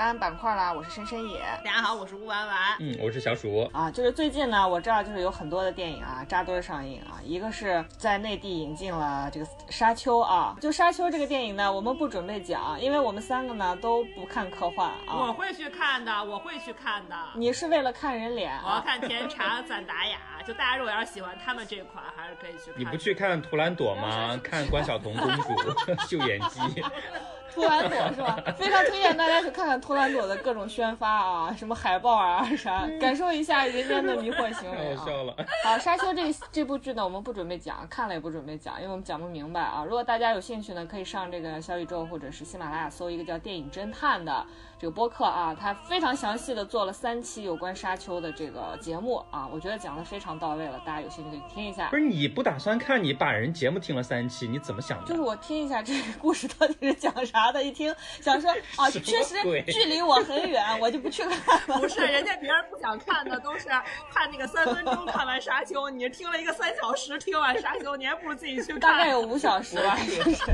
[0.00, 15.28] 物质草单板块啦，我是深深野，大家好，我是乌丸丸，嗯，我是小鼠啊，就是最近呢，我知道就是有很多的电影啊扎堆上映啊，一个是在内地引进了这个《沙丘》啊，就《沙丘》这个电影呢，我们不准备讲，因为我们三个呢都不看科幻啊。
[15.28, 17.14] 我会去看的，我会去看的。
[17.34, 18.58] 你是为了看人脸？
[18.64, 22.80] 我要看甜茶赞达雅，就大家如果要是喜欢他们这款，还是可以去看。
[22.80, 24.40] 你不去看图兰朵吗？
[24.42, 25.54] 看关晓彤公主
[26.08, 26.82] 秀演技。
[27.54, 28.36] 图兰朵是吧？
[28.56, 35.04] 非常推荐大家去看看图兰朵的各种宣发啊，什么海报啊啥，感受一下人间的迷惑行为啊。
[35.04, 35.34] 太笑了。
[35.64, 39.84] 好，沙丘这这部剧呢，我们不准备讲，看了也不准备讲，因为我们讲不明白啊。
[39.84, 44.46] 如果大家有兴趣呢，可以上这个小宇宙或者是喜马拉雅搜一个叫电影侦探的。
[44.80, 51.90] 这个播客啊，他非常详细的做了三期有关沙丘的这个节目啊，我觉得讲的非常到位了，大家有兴趣可以听一下。
[51.90, 55.06] 不是你不打算看，你把人节目听了三期，你怎么想的？
[55.06, 59.34] 就是我听一下这个故事到底是讲啥的，一听想说 啊，确实
[59.70, 61.78] 距离我很远，我就不去看了。
[61.78, 63.68] 不是，人家别人不想看的都是
[64.10, 68.80] 看那个三分钟看完沙丘，你听了一个三小时听完沙丘，你还不如自己去看。
[68.80, 70.46] 大概有五小时吧， 是不是？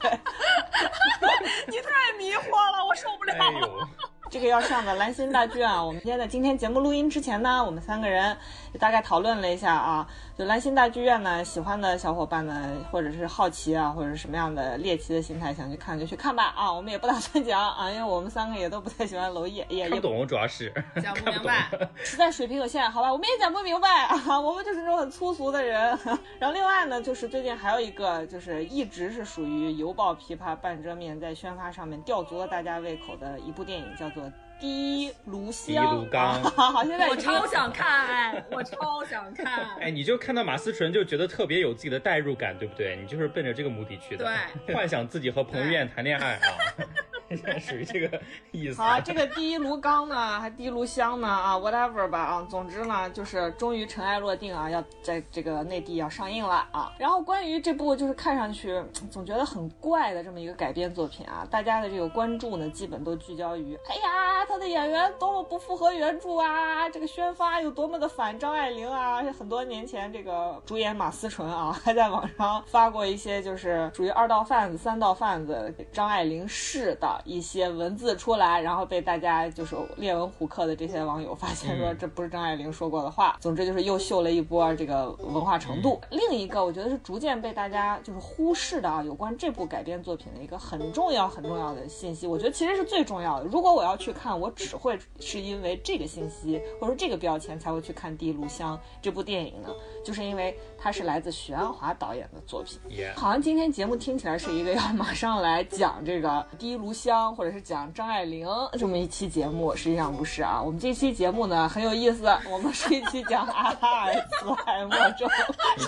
[0.00, 0.10] 对，
[1.70, 3.11] 你太迷惑了，我受。
[3.12, 3.88] 受不了，
[4.30, 5.82] 这个要上的兰心大剧啊！
[5.82, 8.36] 我们今天在今天节目录音之前呢，我们三个人
[8.78, 10.06] 大概讨论了一下啊。
[10.36, 16.72] 就兰心大剧院呢，喜欢的小伙伴呢，或者是好奇啊，或者是什么样的猎奇的心态想去看就去看吧啊！
[16.72, 20.72] 我们也不打算讲啊，因为我们三个也都不太喜欢娄烨，也看不懂，主要是
[21.02, 21.68] 讲不明白，
[22.02, 25.98] 实在水平有限，好吧，我们也讲不明白啊，我们就是那种很粗俗的人。
[26.40, 34.24] 然后另外呢，就是最近还有一个，就是一直是属于犹抱琵琶半遮面，在宣发上面吊足了大家胃口的一部电影，叫做。
[34.62, 36.04] 滴炉香，
[36.54, 42.96] 好，现在我超想看，哎，我超想看， 哎，你就看到马思纯就觉得特别有自己的代入感，对不对？
[43.02, 44.24] 你就是奔着这个目的去的，
[44.64, 46.46] 对，幻想自己和彭于晏谈恋爱啊。
[47.36, 48.20] 现在属于这个
[48.50, 48.80] 意思。
[48.80, 56.92] 好，这个第一炉钢呢，还第一炉香呢啊，whatever 吧啊，总之呢，就是终于尘埃落定啊，要在这个内地要上映了啊。
[56.98, 69.22] 然后关于这部就是看上去总觉得很怪的这么一个改编作品啊，大家的这个关注呢，基本都聚焦于，哎呀，他的演员多么不符合原著啊，这个宣发有多么的反张爱玲啊。
[69.38, 77.21] 很多年前，这个主演马思纯啊，还在网上发过一些就是属于二道贩子、三道贩子张爱玲式的。
[77.24, 83.36] 一些文字出来，然后被大家就是列文虎克的这些网友发现说这不是张爱玲说过的话。
[83.40, 86.00] 总之就是又秀了一波这个文化程度。
[86.10, 93.46] 另一个我觉得是逐渐被大家就是忽视的啊，有关这部改编作品的一个很重要很重要的信息，我觉得其实是最重要的。
[93.46, 99.68] 如果我要去看，我只会是因为这个信息或者说这个标签才会去看《第一炉香》这部电影呢，
[100.04, 102.78] 就是因为它是来自许鞍华导演的作品。
[103.14, 106.28] 好像今天节目听起来是一个要马上来讲这个
[106.58, 107.10] 《第一炉香》。
[107.34, 108.46] 或者是讲张爱玲
[108.78, 110.60] 这么一期节目，实际上不是啊。
[110.60, 115.28] 我们这期节目呢很有意思，我们是一期讲阿拉尔茨海默症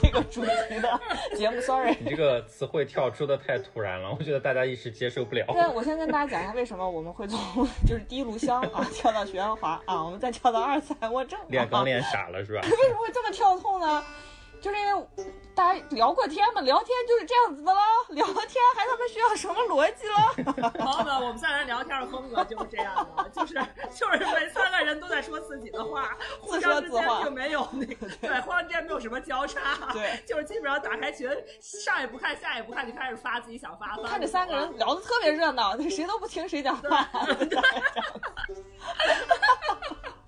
[0.02, 1.00] 这个主题的
[1.36, 1.60] 节目。
[1.60, 5.46] Sorry，你这个词汇跳出的太突然了，我觉得大家一时接受不了。
[5.52, 7.38] 对，我先跟大家讲一下为什么我们会从
[7.86, 11.38] 就是第一炉香啊跳到徐安华啊，我们再跳到阿尔茨海默症。
[11.48, 12.60] 练刚练傻了是吧？
[12.64, 14.04] 为什么会这么跳痛呢？
[14.64, 15.06] 就是因为
[15.54, 17.80] 大家聊过天嘛，聊天就是这样子的喽。
[18.08, 18.34] 聊天
[18.74, 20.14] 还他妈需要什么逻辑了？
[20.72, 23.52] 朋友们，我们三人聊天的风格就是这样的，就是
[23.94, 29.60] 就是每三个人都在说自己的话，互相之间并没有那个对，互相之间没有什么交叉，
[29.92, 31.28] 对，就是基本上打开群，
[31.60, 34.02] 上也不看，下也不看，就开始发自己想发的。
[34.04, 37.06] 看这三个人聊的特别热闹，谁都不听谁讲话。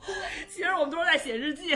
[0.47, 1.75] 其实我们都是在写日记。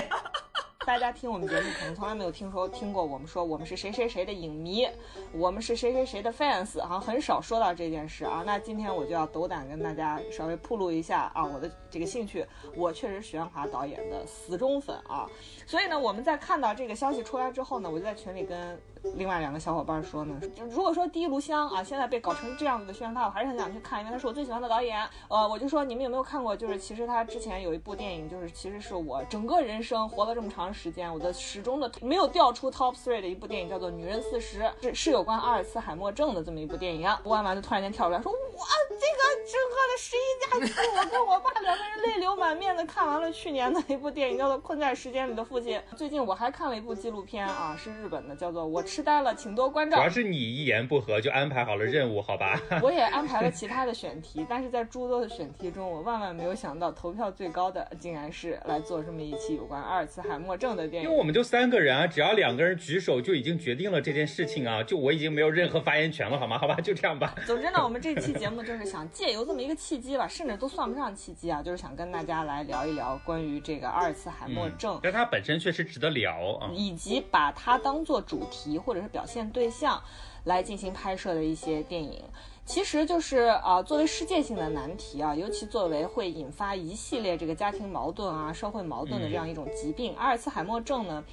[0.91, 4.89] 大家听我们节目可能从来没有听说听过我们说我们是谁谁谁的影迷，
[5.33, 8.43] 我们是谁谁谁的 fans，好像很少说到这件事啊。
[8.45, 12.45] 那今天我就要斗胆跟大家稍微铺露一下啊，我的这个兴趣，
[12.75, 15.31] 我确实许鞍华导演的死忠粉啊。
[15.65, 18.77] 所以呢，我们在看到这个消息出来之后呢，我就在群里跟
[19.15, 25.01] 另外两个小伙伴说呢，就如果说第一炉香啊，现在被搞成这样子的宣发，我还是很想去看，因为他是我最喜欢的导演。
[25.29, 26.57] 呃，我就说你们有没有看过？
[26.57, 37.21] 就是其实他之前有一部电影，就是其实是我整个人生活了这么长时间，我的始终的没有掉出 top three 的一部电影，叫做《女人四十》，是是有关阿尔茨海默症的这么一部电影啊。
[37.23, 39.21] 播完完就突然间跳出来说，哇，这个
[39.51, 45.79] 整个的十一假期，我跟我爸两个人泪流满面的看完了去年的一部电影，叫做《困在时间里的父亲》。
[45.97, 49.97] 最近我还看了一部纪录片啊，是日本的，叫做《我痴呆了，请多关照》。
[50.01, 52.61] 主要是你一言不合就安排好了任务，好吧？
[52.83, 61.09] 我也安排了其他的选题，但是在诸多的选题中，我万万没有想到投票最高的竟然是来做这么一期有关阿尔茨海默症的电影。
[61.09, 66.59] 因为我们就三个人啊，只要两个人举手就已经决定了这件事情啊，就我已经没有任何发言权了，好吗？
[66.59, 67.33] 好吧，就这样吧。
[67.47, 80.03] 总之呢，我们这期节目就是想借由这么一个契机吧，甚至都算不上契机啊，就是想跟大家来聊一聊关于这个阿尔茨海默症，但它本身确实值得聊啊，以及把它当做主题或者是表现对象
[80.45, 82.25] 来进行拍摄的一些电影。
[82.67, 91.25] 其实就是啊，作为世界性的难题啊，尤其作为会引发一系列这个家庭矛盾啊、社会矛盾的这样一种疾病，阿尔茨海默症呢，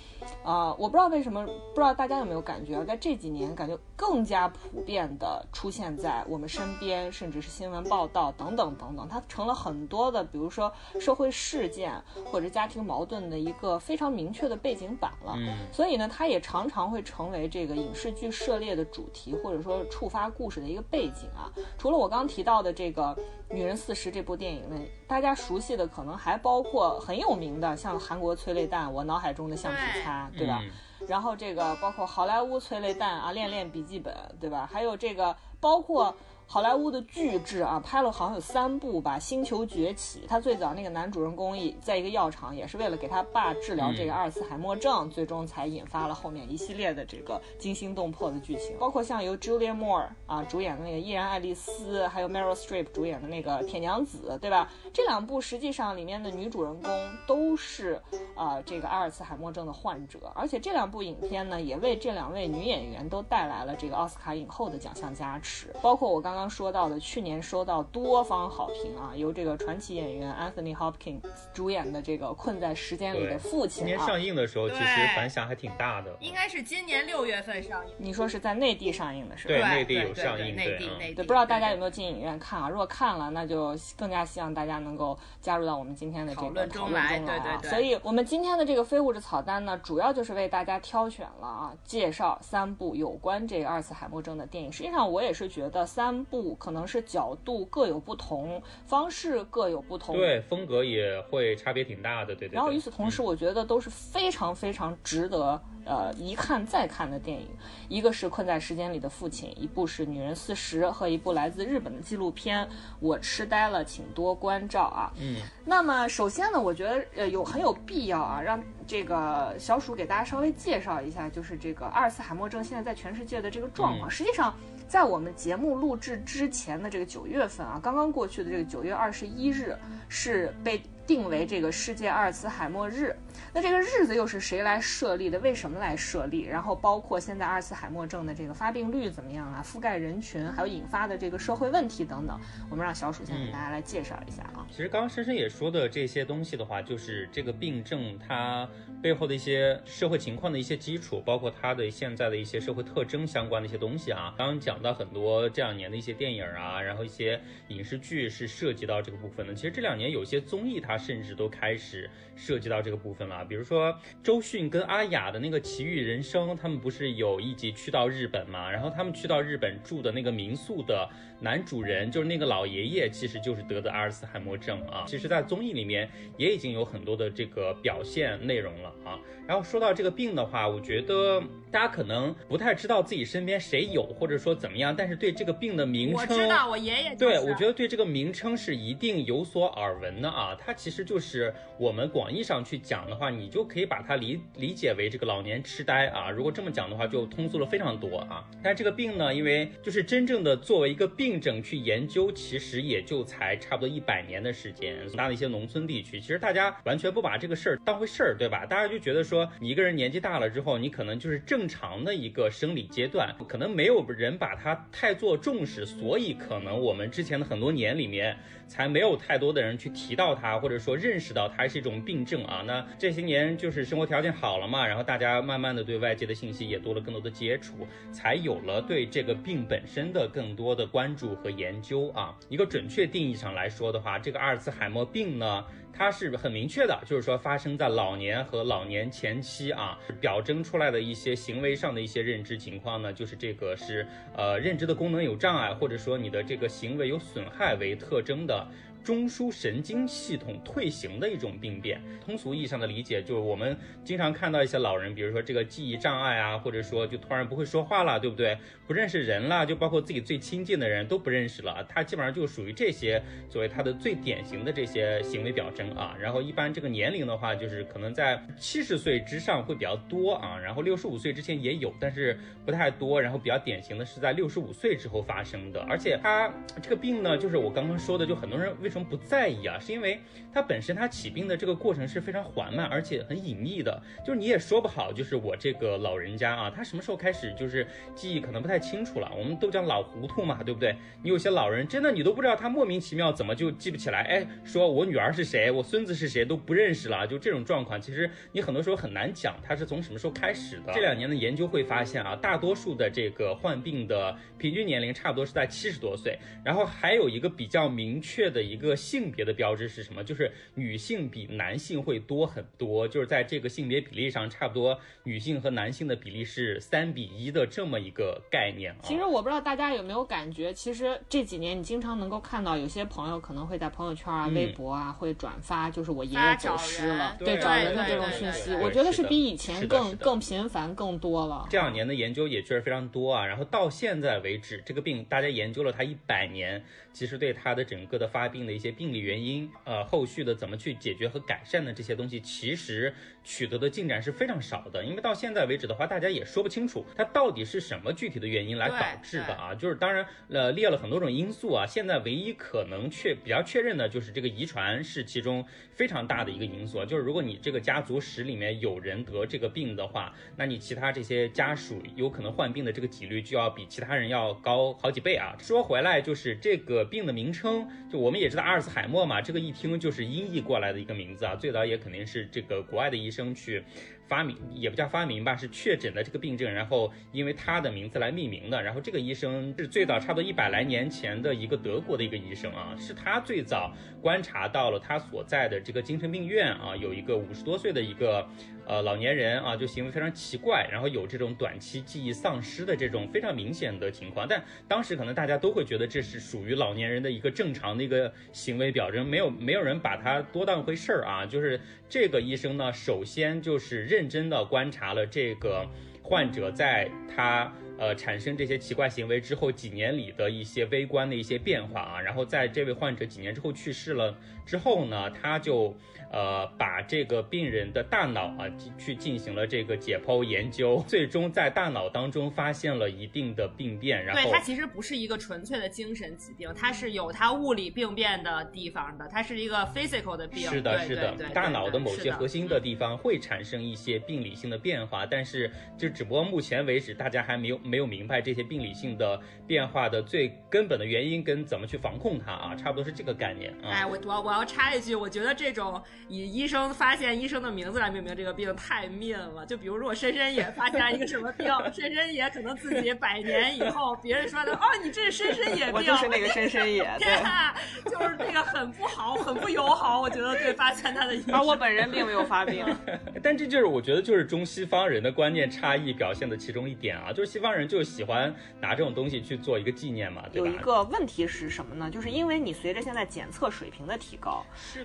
[0.44, 11.94] 啊，我不知道为什么，不知道大家有没有感觉啊，在这几年感觉更加普遍的出现在我们身边，甚至是新闻报道等等等等，它成了很多的，比如说社会事件
[12.25, 15.35] 或者家庭矛盾的一个非常明确的背景板了。
[15.38, 21.16] 嗯所以呢，它也常常会成为这个影视剧涉猎的主题，或者说触发故事的一个背景。
[21.35, 23.03] 啊，除了我刚提到的这个
[23.49, 30.61] 《女人四十》这部电影呢，大家熟悉的可能还包括很有名的，像韩国催泪弹《我脑海中的橡皮擦》，对吧？
[31.07, 34.69] 然后这个包括好莱坞催泪弹啊，《恋恋笔记本》，对吧？
[34.71, 36.15] 还有这个包括。
[36.49, 40.21] 好莱坞的巨制啊，拍了好像有三部吧，《星球崛起》。
[40.29, 48.77] 他最早那个男主人公一在一个药厂，也是为了给他爸治疗这个阿尔茨海默症，最终才引发了后面一系列的这个惊心动魄的剧情。
[48.79, 54.71] 包括像由 Julia Moore 啊主演的那个《依然爱丽丝》，还有 Meryl Streep 主演的那个《铁娘子》，对吧？
[54.93, 56.89] 这两部实际上里面的女主人公
[57.27, 58.01] 都是
[58.35, 65.75] 啊这个阿尔茨海默症的患者，而且这两部影片呢，也为这两位女演员都带来了这个奥斯卡影后的奖项加持。
[65.81, 77.94] 包括我刚刚说到的，去年收到多方好评啊，由这个传奇演员 Anthony Hopkins 主演的这个《困在时间里的父亲》，今年上映的时候其实反响还挺大的，应该是今年六月份上映。
[77.98, 79.56] 你说是在内地上映的是吧？
[79.56, 81.16] 对，内地有上映，内地内地。
[81.16, 82.69] 对，不知道大家有没有进影院看啊？
[82.69, 87.18] 如果看了，那就更加希望大家能够加入到我们今天的这个讨论中来。
[87.18, 87.69] 对对对。
[87.72, 94.72] 所以我们今天的这个非物质草单呢，主要就是为大家挑选了啊，介绍三部有关这个阿尔茨海默症的电影。
[94.72, 96.56] 实际上我也是觉得三部。
[96.56, 102.56] 可能是角度各有不同，方式各有不同，对，风格也会差别挺大的，对对。
[102.56, 107.47] 然后与此同时，我觉得都是非常非常值得呃一看再看的电影。
[107.89, 112.65] 一个是《困在时间里的父亲》，一部是《女人四十》，和一部来自日本的纪录片
[113.00, 115.13] 《我痴呆了，请多关照》啊。
[115.19, 115.38] 嗯。
[115.65, 124.10] 那么首先呢，我觉得呃有很有必要啊，让这个小鼠给大家稍微介绍一下，就是这个阿尔茨海默症现在在全世界的这个状况。
[124.10, 124.53] 实际上。
[124.88, 129.75] 在我们节目录制之前的这个九月份啊，刚刚过去的这个九月二十一日
[130.08, 130.82] 是被。
[131.08, 133.15] 定为这个世界阿尔茨海默日，
[133.53, 135.39] 那这个日子又是谁来设立的？
[135.39, 136.41] 为什么来设立？
[136.41, 139.63] 然后包括现在阿尔茨海默症的这个发病率怎么样啊？
[139.65, 142.38] 覆盖人群，还有引发的这个社会问题等等，
[142.70, 144.67] 我们让小鼠先给大家来介绍一下啊。
[144.70, 148.67] 其实刚刚深深也说的这些东西的话，就是这个病症它
[149.01, 154.34] 背后的一些社会情况的一些基础，包括它的现在的一些社会特征相关的一些东西啊。
[154.38, 157.39] 刚刚讲到很多这两年的一些电影啊，然后一些
[157.70, 159.54] 影视剧是涉及到这个部分的。
[159.54, 160.96] 其实这两年有些综艺它。
[161.08, 168.70] 甚至都开始涉及到这个部分了，比如说周迅跟阿雅的那个《奇遇人生》，他们不是有一集去到日本嘛？
[168.70, 171.08] 然后他们去到日本住的那个民宿的
[171.39, 175.06] 男主人，就是那个老爷爷，其实就是得的阿尔茨海默症啊。
[175.08, 179.20] 其实，在综艺里面也已经有很多的这个表现内容了啊。
[179.48, 187.15] 然后说到这个病的话，我觉得大家可能不太知道自己身边谁有，或者说怎么样，但是对这个病的名称，我知道，我爷爷。
[187.15, 190.55] 对，我觉得对这个名称是一定有所耳闻的啊。
[190.57, 196.29] 它其实就是我们广义上去讲的话，你就可以把它理理解为这个老年痴呆啊。
[196.29, 198.45] 如果这么讲的话，就通俗了非常多啊。
[198.63, 204.95] 但这个病呢，因为就是真正的作为一个病症去研究，其实也就才差不多一百年的时间。
[205.17, 208.65] 大的一些农村地区，其实大家完全不把这个事儿当回事儿，对吧？
[208.65, 211.56] 大家就觉得说，你一个人年纪大了之后，你可能就是正。
[211.57, 218.37] 正常的一个生理阶段，可能没有人把它太做重视，所以可能我们之前的很多年里面
[218.67, 222.63] 才没有太多的人去提到它，或者说认识到它是一种病症啊。
[222.67, 232.37] 那这些年就是生活条件好了嘛，然后大家慢慢的对外界的信息也多了更多的接触，才有了对这个病本身的更多的关注和研究啊。
[232.49, 235.65] 一个准确定义上来说的话，这个阿尔茨海默病呢。
[235.98, 248.68] 它是很明确的，就是说发生在老年和老年前期啊，表征出来的一些行为上的一些认知情况呢，就是这个是呃认知的功能有障碍，或者说你的这个行为有损害为特征的。
[249.07, 258.57] 中枢神经系统退行的一种病变，通俗意义上的理解就是我们经常看到一些老人，比如说这个记忆障碍啊，或者说就突然不会说话了，对不对？
[258.85, 266.13] 不认识人了，就包括自己最亲近的人都不认识了，他基本上就属于这些作为他的最典型的这些行为表征啊。
[266.19, 273.21] 然后一般这个年龄的话，就是可能在七十岁之上会比较多啊，然后六十五岁之前也有，但是不太多。
[273.21, 278.97] 然后比较典型的是在六十五岁之后发生的，而且他这个病呢，就是我刚刚说的，就很多人为什么？
[279.04, 280.20] 不在意啊，是因为
[280.54, 287.86] 它本身它起病的这个过程是非常缓慢，而且很隐秘的，就是你也说不好，就是我这个老人家啊，他什么时候开始就是
[288.16, 290.96] 记忆可能不太清楚了，我们都叫老糊涂嘛，对不对？
[291.22, 300.94] 你有些老人真的你都不知道他莫名其妙怎么就记不起来，哎，说我女儿是谁，我孙子是谁都不认识了，就这种状况，其实你很多时候很难讲他是从什么时候开始的。
[300.94, 308.87] 这两年的研究会发现啊，大多数的这个患病的平均年龄差不多是在七十多岁，然后还有一个比较明确的一个。
[308.96, 310.24] 性别的标志是什么？
[310.24, 319.00] 就是女性比男性会多很多，就是在这个性别比例上，差不多女性和男性的比例是三比一的这么一个概念啊。
[319.03, 331.65] 其实我不知道大家有没有感觉，其实这几年你经常能够看到有些朋友可能会在朋友圈啊、微博啊会转发，就是我爷爷走失了，对找人的这种讯息，我觉得是比以前更更频繁更多了。
[331.70, 336.84] 这两年的研究也确实非常多啊，然后到现在为止，这个病大家研究了它一百年，
[337.17, 338.91] 其实对它的整个的发病的一些。
[338.91, 343.12] 病理原因，呃，后续的怎么去解决和改善的这些东西，其实
[343.48, 345.01] 取得的进展是非常少的。
[345.06, 349.74] 因为到现在为止的话，大家也说不清楚它到底是什么具体的原因来导致的啊。
[349.74, 351.86] 就是当然，呃，列了很多种因素啊。
[351.88, 357.06] 现在唯一可能确比较确认的就是这个遗传是其中非常大的一个因素。
[357.06, 365.56] 就是如果你这个家族史里面有人得这个病的话，那你其他这些家属有可能患病的这个几率就要比其他人要高好几倍啊。
[365.58, 373.84] 说回来，就是这个病的名称，就我们也知道阿尔茨海默嘛，这个一听就是音译过来的一个名字啊，最早也肯定是这个国外的医生生去。
[374.27, 378.84] 发明也不叫发明吧，是确诊的这个病症，然后因为他的名字来命名的。
[378.84, 388.46] 然后这个医生是最早差不多一百来年前的一个德国的一个医生啊，是他最早观察到了他所在的这个精神病院啊，有一个五十多岁的一个
[388.88, 394.46] 呃老年人啊，就行为非常奇怪，然后有这种短期记忆丧失的这种非常明显的情况。
[394.48, 401.46] 但当时可能大家都会觉得这是属于老年人的一个正常的一个行为表征，没有没有人把它多当回事儿啊。
[401.46, 401.79] 就是
[402.10, 404.17] 这个医生呢，首先就是认。
[404.17, 405.88] 认真的观察了这个
[406.24, 414.36] 患者在他呃产生这些奇怪行为之后几年里的一些微观的一些变化啊，然后在这位患者几年之后去世了
[414.67, 415.95] 之后呢，他就。
[416.29, 424.25] 呃，把这个病人的大脑啊，去进行了这个解剖研究，最终在大脑当中发现了一定的病变。
[424.25, 430.69] 然后，对它其实不是一个纯粹的精神疾病，它是有它物理病变的地方的，它是一个 physical 的病。
[430.69, 443.74] 是的，是的，大脑的某些核心的地方会产生一些病理性的变化，但是就只不过目前为止，大家还没有没有明白这些病理性的变化的最根本的原因跟怎么去防控它啊，差不多是这个概念。
[443.81, 446.01] 哎，我我我要插一句，我觉得这种。
[446.29, 449.65] 以医生发现医生的名字来命名这个病太面了。
[449.65, 460.19] 就比如，说我深深也发现一个什么病， 深深也可能自己百年以后，别人说的哦，你这是深深也病，我就是那个深深也， 对，就是那个很不好，很不友好。
[460.19, 462.85] 我觉得对发现他的医生，而我本人并没有发病。
[463.41, 470.67] 但这就是我觉得就是中西方人的观念差异表现的其中一点啊，就是西方人就喜欢拿这种东西去做一个纪念嘛，对吧？
[470.67, 472.11] 有一个问题是什么呢？
[472.11, 474.47] 就是因为你随着现在检测水平的提高，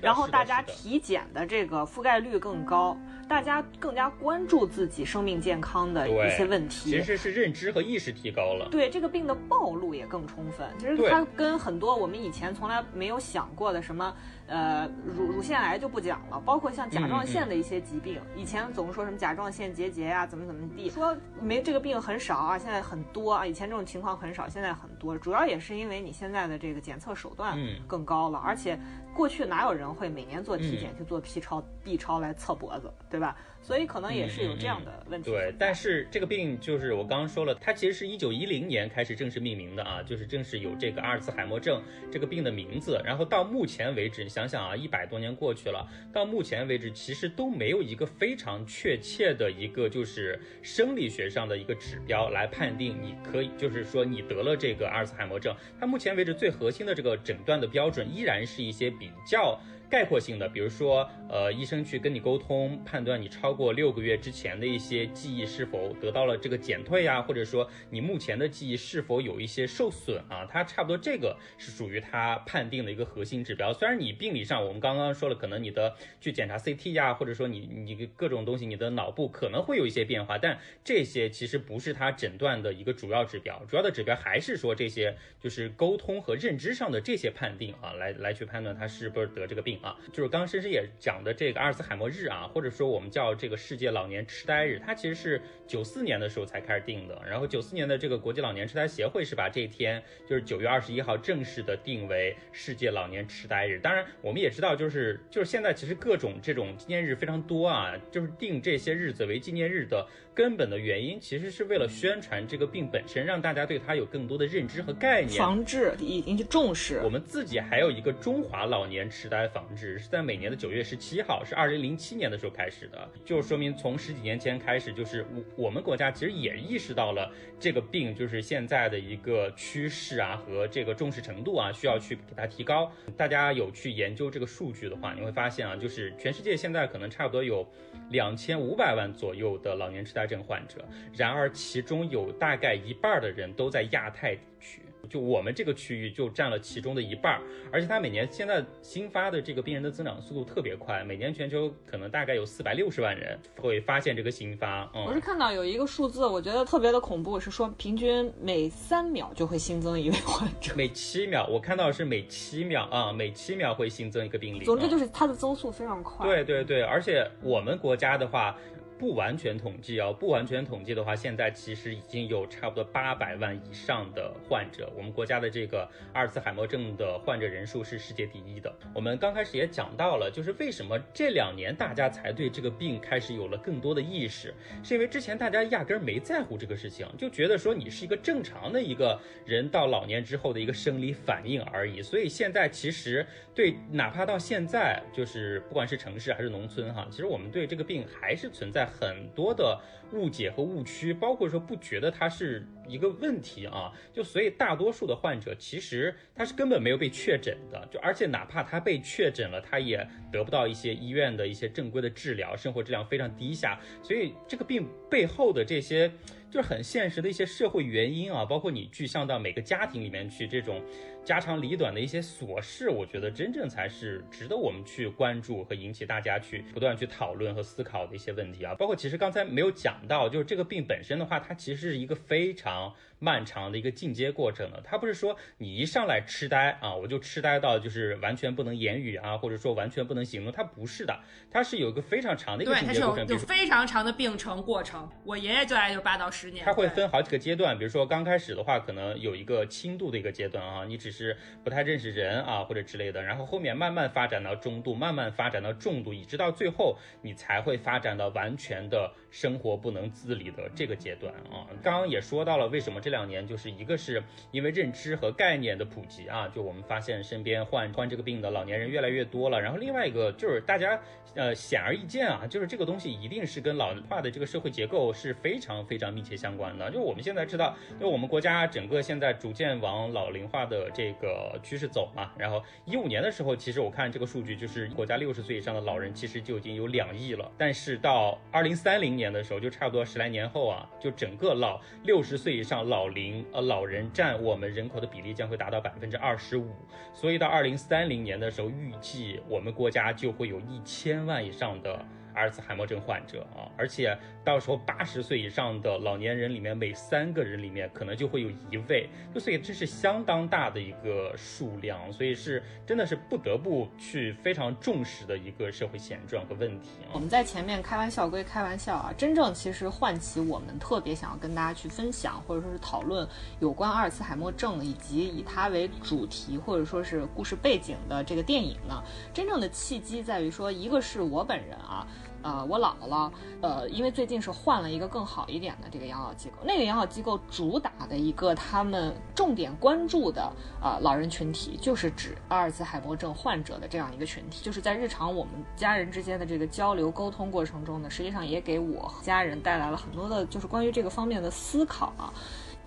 [0.01, 1.13] 然后大家体检。
[1.13, 2.97] 检的这个覆盖率更高，
[3.29, 8.67] 大家更加关注自己生命健康的一些问题，其实是认知和意识提高了。
[8.71, 14.17] 对这个病的暴露也更充分，其实它跟很多我们以前从来没有想过的什么。
[14.53, 28.79] 呃，乳乳腺癌就不讲了，包括像甲状腺的一些疾病，以前总说什么甲状腺结节呀，怎么怎么地，说没这个病很少啊，现在很多啊，以前这种情况很少，现在很多，主要也是因为你现在的这个检测手段更高了，而且
[29.15, 33.35] 过去哪有人会每年做体检去做 P 超 B 超来测脖子，对吧？
[33.63, 35.31] 所以可能也是有这样的问题。
[35.31, 43.01] 对，但是这个病就是我刚刚说了，它其实是一九一零年开始正式命名的啊，就是正式有这个阿尔茨海默症这个病的名字。
[43.05, 55.55] 然后到目前为止，你想想啊，一百多年过去了，到目前为止其实都没有一个非常确切的一个就是生理学上的一个指标来判定你可以，就是说你得了这个阿尔茨海默症。
[55.79, 59.57] 它目前为止最核心的这个诊断的标准依然是一些比较。
[59.93, 73.71] 概括性的，比如说，呃，医生去跟你沟通，判断你超过六个月之前的一些记忆是否得到了这个减退呀，或者说你目前的记忆是否有一些受损啊，它差不多这个是属于它判定的一个核心指标。
[73.71, 89.82] 虽然你病理上我们刚刚说了，可能你的去检查 CT 呀，或者说你你各种东西，你的脑部可能会有一些变化，但这些其实不是它诊断的一个主要指标，主要的指标还是说这些就是沟通和认知上的这些判定啊，来来去判断他是不是得这个病。
[89.83, 97.21] 啊，就是刚刚深深也讲的这个阿尔茨海默日啊，或者说我们叫这个世界老年痴呆日，它其实是九四年的时候才开始定的。
[97.29, 103.79] 然后九四年的这个国际老年痴呆协会是把这一天，就是九月二十一号正式的定为世界老年痴呆日。
[103.81, 110.07] 当然，我们也知道，就是就是现在其实各种这种纪念日非常多啊，就是定这些日子为纪念日的。
[110.35, 117.01] 根本的原因其实是为了宣传这个病本身，让大家对它有更多的认知和概念，防治引引起重视。
[117.05, 132.91] 我们自己还有一个中华老年痴呆防治，是在每年的九月十七号，是二零零七年的时候开始的，就说明从十几年前开始，就是我我们国家其实也意识到了这个病就是现在的一个趋势啊和这个重视程度啊，需要去给它提高。
[133.19, 137.67] 大家有去研究这个数据的话，你会发现啊，就是全世界现在可能差不多有
[138.09, 140.22] 两千五百万左右的老年痴呆。
[140.23, 144.81] 癌症患者，然而其中有大概一半的人都在亚太地区。
[145.11, 147.39] 就我们这个区域就占了其中的一半，
[147.73, 154.89] 而且它每年现在新发的这个病人的增长速度特别快，每年全球可能大概有四百六十万人会发现这个新发。
[154.95, 164.65] 嗯，我是看到有一个数字，我觉得特别的恐怖，是说平均每三秒就会新增一位患者， 每七秒，我看到是每七秒啊，每七秒会新增一个病例。
[164.65, 166.25] 总之就是它的增速非常快。
[166.25, 168.57] 对对对，而且我们国家的话。
[168.99, 174.89] 不完全统计啊，不完全统计的话，现在其实已经有差不多八百万以上的患者。
[174.97, 178.73] 我们国家的这个阿尔茨海默症的患者人数是世界第一的。
[178.95, 192.01] 我们刚开始也讲到了，就是为什么这两年大家才对这个病开始有了更多的意识，是因为之前大家压根儿没在乎这个事情，就觉得说你是一个正常的一个人到老年之后的一个生理反应而已。
[192.01, 198.89] 所以现在其实对，哪怕到现在，就是不管是城市还是农村哈，其实我们对这个病还是存在。
[198.93, 199.81] 很多的
[200.13, 216.13] 误解和误区，包括说不觉得它是一个问题啊，就所以大多数的患者其实他是根本没有被确诊的，就而且哪怕他被确诊了，他也得不到一些医院的一些正规的治疗，生活质量非常低下，所以这个病背后的这些。
[216.53, 220.83] 就是很现实的一些社会原因啊，包括你具象到每个家庭里面去，这种
[221.25, 228.75] 家长里短的一些琐事，我觉得真正才是值得我们去关注和引起大家去不断去讨论和思考的一些问题啊。
[228.75, 232.93] 包括其实刚才没有讲到，就是这个病本身的话，它其实是一个非常。
[233.25, 241.17] 漫长的一个进阶过程的，它不是说你一上来痴呆啊，我就痴呆到就是完全不能言语啊，或者说完全不能行动，它不是的，
[241.49, 245.09] 它是有一个非常长的一个进阶过程，有非常长的病程过程。
[245.25, 261.71] 我爷爷就爱就八到十年，它会分好几个阶段，比如说刚开始的话，可能有一个轻度的一个阶段啊，你只是不太认识人啊或者之类的，然后后面慢慢发展到中度，慢慢发展到重度，一直到最后你才会发展到完全的生活不能自理的这个阶段啊。
[261.81, 263.13] 刚刚也说到了为什么这。
[263.13, 264.23] 两年就是一个是
[264.53, 269.61] 因为认知和概念的普及啊，就我们发现身边患患这个病的老年人越来越多了。
[269.61, 270.99] 然后另外一个就是大家
[271.35, 276.91] 呃显而易见啊，就是这个东西一定是跟老龄化的这个社会结构是非常非常密切相关的。
[276.91, 282.31] 就我们现在知道，就我们国家整个现在逐渐往老龄化的这这个趋势走嘛。
[282.39, 287.51] 然后一五年的时候，其实我看这个数据，就是国家六十岁以上的老人其实就已经有两亿了。
[287.59, 296.71] 但是到二零三零年的时候，就差不多十来年后啊，就整个老六十岁以上老龄呃老人占我们人口的比例将会达到百分之二十五，
[297.13, 317.13] 所以到二零三零年的时候，预计我们国家就会有一千万以上的阿尔茨海默症患者啊，而且到时候八十岁以上的老年人里面，每三个人里面可能就会有一位，所以这是相当大的一个数量，所以是真的是不得不去非常重视的一个社会现状和问题啊。
[317.13, 323.29] 我们在前面开玩笑归开玩笑啊，真正其实唤起我们特别想要跟大家去分享或者说是讨论
[323.61, 332.07] 有关阿尔茨海默症以及以它为主题或者说是故事背景的这个电影呢，真正的契机在于说，一个是我本人啊。
[332.43, 340.43] 呃，我姥姥，呃，因为最近是换了一个更好一点的这个养老机构，那个养老机构主打的一个他们重点关注的
[340.81, 352.33] 啊老人群体，就是指阿尔茨海默症患者的这样一个群体，就是在日常我们家人之间的这个交流沟通过程中呢，实际上也给我家人带来了很多的，就是关于这个方面的思考啊。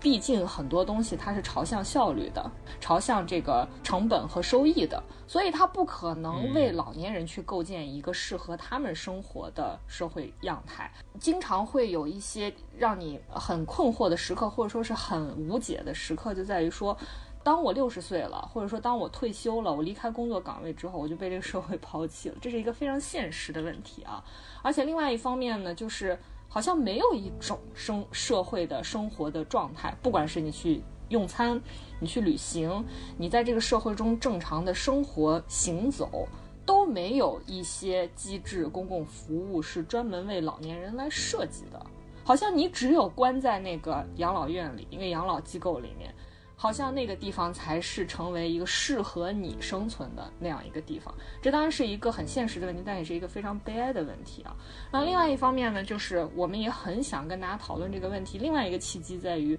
[0.06, 2.48] 毕竟很多东西它是朝向效率的，
[2.80, 10.88] 朝向这个成本和收益的，所以它不可能为老年人去构建一个适合他们生活的社会样态。
[11.18, 16.96] 经常会有一些让你很困惑的时刻，或者说是很无解的时刻，就在于说，
[17.42, 24.22] 当我六十岁了，或者说当我退休了，我离开工作岗位之后，我就被这个社会 抛弃了，这是一个非常现实的问题啊。
[24.62, 26.16] 而且另外一方面呢，就是。
[26.56, 31.60] 好像没有一种生社会的生活的状态，不管是你去用餐，
[32.00, 32.82] 你去旅行，
[33.18, 36.26] 你在这个社会中正常的生活行走，
[36.64, 41.86] 都没有一些机制、公共服务是专门为老年人来设计的。
[42.24, 46.14] 好像你只有关在那个养老院里，一个养老机构里面。
[46.56, 54.56] 好像那个地方才是成为一个适合你生存的那样一个地方，这当然是一个很现实的问题，但也是一个非常悲哀的问题啊。
[54.90, 58.38] 那另外一方面呢，就是我们也很想跟大家讨论这个问题。
[58.38, 59.56] 另外一个契机在于。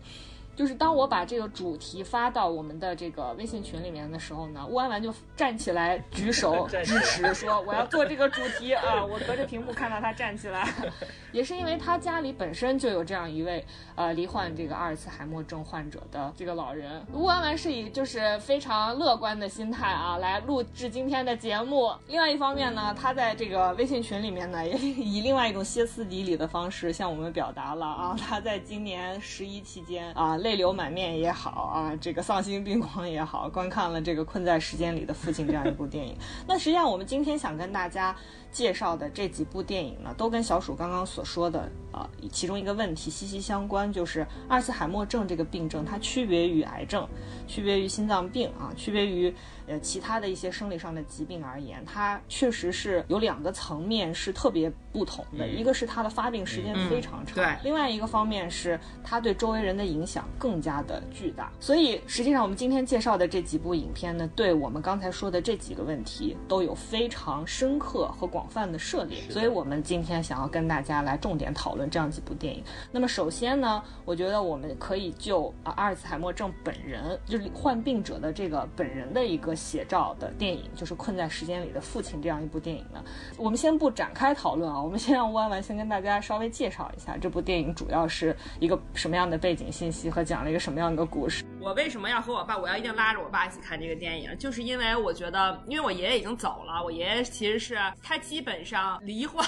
[0.57, 9.05] 就是当我把这个主题发到我们的这个微信群里面的时候呢，乌安完就站起来举手 支持，说我要做这个主题啊！
[9.05, 10.67] 我隔着屏幕看到他站起来，
[11.31, 17.05] 也是因为他家里本身就有这样一位呃罹患这个阿尔茨海默症患者的这个老人。
[17.13, 21.93] 乌安完是以就是非常乐观的心态啊来录制今天的节目。
[22.07, 30.35] 另外一方面呢，他在这个微信群里面呢， 也以另外一种歇斯底里的方式向我们表达了啊，他在今年十一期间啊。
[30.47, 36.15] 泪流满面也好啊，这个丧心病狂也好，观看了这个《困在时间里的父亲》这样一部电影。
[36.47, 38.15] 那实际上，我们今天想跟大家
[38.49, 47.07] 介绍的这几部电影呢，都跟小鼠刚刚所说的啊其中一个问题息息相关，就是阿尔茨海默症这个病症，它区别于癌症，
[47.47, 49.33] 区别于心脏病啊，区别于。
[49.69, 61.51] 呃，其他的一些生理上的疾病而言，它确实是有两个层面是特别不同的，一个是它的发病时间非常长，对，另外一个方面是它对周围人的影响更加的巨大。
[61.59, 69.19] 所以实际上我们今天介绍的这几部影片呢，对我们刚才说的这几个问题都有非常深刻和广泛的涉猎。
[69.29, 72.63] 所以我们今天想要跟大家来重点讨论这样几部电影。
[72.91, 79.55] 那么首先呢，我觉得我们可以就啊阿尔茨海默症本人，就是患病者的这个本人的一个。
[79.57, 83.03] 写照的电影就是《困在时间里的父亲》这样一部电影呢。
[83.37, 91.43] 我们先不展开讨论啊，我们先让弯弯先跟大家稍微介绍一下这部电影主要是一个什么样的背景信息和讲了一个什么样的故事。
[91.59, 92.57] 我为什么要和我爸？
[92.57, 99.43] 我要一定拉着我爸一起看这个电影，就是因为我觉得，因为我爷爷已经走了，我爷爷其实是他基本上罹患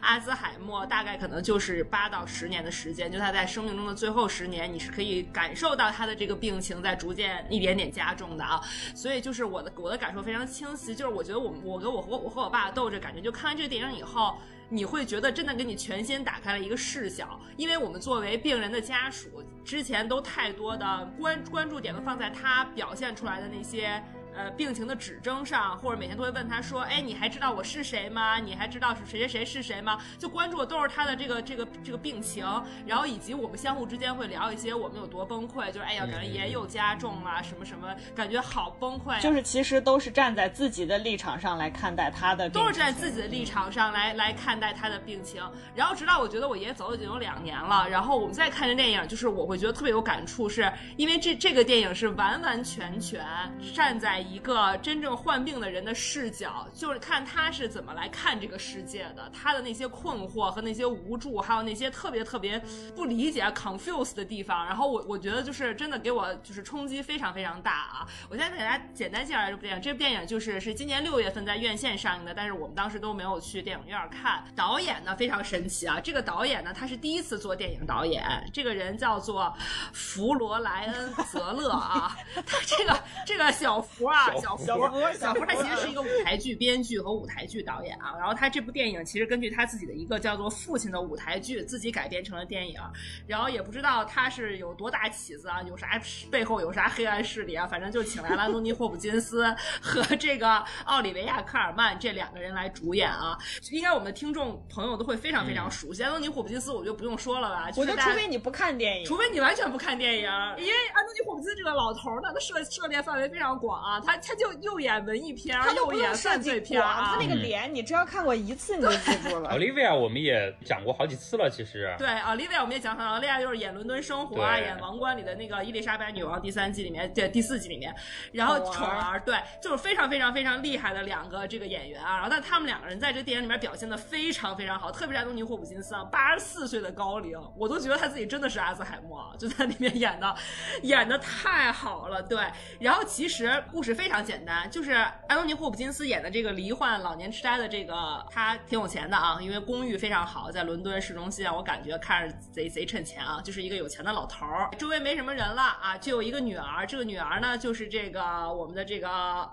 [0.00, 8.60] 阿兹海默，大概可能就是是八到十年的时间，就他在生命中的最后十年，你是可以感受到他的这个病情在逐渐一点点加重的啊。
[8.94, 14.36] 所以就是我的我的感受非常清晰，就是我觉得我我跟我和我和我爸斗着感觉，就看完这个电影以后。
[14.70, 19.28] 你会觉得真的给你全新打开了一个视角，因为我们作为病人的家属，
[19.62, 24.02] 之前都太多的关关注点都放在他表现出来的那些。
[24.36, 28.38] 呃，病情的指征上，或者每天都会问他说：“哎，你还知道我是谁吗？
[28.38, 32.44] 你还知道是谁谁谁是谁吗？”就关注的都是他的这个这个这个病情，
[32.84, 39.20] 然后以及我们相互之间会聊一些我们有多崩溃，就是哎呀，感觉爷又加重了什么什么，感觉好崩溃。
[39.20, 45.40] 就是其实都是站在自己的立场上来看待他的，都是站在自己的立场上来来看待他的病情。
[45.76, 53.24] 然后直到我觉得我爷爷走了已经有两年了，然后我们再看这电影，就是我会觉得特别有感触，是因为这这个电影是完完全全
[53.72, 54.23] 站在。
[54.30, 62.58] 一个真正患病的人的视角，就是看他是怎么来看这个世界的，他的那些困惑和那些无助，还有那些特别特别
[62.94, 64.64] 不理解、confuse 的地方。
[64.64, 68.08] 然后我我觉得就是真的给我就是冲击非常非常大啊！
[68.30, 74.44] 我现在给大家简单介绍这部电影，这部电影就是是今年六月份在院线上映的，但是我们当时都没有去电影院看。
[74.56, 79.52] 导演呢非常神奇啊，这个导演呢他是第一次做电影导演，这个人叫做
[79.92, 84.13] 弗罗莱恩·泽勒啊，他这个这个小佛。
[84.14, 88.14] 啊，小福，小福小福他其实是一个舞台剧编剧和舞台剧导演啊。
[88.18, 92.80] 然后他这部电影其实根据他自己的一个叫做《父亲》的舞台剧自己改编成了电影。
[93.26, 96.00] 然后也不知道他是有多大起子啊，有啥
[96.30, 97.66] 背后有啥黑暗势力啊？
[97.66, 99.44] 反正就请来了安东尼·霍普金斯
[99.80, 103.36] 和这个奥利维亚·科尔曼这两个人来主演啊。
[103.70, 107.68] 应该我们的听众朋友都会非常非常熟悉安东尼·霍普金斯，我就不用说了吧。
[107.76, 110.22] 我觉得除非你不看电影，除非你完全不看电影，
[110.58, 117.14] 因为安东尼·霍普金斯这个老头呢，他涉涉猎范围非常广啊，他他就又演文艺片，又演犯罪片啊。
[117.14, 119.50] 他那个脸，你只要看过一次，你就记住了。
[119.50, 121.94] Olivia 我们也讲过好几次了，其实。
[121.98, 127.94] 对，Olivia 我们也讲很 Olivia 就是演《伦敦生活》啊，演《王冠》里的那个伊丽莎白女王第三季里面，对第四季里面，
[128.32, 132.14] 然后宠儿，对，就是非常非常非常厉害的两个这个演员啊。
[132.16, 140.34] 然后但他们两个人在这电影里面表现的非常非常好，特别是安东尼·霍普金斯啊，八十四岁的高龄，我都觉得他自己真的是阿兹海默，就在里面演的，
[140.82, 142.22] 演的太好了。
[142.22, 142.38] 对，
[142.80, 159.08] 然后其实故事非常简单，就是安东尼·霍普金斯演的这个罹患老年痴呆的这个，他挺有钱的啊，因为公寓非常好，在伦敦市中心啊，我感觉看着贼贼趁钱啊，就是一个有钱的老头儿，周围没什么人了啊，就有一个女儿，这个女儿呢就是这个我们的这个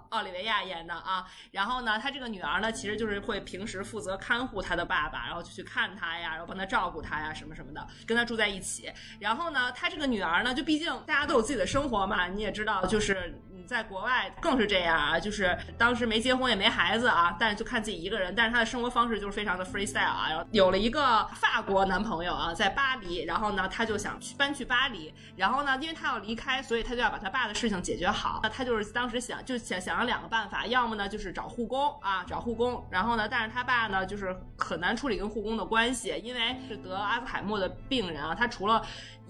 [0.09, 8.91] 奥利维亚演的啊，然后呢，他这个女儿呢其实就是会平时负责看护他的爸爸，然后就去看他呀，然后帮他照顾他呀，什么什么的，跟他住在一起。
[9.19, 28.39] 然后呢，他这个女儿呢，就毕竟大家都有自己的生活嘛，你也知道，就是你在国外更是这样啊，就是当时没结婚也没孩子啊，但是就看自己一个人，但是他的生活方式就是非常的 freestyle 啊，然后有了一个法国男朋友啊，在巴黎，然后呢，他就想去搬去巴黎，然后呢，因为他要离开，所以他就要把他爸的事情解决好。
[28.43, 38.81] 那他就是当时想就想想了两个办法，要么呢就是找护工啊，找护工，然后呢，但是他爸呢就是很难处理跟护工的关系，因为是得阿兹海默的病人啊，他除了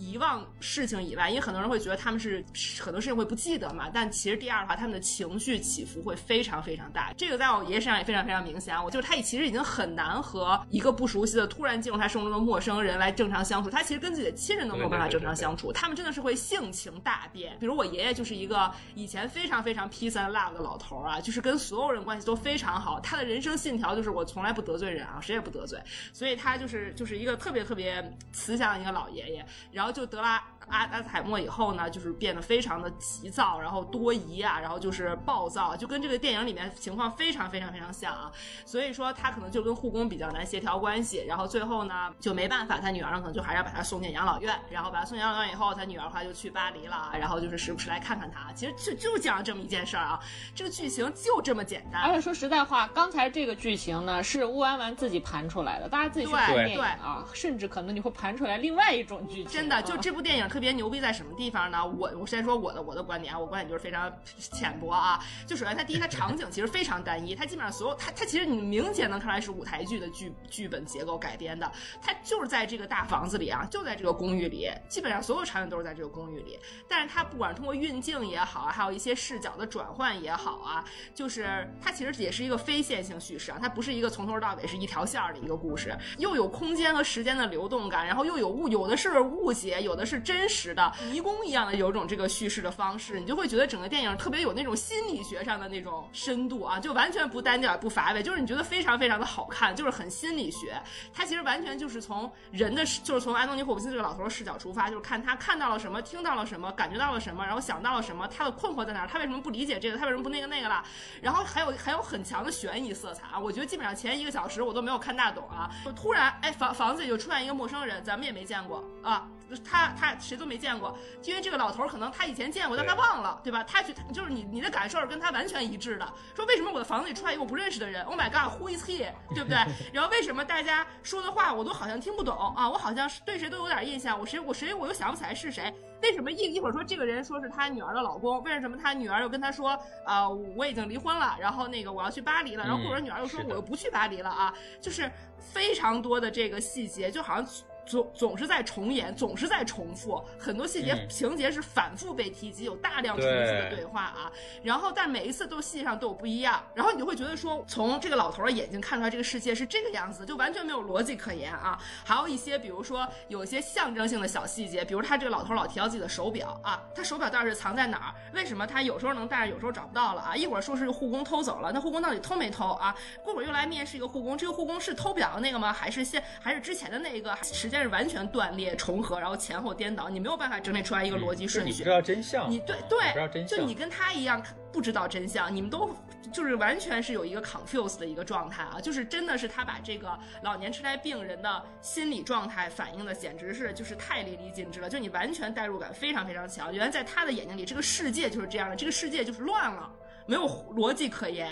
[0.02, 2.44] 遗忘事情以外，因为很多人会觉得他们是
[2.80, 7.14] 很多事情会不记得嘛，但其实第二的话，他们的情绪起伏会非常非常大。
[7.16, 8.76] 这个在我爷爷身上也非常非常明显。
[8.84, 13.70] 我就是他其实已经很难和一个不熟悉的突然进入他生活中的陌生人来正常相处。
[13.70, 15.72] 他其实跟自己的亲人都没有办法正常相处。
[15.72, 17.56] 他们真的是会性情大变。
[17.60, 23.00] 比如我爷爷就是一个以前非常非常 peace and love 的老头啊，就是跟所有人关系都非常好。
[23.02, 25.80] 他的人生信条就是我从来不得罪人啊，谁也不得罪。
[26.12, 29.46] 所以他就是就是一个特别特别慈祥的一个老爷爷。
[29.72, 38.32] 然后就得了阿阿兹海默以后呢，就是变得非常的急躁，然后多疑啊，然后就是暴躁，就跟这个电影里面情况非常非常非常像啊。
[38.66, 48.52] 所以说他可能就跟护工比较难协调关系，然后最后呢就没办法，他女儿可能就还是要把他送进养老院，然后把他送进养老院以后，他女儿的话就去巴黎了，然后就是时不时来看看他。
[48.54, 50.20] 其实就就讲这么一件事儿啊，
[50.56, 52.02] 这个剧情就这么简单。
[52.02, 59.52] 而且说实在话，刚才这个剧情呢是乌安完自己盘出来的，大家自己去看电影啊，甚至可能你会盘出来另外一种剧情。
[59.52, 61.86] 真的，就这部电影特别牛逼在什么地方呢？
[61.86, 65.24] 我我先说我的我的观点啊，我观点就是非常浅薄啊。
[65.48, 71.72] 就首先它第一，它场景其实非常单一，它基本上所有它它其实你明显能看出来是舞台剧的剧剧本结构改编的。
[72.02, 76.60] 它就是在这个大房子里啊，就在这个公寓里，基本上所有场景都是在这个公寓里。
[76.86, 80.84] 但是它不管通过运镜也好啊，还有一些视角的转换也好啊，
[81.16, 100.82] 就是它其实也是一个非线性叙事啊，它不是一个从头到尾是一条线的一个故事，又有空间和时间的流动感，然后又有误有的是误解，有的是真真实的迷宫一样的有种这个叙事的方式，你就会觉得整个电影特别有那种心理学上的那种深度啊，就完全不单调不乏味，就是你觉得非常非常的好看，就是很心理学。
[101.14, 110.84] 它其实完全就是从人的，就是从安东尼霍普金斯这个老头的视角出发，就是看他看到了什么，听到了什么，感觉到了什么，然后想到了什么，他的困惑在哪儿，他为什么不理解这个，他为什么不那个那个了？
[111.22, 119.28] 然后还有还有很强的悬疑色彩啊，我觉得基本上前一个小时我都没有看大懂啊，就突然哎房房子里就出现一个陌生人，咱们也没见过啊。
[119.58, 123.64] 他他谁都没见过，因为这个老头可能他以前见过，但他忘了，对吧？
[123.64, 126.14] 他去就是你你的感受是跟他完全一致的。
[126.36, 129.10] 说为什么我的房子里出来一个我不认识的人？Oh my god，who is he？
[129.34, 129.58] 对不对？
[129.94, 132.70] 然后为什么大家说的话我都好像听不懂啊？
[132.70, 135.74] 我好像是对谁都有点印象，我谁我谁我又想不起来是谁？
[136.02, 138.42] 为什么一一会儿说这个人说是他女儿的老公？
[138.44, 141.36] 为什么他女儿又跟他说啊我已经离婚了？
[141.40, 142.64] 然后那个我要去巴黎了？
[142.64, 144.54] 然后或者女儿又说我又不去巴黎了啊？
[144.82, 147.46] 就是非常多的这个细节，就好像。
[147.92, 154.32] 总总是在重演，总是在重复，很多细节情节是反复被提及，有大量重复的对话啊。
[154.64, 161.78] 然后，但每一次都细节上都有不一样，然后你就会觉得说，从这个老头的眼睛看出来这个世界是这个样子，就完全没有逻辑可言啊。
[162.06, 168.16] 还有一些，比如说有一些象征性的小细节，比如他这个老头老提到自己的手表啊，他手表到底是藏在哪儿？
[168.34, 170.34] 为什么他有时候能戴着，有时候找不到了啊？
[170.34, 172.96] 一会儿说是护工偷走了，那护工到底偷没偷啊？
[173.22, 175.74] 过会儿又来面试一个护工，这个护工是偷表的那个吗？
[175.74, 177.36] 还是现还是之前的那个？
[177.44, 177.81] 时间。
[177.82, 181.72] 是完全断裂、重合，然后前后颠倒，你没有办法整理出来一个逻辑顺序。
[181.72, 184.42] 你不知道真相，你对对，不知道真相就你跟他一样
[184.72, 185.96] 不知道真相，你们都
[186.32, 196.74] 就是完全是有一个 confused 的一个状态啊，就是真的是他把这个老年痴呆病人的心理状态反映的简直是就是太淋漓尽致了，就你完全代入感非常非常强。
[196.74, 199.92] 原来在他的眼睛里，这个世界就是这样的，这个世界就是乱了。
[200.26, 201.50] 没有逻辑可言。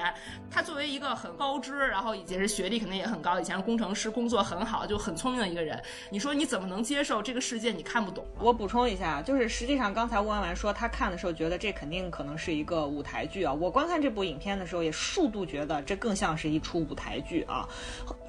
[0.49, 5.81] 他作为一个很高知，然后以及是学历肯定也很高，以前是工程师，工作很好，就很聪明的一个人。
[6.09, 8.25] 你说你怎么能接受这个世界你看不懂？
[8.39, 13.53] 我补充一下，就是实际上刚才吴婉婉说他看的时候觉得这肯定可能是一个舞台剧啊。
[13.53, 17.67] 我观看这部影片的时候也数度觉得这更像是一出舞台剧啊，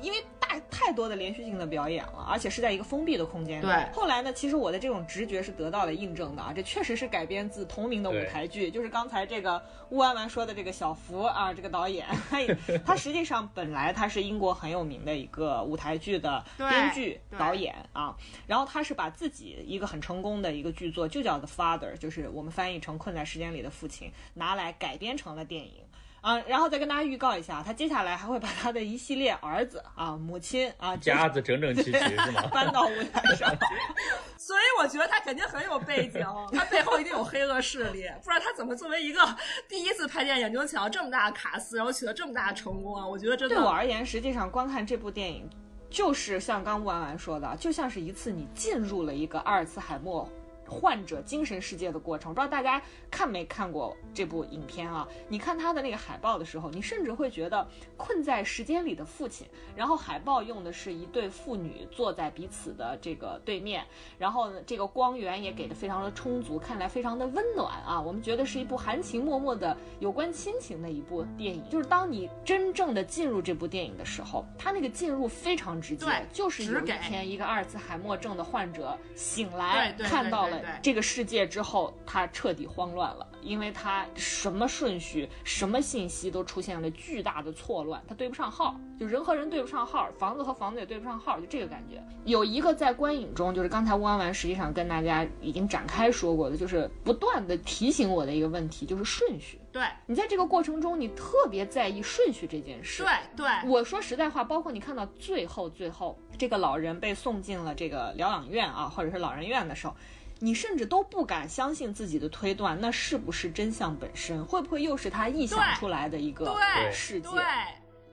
[0.02, 0.18] 因为
[0.50, 3.66] 大太多的连续性的表演了，而且是在一个封闭的空间里。
[3.66, 3.88] 对。
[3.92, 12.38] 后来呢，其实我的这种直觉是得到了印证的啊，这确实是改编自同名的舞台剧，就是刚才这个吴婉婉说的这个小福啊，这个导演， 他
[12.84, 18.16] 他实际上本来他是英国很有名的一个舞台剧的编剧导演啊，
[18.48, 25.74] 然后他是把自己一个很成功的一个剧作，就叫 The Father，就是我们翻译成困在时间里的父亲，拿来改编成了电影。
[26.20, 32.46] 啊，然后再跟大家预告一下，他接下来还会把他的一系列儿子啊、母亲啊，家子整整齐齐是吗？
[32.52, 33.48] 搬到舞台上，
[34.36, 39.20] 所以我觉得他肯定很有背景，他背后一定有黑恶势力，不然他怎么作为一个
[39.68, 43.06] 第一次拍电影就抢到这么大的卡司，然后取得这么大的成功啊？
[43.06, 45.48] 我觉得真的对我而言，实际上观看这部电影，
[45.88, 50.28] 就是像刚吴婉婉说的，就像是一次你进入了一个阿尔茨海默。
[50.72, 52.80] 患者精神世界的过程，不知道大家
[53.10, 55.06] 看没看过这部影片啊？
[55.28, 59.46] 你看他的那个海报的时候，你甚至会觉得困在时间里的父亲。
[59.76, 63.84] 然后海报用的是一对父女坐在彼此的这个对面，
[64.18, 68.00] 然后呢，这个光源也给的非常的充足，看来非常的温暖啊。
[68.00, 71.62] 我们觉得是一部含情脉脉的有关亲情的一部电影。
[71.68, 80.60] 就是当你真正的进入这部电影的时候，他那个进入非常直接，就是有一天一个阿尔茨海默症的患者醒来，看到了。
[80.82, 92.02] 这个世界之后，他彻底慌乱了，因为他什么顺序、什么信息都出现了巨大的错乱，他对不上号，就人和人对不上号，房子和房子也对不上号，就这个感觉。
[92.24, 99.58] 有一个在观影中，就是刚才乌安完实际上跟大家已经展开说过的，就是不断的提醒我的一个问题，就是顺序。
[99.72, 103.04] 对你在这个过程中，你特别在意顺序这件事。
[103.04, 109.94] 对对，我说实在话，包括你看到最后最后这个老人被送进了这个疗养院啊，或者是老人院的时候。
[110.40, 114.44] 你甚至都不敢相信自己的推断，那是不是真相本身？
[114.44, 116.52] 会不会又是他臆想出来的一个
[116.90, 117.28] 世界？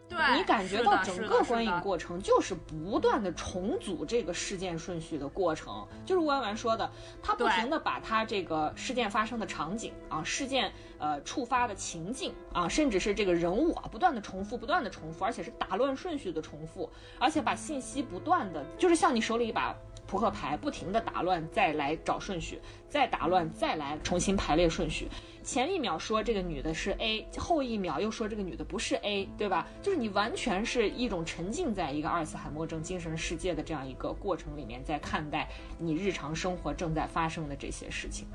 [0.09, 6.89] 对，你感觉到整个观影过程就是不断的重组这个事件顺序的过程，就是吴婉婉说的，
[7.21, 19.75] 他不停的把他这个事件发生的场景啊，事件呃触发的情境啊，甚至是这个人物啊，不断的重复，不断的重复，而且是打乱顺序的重复，而且把信息不断的，就是像你手里一把。
[20.07, 25.09] 扑克牌不停的打乱，再来找顺序，再打乱，再来重新排列顺序。
[25.43, 29.67] 前一秒说这个女的是 A，后一秒又说这个女的不是 A，对吧？
[29.81, 38.25] 就是你完全是一种沉浸在一个阿尔茨海默症精神世界的这样一个过程里面，在看待你日常生活正在发生的这些事情。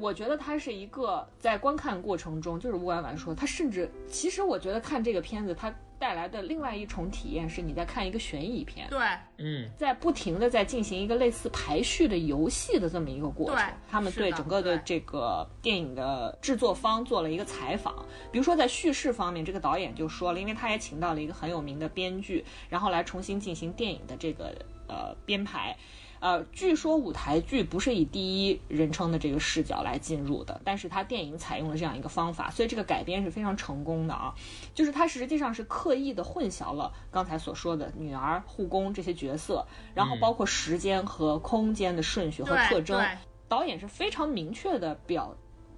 [0.00, 5.74] 我觉得它是一个在观看过程中，就是吴婉婉说，他甚至其实我觉得看这个片子，它。
[6.00, 9.00] 带来的另外一重体验是，你在看一个悬疑片，对，
[9.38, 13.68] 嗯，在不停的在进行一个类似排序的游戏的这么一个过程。
[13.90, 24.54] 他们对整个的这个电影的制作方做了一个采访，比如说在叙事方面，这个导演就说了，因为他也请到了一个很有名的编剧，然后来重新进行电影的这个
[24.86, 25.76] 呃编排。
[26.20, 34.34] 呃，据说舞台剧不是以第一人称的这个视角来进入的，但是它电影采用了这样一个方法，所以这个改编是非常成功的啊。
[34.74, 43.00] 就是它实际上是刻意的混淆了刚才所说的女儿、护工这些角色，然后包括时间和空间的顺序和特征。
[43.48, 45.34] 导演是非常明确的表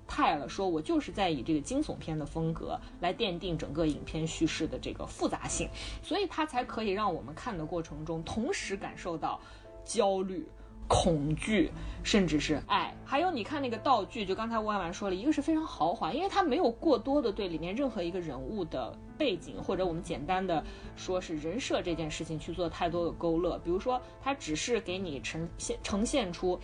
[0.08, 5.68] 态了，说我就是在以这个惊悚片的风格来奠定整个影片叙事的这个复杂性，
[6.02, 9.40] 所以它才可以让我们看的过程中同时感受到。
[9.84, 10.46] 焦虑、
[10.88, 11.70] 恐惧，
[12.02, 20.64] 甚至是爱，还有你看那个道具，就刚才吴婉婉说了一个是非常豪华，因为它没有过多的对里面任何一个人物的背景或者我们简单的
[20.96, 26.58] 说是人设这件事情去做太多的勾勒，比如说它只是给你呈现呈现出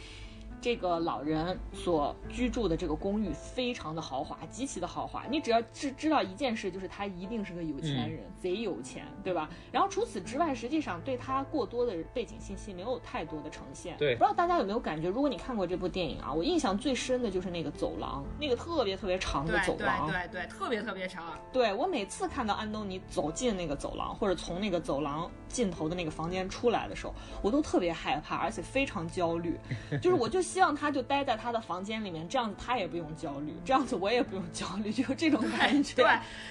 [0.60, 5.24] 这个老人所居住的这个公寓非常的豪华，极其的豪华。
[5.30, 9.48] 你只要知知道一件事，就是他一定是个有钱人，贼有钱，对吧？
[9.70, 13.96] 然后除此之外，实际上对他过多的背景信息没有太多的呈现。
[13.98, 15.08] 对不知道大家有没有感觉？
[15.08, 20.10] 如果你看过这部电影啊，我印象最深的就是那个走廊，那个特别特别长的走廊。
[20.10, 21.38] 对对，特别特别长。
[21.52, 29.58] 对我每次看到安东尼走进那个走廊，或者从那个走廊尽头的那个房间出来的时候，我都特别害怕，而且非常焦虑。
[30.02, 35.96] 就是我就希望他就待在他的房间里面，这样子他也不用焦虑，这样子我也不用焦虑，就这种感觉。
[36.02, 36.06] 对，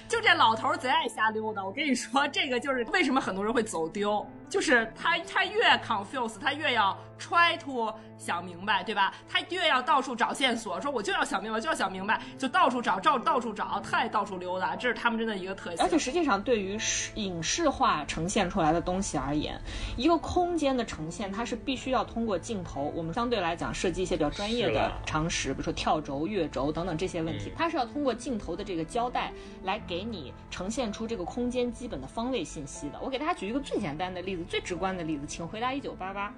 [0.06, 1.64] 就这老头贼爱瞎溜达。
[1.64, 9.12] 我跟你说，这个就是为什么很多人会走丢，就是他他越 confuse，他越要 try to 想明白，对吧？
[9.28, 15.84] 他越要到处找线索，说我就要想明白，就要想明白，就到处找，照到处找，太到处溜达，这是他们真的一个特性。
[15.84, 19.60] 而且实际上，对于视影视化呈现出来的东西而言，
[19.96, 32.98] 一个空间的呈现，它是必须要通过镜头，我们相对来讲设计一些比较专业的常识，比如说跳轴、越轴等等这些问题嗯，它是要通过镜头的这个交代来给你呈现出这个空间基本的方位信息的。
[33.02, 36.32] 我给大家举一个最简单的例子，最直观的例子，请回答一九八八。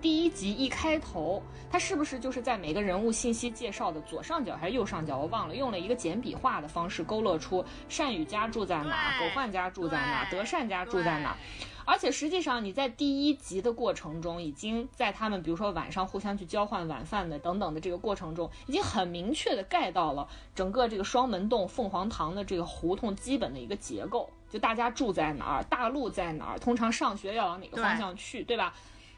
[0.00, 5.18] 第一集一开头，它是不是就是在每个人物信息介绍的左上角还是右上角？
[5.18, 7.64] 我忘了，用了一个简笔画的方式勾勒出
[7.96, 11.36] 单于家住在哪，对狗焕家住在哪，对德善家住在哪。
[11.84, 28.74] 而且实际上，你在第一集的过程中，已经在他们比如说晚上互相去交换晚饭的等等的这个过程中，已经很明确的盖到了整个这个双门洞凤凰堂的这个胡同基本的一个结构，就大家住在哪儿，大路在哪儿，通常上学要往哪个方向去，对吧？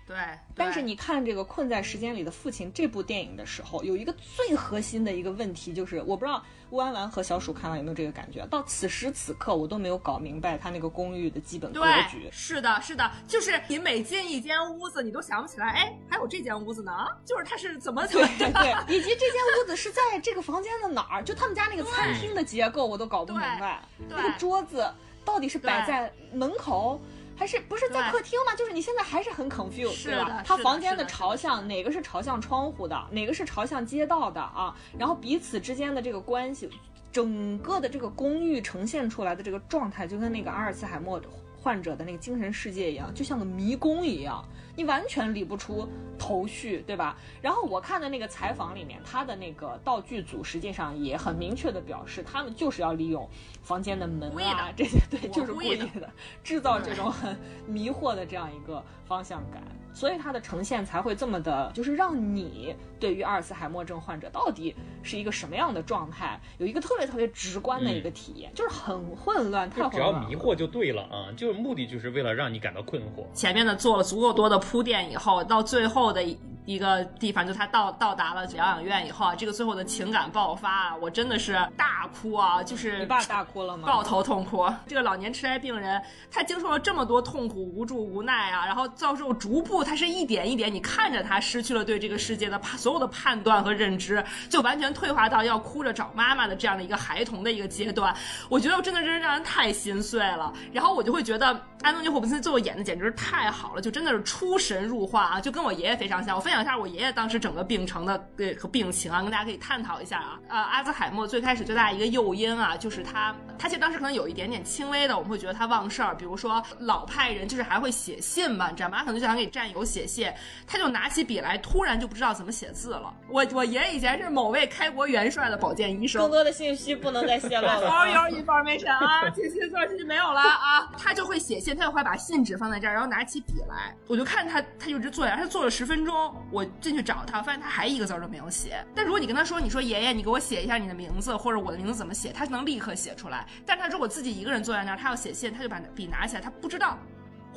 [0.08, 0.16] 对，
[0.56, 8.46] 但是你看这个《困在时间里的父亲》这部电影的时候，有一个最核心的一个问题，就是我不知道乌安丸和小鼠看完有没有这个感觉。
[8.46, 11.80] 到此时此刻，我都没有搞明白他那个公寓的基本格
[12.10, 12.26] 局，。
[12.32, 21.22] 是的，是的，就是你每进一间屋子，你都想不起来，哎，还有这间屋子呢，就是它是怎么怎对么对对， 以及这间屋子是在这个房间的哪儿？
[21.22, 23.82] 就他们家那个餐厅的结构，我都搞不明白。
[24.08, 24.90] 那个桌子
[25.22, 26.98] 到底是摆在门口，
[27.38, 28.54] 还是不是在客厅吗？
[28.56, 30.30] 就是你现在还是很 confused，是对吧的？
[30.30, 34.74] 是的它房间的朝向哪个是朝向窗户的，哪个是朝向街道的啊？
[34.98, 36.68] 然后彼此之间的这个关系，
[37.12, 41.20] 整个的这个公寓呈现出来的这个状态，就跟那个阿尔茨海默
[41.68, 44.42] 患者的那个精神世界一样，就像个迷宫一样，
[44.74, 45.86] 你完全理不出
[46.18, 47.14] 头绪，对吧？
[47.42, 53.28] 然后我看的那个采访里面，他的那个道具组实际上也很明确的表示，他们就是要利用
[53.60, 56.10] 房间的门啊 这些，对，就是故意的的，
[56.42, 59.62] 制造这种很迷惑的这样一个方向感，
[59.98, 64.72] 所以它的呈现才会这么的，就是让你对于阿尔茨海默症患者到底
[65.02, 70.12] 是一个什么样的状态，有一个特别特别直观的一个体验，就是很混乱，太混乱只要。
[70.28, 73.24] 迷惑就对了啊，就是目的就是为了让你感到困惑。
[73.34, 83.88] 前面的做了足够多的铺垫以后，到最后的一一个地方，就他到到达了疗养院以后啊，这个最后的情感爆发啊，我真的是大哭啊，就是你爸大哭了吗？
[83.88, 84.68] 抱头痛哭。
[84.86, 98.14] 这个老年痴呆病人，他经受了这么多痛苦、无助、无奈啊，然后到时候逐步，他是一点一点，你看着他失去了对这个世界的所有的判断和认知，就完全退化到要哭着找妈妈的这样的一个孩童的一个阶段。
[98.50, 100.52] 我觉得真的是让人太心碎了。
[100.72, 101.46] 然后我就会觉得
[101.80, 106.36] 安东尼·霍普森最后演的简直是太好了，就真的是出神入化啊，就跟我爷爷非常像。
[106.36, 110.38] 我分享一下我爷爷当时整个病程的呃和病情啊，跟大家可以探讨一下啊。
[110.48, 118.98] 呃，阿兹海默最开始最大的一个诱因啊，就是他他其实当时可能有一点点轻微的，我们会觉得他忘事儿，比如说老派人就是还会写信嘛，你知道吗？
[118.98, 120.32] 他可能就想给战友写信，
[120.66, 123.14] 他就拿起笔来，突然就不知道怎么写字了。
[123.28, 128.28] 我我爷爷以前是某位开国元帅的保健医生更，多的信息不能再泄露了 For 啊。
[128.28, 130.90] your information 啊，这些做这就没有了啊。
[130.98, 133.94] 他就会写信，他就会把信纸放在这儿，然后拿起笔来。
[134.08, 136.34] 我就看他，他就一直坐在那儿，他坐了十分钟。
[136.50, 138.84] 我进去找他，发现他还一个字儿都没有写。
[138.94, 143.46] 但如果你跟他说，你说爷爷，你给我写一下你的名字或者我的名字怎么写，他能立刻写出来。
[143.64, 146.98] 但他如果自己一个人坐在那儿，他要写信，他就把笔拿起来，他不知道。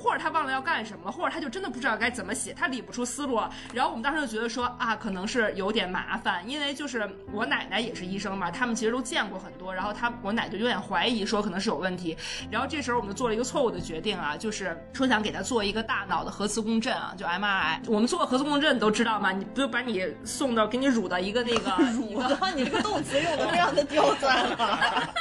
[0.01, 3.39] 或者他忘了要干什么了，或者他就真的不知道该怎么写，他理不出思路。
[3.73, 9.73] 然后我们当时就觉得说啊，可能是有点麻烦，因为就是我奶奶也是医生嘛，他们其实都见过很多。
[9.73, 12.17] 然后他我奶就有点怀疑说可能是有问题。
[12.49, 17.79] 然后这时候我们就做了一个错误的决定啊，就是说想给他做一个大脑的核磁共振啊，就 MRI。
[17.87, 25.13] 我们做核磁共振都知道嘛，你不就把你送到给你乳到一个那个 乳的话，你这个动词用的非常的刁钻啊了。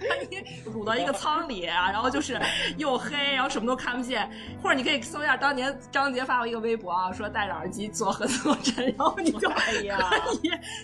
[0.00, 2.40] 把你掳到一个舱里啊，然后就是
[2.76, 4.30] 又黑，然后什么都看不见。
[4.62, 9.90] 或者你可以搜一下当年张杰发过一个微博啊，说戴着耳机做核磁共振，然后你就可以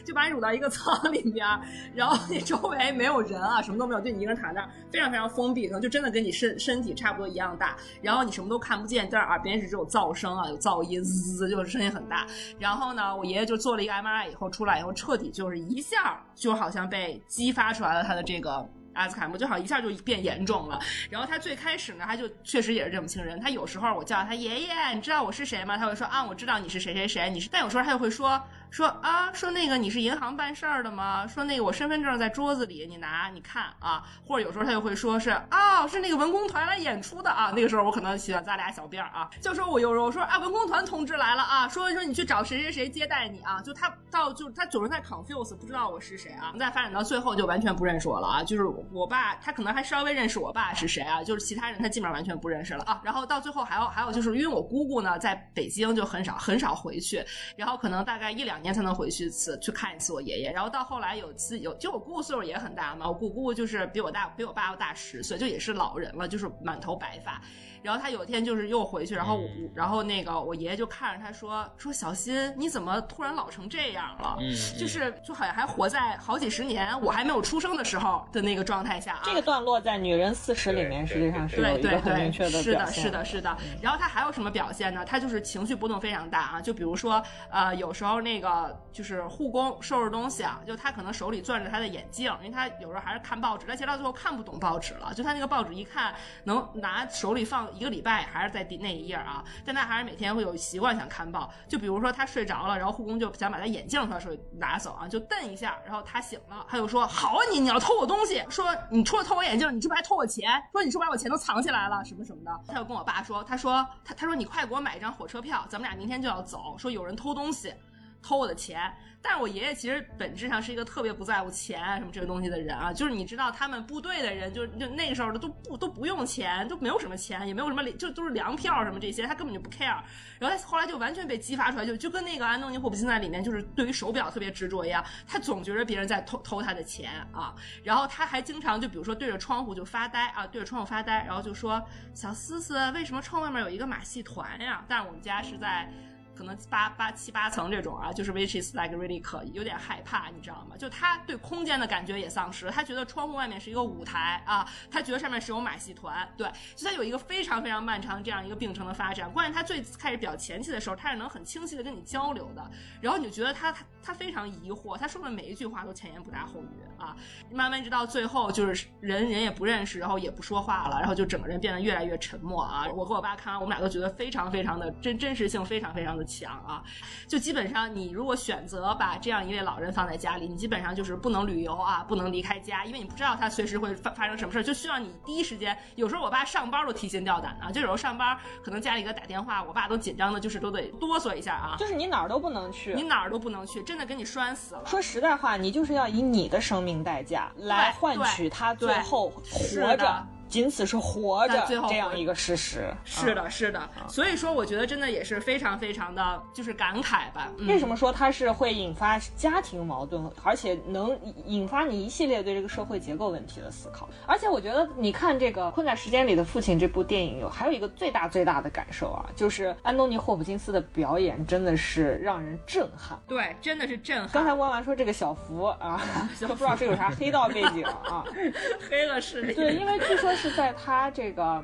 [0.05, 1.47] 就把你掳到一个舱里面，
[1.95, 12.27] 然后你周围没有人啊，什么都没有，就你一个人躺在那儿，非常非常封闭，可能就真的跟你身身体差不多一样大，然后你什么都看不见，但是耳边是只有噪声啊，有噪音，滋滋，就是声音很大。
[12.59, 18.69] 然后呢，我爷爷就做了一个 MRI 以后出来以后，彻底就是一下就好像被激发出来了他的这个。
[18.93, 20.77] 阿兹海默就好像一下就变严重了，
[21.09, 23.41] 然后他最开始呢，他就确实也是认不清人。
[23.41, 25.79] 他有时候我叫他爷爷，你知道我是谁吗？
[25.79, 27.49] 他会说啊，我知道你是谁谁谁，你是。
[27.53, 31.27] 但有时候他就会说说啊，说那个你是银行办事儿的吗？
[31.27, 34.05] 说那个我身份证在桌子里，你拿你看啊。
[34.25, 37.53] 或者有时候他就会说是啊，是那个文工团来演出的啊。
[37.55, 43.61] 那个时候我可能喜欢扎俩小辫儿啊，就说我有时候说啊，文工团同志来了啊，说说你去找谁谁谁接待你啊。
[43.61, 46.53] 就他到就他总是在 confuse，不知道我是谁啊。
[46.59, 53.01] 再发展到最后就完全不认识我了啊，就是我爸他可能还稍微认识我爸是谁啊，就是其他人他基本上完全不认识了啊。
[53.03, 57.25] 然后到最后还有还有就是因为我姑姑呢在北京就很少很少回去，
[57.57, 60.53] 然后可能大概一两年才能回去一次去看一次我爷爷。
[60.53, 67.41] 然后到后来有次有就我姑姑岁数也很大嘛，我姑姑就是比我大比我爸要大十岁，就也是老人了，就是满头白发。
[67.83, 74.37] 然后他有一天就是又回去，然后我、嗯然后那个我爷爷就看着他说说小新你怎么突然老成这样了？
[74.41, 79.23] 嗯，就是就好像还活在好几十年我还没有出生的时候的那个状态下啊。
[79.25, 83.57] 这个段落在《女人四十》里面实际上是有对对一个很明对，确的是的，是的，是的。
[83.81, 85.05] 然后他还有什么表现呢？
[85.05, 96.13] 他就是情绪波动非常大啊，就比如说，呃，有时候那个就是护工收拾东西啊，就他可能手里攥着他的眼镜，因为他有时候还是看报纸，但其实到最后看不懂报纸了，就他那个报纸一看
[96.45, 101.53] 能拿手里放一个礼拜，还是在第那一页啊，但他还是每天会有习惯想看报。
[101.69, 110.51] 就比如说他睡着了，然后护工就想把他眼镜他说拿走啊，就瞪一下，然后他醒了，他就说：“好啊你，你要偷我东西，说你除了偷我眼镜，你是不是还偷我钱？
[110.73, 116.77] 说你是不是把我钱都藏起来了，什么什么的。”他就跟我爸说：“他说他他说你快给我买一张火车票，咱们俩明天就要走。
[116.79, 117.75] 说有人偷东西，
[118.23, 118.93] 偷我的钱。”
[119.23, 130.01] 但是我爷爷其实本质上是一个特别不在乎钱啊什么这个东西的人啊，就是你知道他们部队的人，就就那个时候的都不都不用钱，都没有什么钱，也没有什么就都是粮票什么这些，他根本就不 care。
[130.39, 137.55] 然后他后来就完全被激发出来，就就跟那个安东尼霍普金在里面，就是对于手表特别执着一样，他总觉得别人在偷偷他的钱啊。
[137.85, 141.83] 然后他还经常就比如说对着窗户就发呆啊，对着窗户发呆，然后就说
[142.15, 144.83] 小思思，为什么窗外面有一个马戏团呀？
[144.89, 145.93] 但是我们家是在。
[146.41, 150.75] 可能八八七八层这种啊，就是 which is like really 可有点害怕，你知道吗？
[150.79, 159.31] 就他对空间的感觉也丧失了，他觉得窗户外面是一个舞台啊，他觉得上面是有马戏团，对，所以他有一个非常非常漫长这样一个病程的发展。
[159.31, 162.71] 关键他最开始比较前期的时候，他是能很清晰的跟你交流的，
[163.03, 167.15] 然后你就觉得他他他非常疑惑，他说的每一句话都前言不搭后语啊，
[167.53, 172.87] 慢慢一直到最后就是人人也不认识，然后也不说话了，然后就整个人变得越来越沉默啊。
[172.95, 176.83] 我和我爸看完，我们俩都觉得非常非常的真真实性非常非常的强啊，
[177.27, 185.77] 就基本上你如果选择把这样一位老人放在家里，你基本上就是不能旅游啊，不能离开家，因为你不知道他随时会发发生什么事儿，就需要你第一时间。
[185.97, 191.75] 有时候我爸上班都提心吊胆的、啊，就有时候上班可能家里给他打电话，我爸都紧张的，就是都得哆嗦一下啊。
[191.77, 194.87] 就是你哪儿都不能去，你哪儿都不能去，真的给你拴死了。
[194.87, 202.93] 说实在话，你就是要以你的生命代价来换取他最后活着，仅此是活着最后这样一个事实。
[203.05, 207.49] 是的，是的，所以说我觉得真的也是非常非常的，就是感慨吧。
[207.59, 214.09] 嗯为什么说它是会引发家庭矛盾，而且能引发你一系列对这个社会结构问题的思考？
[214.27, 223.17] 而且我觉得，你看这个《困在时间里的父亲》这部电影，有还有一个最大最大的感受啊，就是安东尼·霍普金斯的表演真的是让人震撼。
[223.29, 224.29] 对，真的是震撼。
[224.33, 226.03] 刚才汪完说这个小福啊，
[226.41, 228.25] 都不知道是有啥黑道背景啊。
[228.91, 229.55] 黑了势力。
[229.55, 231.63] 对，因为据说是在他这个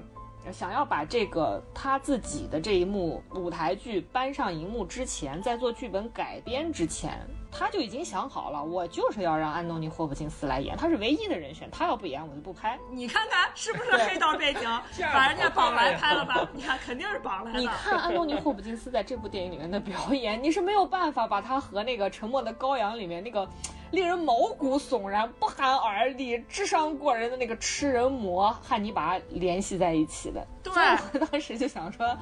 [0.52, 7.26] 想要把这个他自己的这一幕舞台剧搬上荧幕之前，在做剧本改编之前，
[7.58, 12.78] 他就已经想好了，我就是要让安东尼·霍普金斯来演，他是唯一的人选，他要不演我就不拍。
[12.90, 14.62] 你看看是不是黑道背景？
[15.12, 16.46] 把人家绑来拍了吧？
[16.52, 17.58] 你看肯定是绑来的。
[17.58, 23.48] 你看安东尼·霍普金斯在这部电影里面的表演，你是没有办法把他和那个《沉默的羔羊》里面那个
[23.90, 30.46] 令人毛骨悚然、不寒而栗、智商过人的那个吃人魔汉尼拔联系在一起的。
[30.62, 30.72] 对
[31.12, 32.16] 我当时就想说。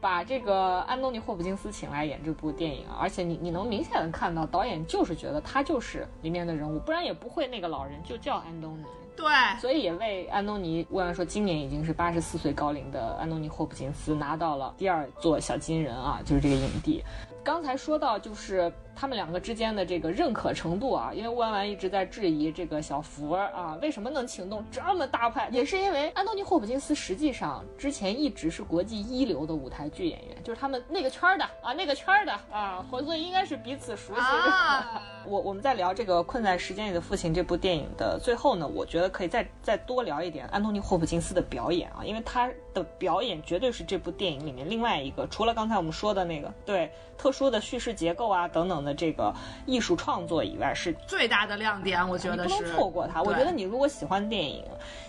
[0.00, 8.84] 把这个安东尼·霍普金斯请来演这部电影啊，而且你你能明显的看到导演就是觉得他就是里面的人物，不然也不会那个老人就叫安东尼。
[9.16, 9.26] 对，
[9.60, 17.04] 所以也为安东尼，为了说今年已经是八十四岁高龄的安东尼·霍普金斯拿到了第二座小金人啊，就是这个影帝。
[17.44, 34.20] 刚才说到，就是他们两个之间的这个认可程度啊，因为乌丸丸一直在质疑这个小福啊，为什么能请动这么大牌，也是因为安东尼·霍普金斯实际上之前一直是国际一流的舞台剧演员，就是他们那个圈的啊，那个圈的啊，所以应该是彼此熟悉。
[35.24, 49.34] 我我们在聊这个《困在时间里的父亲》这部电影的最后呢，我觉得可以再再多聊一点安东尼·霍普金斯的表演啊，因为他的表演绝对是这部电影里面另外一个，除了刚才我们说的那个对特殊的叙事结构啊等等的这个
[49.66, 52.08] 艺术创作以外，是最大的亮点。
[52.08, 53.22] 我觉得是不能错过它。
[53.22, 54.64] 我觉得你如果喜欢电影，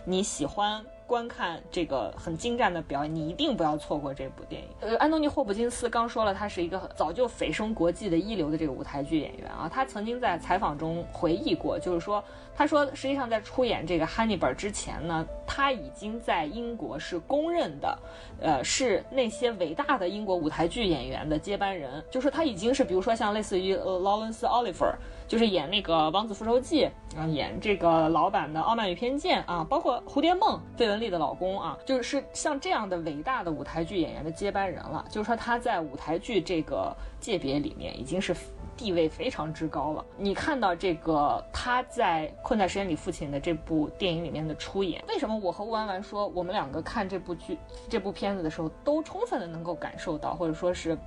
[0.05, 0.83] 你喜欢。
[1.11, 4.69] 观看这个很精湛的表演，你一定不要错过这部电影。
[4.79, 9.69] 呃，安东尼·霍普金斯刚说了，他是一个早就蜚声国际的一流的这个舞台剧演员啊。
[9.69, 12.23] 他曾经在采访中回忆过，就是说，
[12.55, 17.99] 他说实际上在出演这个《汉尼拔》之前呢，他已经在英国是公认的，
[18.39, 22.01] 呃，是那些伟大的英国舞台剧演员的接班人。
[22.09, 24.85] 就是他已经是，比如说像类似于呃劳伦斯·奥利弗。
[25.31, 35.05] 就是演那个《王子复仇记》啊，演这个老版的《傲慢与偏见》啊，包括《蝴蝶梦》费雯丽的老公啊，就是像这样的伟大的舞台剧演员的接班人了。
[35.09, 38.35] 就是说他在舞台剧这个界别里面已经是
[38.75, 40.03] 地位非常之高了。
[40.17, 47.57] 你看到这个他在《困在时间里父亲》的这部电影里面的出演，为什么我和吴婉婉说我们两个看这部剧
[47.87, 50.97] 这部片子的时候都充分的能够感受到，或者说是。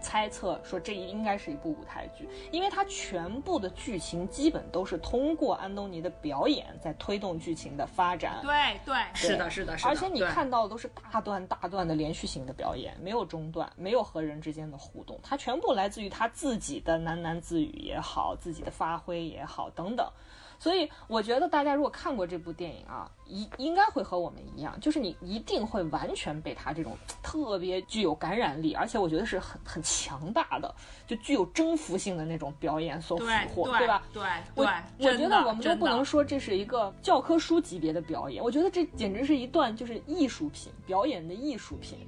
[0.00, 8.40] 猜测说这应该是一部舞台剧，因为它全部的剧情基本都是通过安东尼的表演在推动剧情的发展。
[8.42, 9.88] 对对，是的，是的，是的。
[9.90, 20.10] 而且你看到的都是大段大段的连续性的表演，没有中断，没有和人之间的互动，它全部来自于他自己的喃喃自语也好，自己的发挥也好等等。
[20.58, 26.98] 所以我觉得大家如果看过这部电影啊，一应该会和我们一样，就是你一定会完全被他这种
[27.30, 30.74] 特别具有感染力，而且我觉得是很很强大的，
[31.06, 33.24] 就具有征服性的那种表演所俘
[33.54, 34.02] 获，对吧？
[34.12, 34.22] 对，
[34.56, 34.64] 我
[34.98, 41.98] 我觉得我们都不能说这是一个教科书级别的表演，我觉得这简直是一段就是艺术品，表演的艺术品。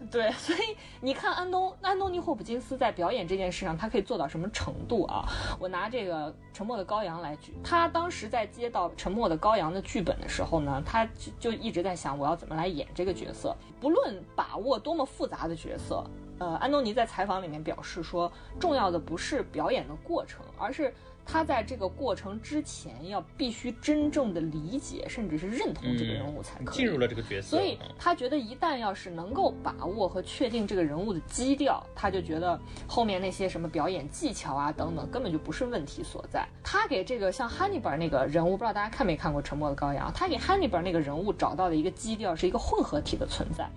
[0.10, 5.24] 对，所以你看安东安东尼霍普金斯在表演这件事上，他可以做到什么程度啊？
[5.58, 13.54] 我拿这个《沉默的羔羊》来举，他当时在接到《沉默的羔羊》的剧本的时候呢，他就就一直在想我要怎么来演这个角色。
[13.80, 16.04] 不论把握多么复杂的角色，
[16.38, 20.94] 呃，安东尼在采访里面表示说，重要的不是表演的过程，而是。
[21.30, 27.48] 他在这个过程之前要必须真正的理解，甚至是认同这个人物才可以进入了这个角色。
[27.48, 36.48] 所以他觉得一旦要是能够把握和确定这个人物的基调，他就觉得后面那些什么表演技巧啊等等根本就不是问题所在。
[36.64, 40.08] 他给这个像 Hannibal 那个人物，不知道大家看没看过《沉默的羔羊》？
[40.14, 43.68] 他给 Hannibal 那个人物找到的一个基调是一个混合体的存在。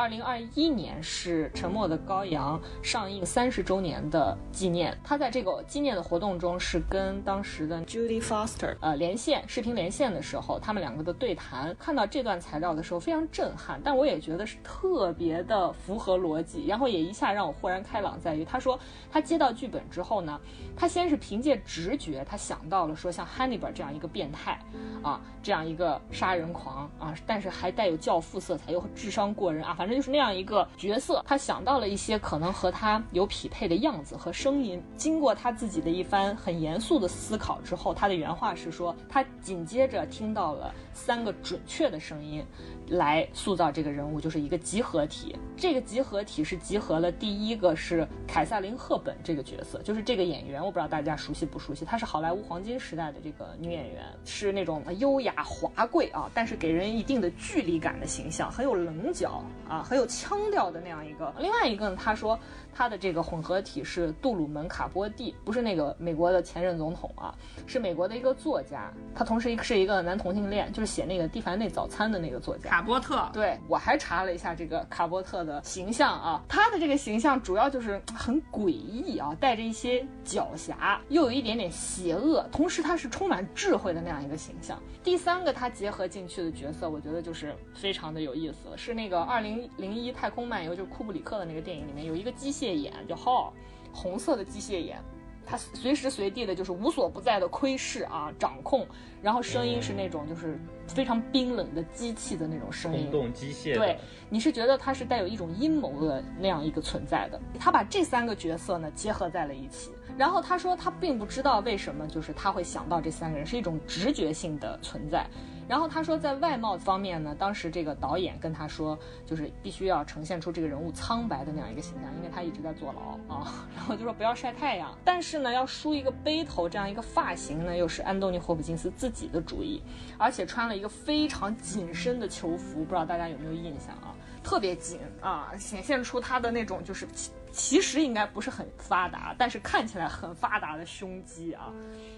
[0.00, 4.98] 二零二一年是《沉默的羔羊》上映三十周年的纪念。
[5.04, 11.76] 他在这个纪念的活动中，是跟当时的 Judy Foster 呃连线视频连线的时候，他们两个的对谈。
[11.78, 16.66] 看到这段材料的时候，非常震撼，但我也觉得是特别的符合逻辑。
[16.66, 18.80] 然后也一下让我豁然开朗，在于他说
[19.12, 20.40] 他接到剧本之后呢，
[20.74, 24.58] 他先是凭借直觉，他想到了说像 Hannibal 这样一个变态
[25.02, 29.74] 啊，这样一个杀人狂啊，但是还带有教父色彩，又智商过人啊。
[29.74, 34.82] 反正就是那样一个角色，他想到了一些可能和他有匹配的样子和声音。
[34.96, 42.44] 经过他自己的一番很严肃的思考之后，他的原话是说，他紧接着听到了三个准确的声音。
[42.88, 61.32] 来塑造这个人物就是一个集合体，这个集合体是集合了第一个是凯瑟琳·赫本这个角色，就是这个演员，我不知道大家熟悉不熟悉，她是好莱坞黄金时代的这个女演员，是那种优雅华贵啊，但是给人一定的距离感的形象，很有棱角啊，很有腔调的那样一个。
[61.38, 62.36] 另外一个呢，他说。
[62.74, 67.34] 他的这个混合体是杜鲁门·卡波蒂，不是那个美国的前任总统啊，
[67.66, 73.28] 是美国的一个作家，他同时是一个男同性恋，就是写那个蒂凡内早餐的那个作家卡波特。
[73.32, 84.80] 对我还查了一下这个卡波特的形象啊，他的这个形象主要就是很诡异啊，带着一些狡黠，又有一点点邪恶，同时他是充满智慧的那样一个形象。
[85.02, 93.52] 第三个他结合进去的角色，我觉得就是非常的有意思，是那个《二零零一太空漫游》，就是库布里克的那个电影里面有一个机械眼叫 Hall，
[93.92, 95.02] 红色的机械眼，
[95.46, 98.86] 他随时随地的就是无所不在的窥视啊，掌控，
[99.22, 103.98] 然后声音是那种就是非常冰冷的机器的那种声音，空洞机械，对，
[104.28, 107.40] 你是觉得他是带有一种阴谋的那样一个存在的。
[107.58, 109.90] 他把这三个角色呢结合在了一起。
[110.18, 115.26] 然后他说他并不知道为什么，就是他会想到这三个人是一种直觉性的存在。
[115.70, 123.68] 然后他说，在外貌方面呢，当时这个导演跟他说，就是必须要呈现出这个人物苍白的那样一个形象，因为他一直在坐牢啊。
[123.76, 129.80] 然后就说不要晒太阳，但是呢，要梳一个背头这样一个发型呢，又是安东尼·霍普金斯自己的主意，
[130.18, 134.12] 而且穿了一个非常紧身的囚服，不知道大家有没有印象啊？
[134.42, 137.06] 特别紧啊，显现出他的那种就是。
[137.52, 141.72] 其实应该不是很发达，但是看起来很发达的胸肌啊，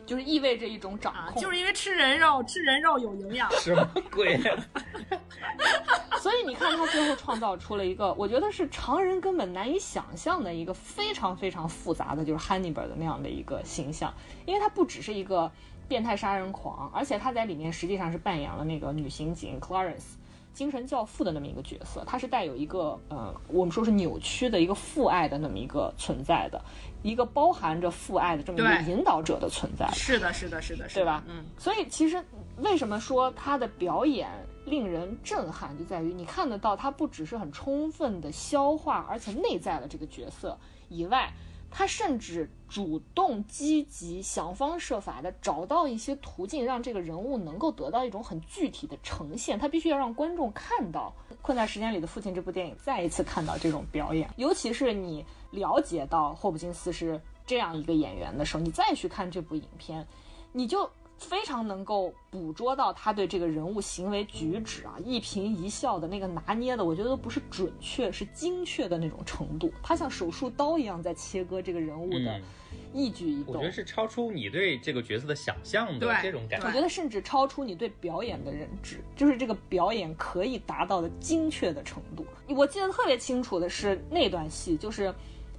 [0.07, 1.43] 就是意味着一种掌控。
[1.43, 3.51] 就是因为吃人肉， 吃人肉有营养。
[3.53, 4.39] 什么鬼？
[6.21, 14.13] 所以你看，他最后创造出了一个，我觉得是常人根本难以想象的一个非常非常复杂的，就是 Hannibal 的那样的一个形象。
[14.47, 15.51] 因为他不只是一个
[15.89, 20.15] 变态杀人狂，而且他在里面实际上是扮演了那个女刑警 Clarence。
[20.53, 26.63] 精神教父的那么一个角色，他是带有一个呃，我们说是扭曲的一个父爱的那么一个存在的，
[27.03, 29.89] 一个包含着父爱的这么一个引导者的存在。
[29.93, 31.25] 是的，是的，是的，对吧？
[31.29, 31.45] 嗯。
[31.59, 32.23] 所以其实
[32.59, 34.29] 为什么说他的表演
[34.65, 41.33] 令人震撼，就在于你看得到他不只是很充分的消化，而且内在的这个角色以外。
[41.75, 49.59] 他甚至主动积极，想方设法的找到一些途径，让这个人物能够得到一种很具体的呈现。
[49.59, 54.31] 他必须要让观众看到《困在时间里的父亲》这部电影，再一次看到这种表演。
[54.39, 60.07] 尤其是你了解到霍普金斯是这样一个演员的时候，你再去看这部影片，
[60.53, 60.89] 你就。
[61.19, 69.73] 非常能够捕捉到他对这个人物行为举止啊，一颦一笑的那个拿捏的，我觉得都不是准确，是精确的那种程度。
[69.85, 72.41] 他像手术刀一样在切割这个人物的
[72.93, 73.55] 一举一动。
[73.55, 76.67] 我觉得是超出你对这个角色的想象的这种感觉。
[76.67, 82.27] 我觉得甚至超出你对表演的认知，就是这个表演可以达到的精确的程度。
[82.49, 85.13] 我记得特别清楚的是那段戏，就是。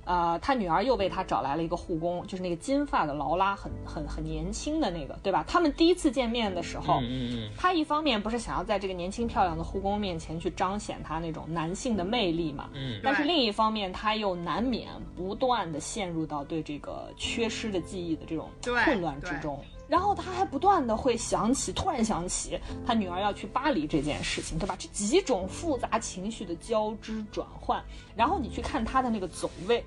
[0.05, 5.43] 呃，他女儿又为他找来了一个护工，就是那个金发的劳拉，很很很年轻的那个，对吧？
[5.47, 18.49] 他们第一次见面的时候，嗯嗯他一方面不是想要在这个年轻漂亮的护工面前去彰显他那种男性的魅力嘛，嗯，但是另一方面他又难免不断的陷入到对这个缺失的记忆的这种
[18.85, 19.59] 混乱之中。
[19.85, 24.75] 然后他还不断的会想起，突然想起他女儿要去巴黎这件事情，对吧？
[24.79, 27.83] 这几种复杂情绪的交织转换，
[28.15, 29.83] 然后你去看他的那个走位，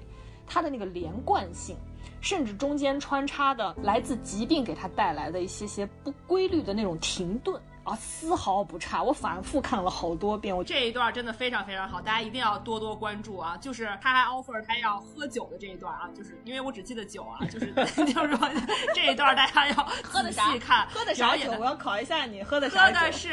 [0.46, 1.76] 他的那个连贯性，
[2.20, 7.60] 甚至中间穿插的来自疾病给他带来的一些些不规律的那种停顿。
[7.86, 10.56] 啊，丝毫不差，我反复看了好多遍。
[10.56, 13.56] 我这一段真的非常非常好，大家一定要多多关注啊！
[13.58, 18.50] 就是他还 offer 他要喝酒的这一段啊，就是因为我只记得酒啊，就是 就是说
[18.92, 20.58] 这一段大家要喝的啥？
[20.58, 21.48] 看喝的啥酒？
[21.60, 23.28] 我要考一下你喝的啥喝的是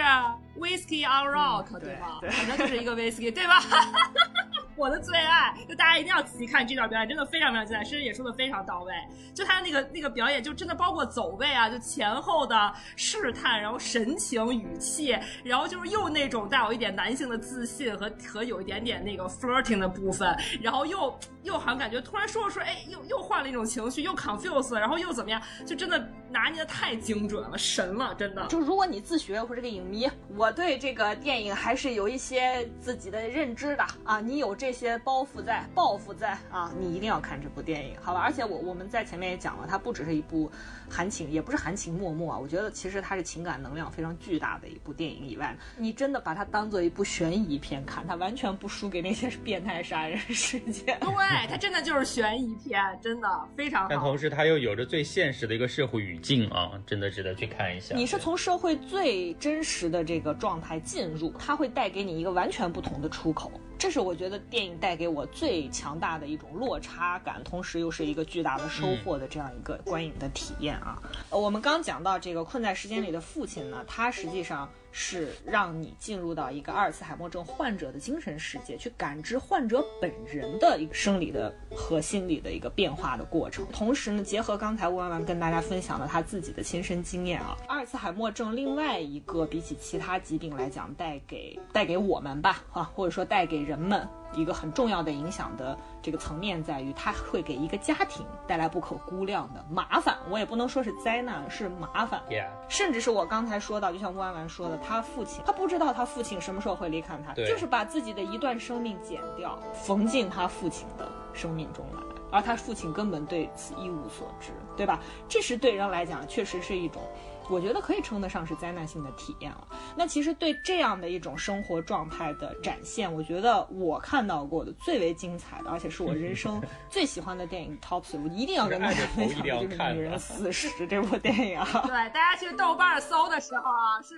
[0.58, 2.20] whiskey on rock，对吧？
[2.22, 3.62] 反正就是一个 whiskey，对吧？
[4.76, 7.84] 我的最爱，就大家一定要仔细看这段表演，真的非常非常精彩。
[7.84, 8.92] 诗诗也说的非常到位，
[9.34, 28.48] 就他那个那个表演，就真的包括走位啊，就前后的试探，然后神情、语气，然后就是又那种带有一点男性的自信和和有一点点那个 flirting 的部分，然后又又好像感觉突然说了说，哎，又又换了一种情绪，又 confuse，然后又怎么样，就真的拿捏的太精准了，神了，真的。
[28.48, 30.10] 就如果你自学或者个影迷，
[30.44, 34.54] 我对这个电影还是有一些自己的认知的啊，你有。
[34.54, 38.20] 这些包袱在，抱负在啊，你一定要看这部电影，好吧？
[38.20, 40.52] 而且我我们在前面也讲了，它不只是一部
[40.90, 42.38] 含情，也不是含情脉脉啊。
[42.38, 45.28] 我觉得其实它是情感能量非常巨大的一部电影。
[45.28, 51.00] 以外，你真的把它当做一部悬疑片看，它完全不输给那些变态杀人事件。
[51.00, 53.88] 对，它真的就是悬疑片，真的非常好。
[53.90, 57.96] 但同时，它又有着最现实的一个社会语境啊，真的值得去看一下。
[57.96, 63.52] 你是从社会最真实的这个状态进入，它会带给你一个完全不同的出口。
[63.84, 70.98] 这是我觉得电影带给我最强大的一种落差感，同时又是一个巨大的收获的这样一个观影的体验啊。
[71.30, 74.70] 呃，我们刚讲到这个困在时间里的父亲呢，他实际上。
[74.94, 83.66] 是让你进入到一个阿尔茨海默症患者的精神世界，去感知患者本人的一个生理的和心理的一个变化的过程。
[83.74, 94.08] 同时呢，结合刚才吴弯弯跟大家分享了他自己的亲身经验啊，阿尔茨海默症另外一个比起其他疾病来讲，带给带给我们吧啊，或者说带给人们。
[94.36, 100.18] 一个很重要的影响的这个层面在于，它会给一个家庭带来不可估量的麻烦。
[100.30, 102.22] 我也不能说是灾难，是麻烦。
[102.68, 112.02] 甚至是我刚才说到，就像弯弯说的，他父亲，他不知道他父亲什么时候会离开他，就是把自己的一段生命剪掉，缝进他父亲的生命中来。
[112.32, 115.00] 而他父亲根本对此一无所知，对吧？
[115.30, 117.02] 这是对人来讲，确实是一种。
[117.50, 119.68] 我觉得可以称得上是灾难性的体验了。
[119.96, 131.68] 那其实对这样的一种生活状态的展现，我觉得我看到过的最为精彩的，而且是我人生 最喜欢的电影 top three，我一定要跟大家分享的，就是《女人四十》这部电影啊。
[131.86, 134.16] 对，大家去豆瓣搜的时候啊，是。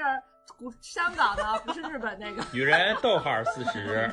[0.58, 4.10] 古香港的不是日本那个女人逗号四十，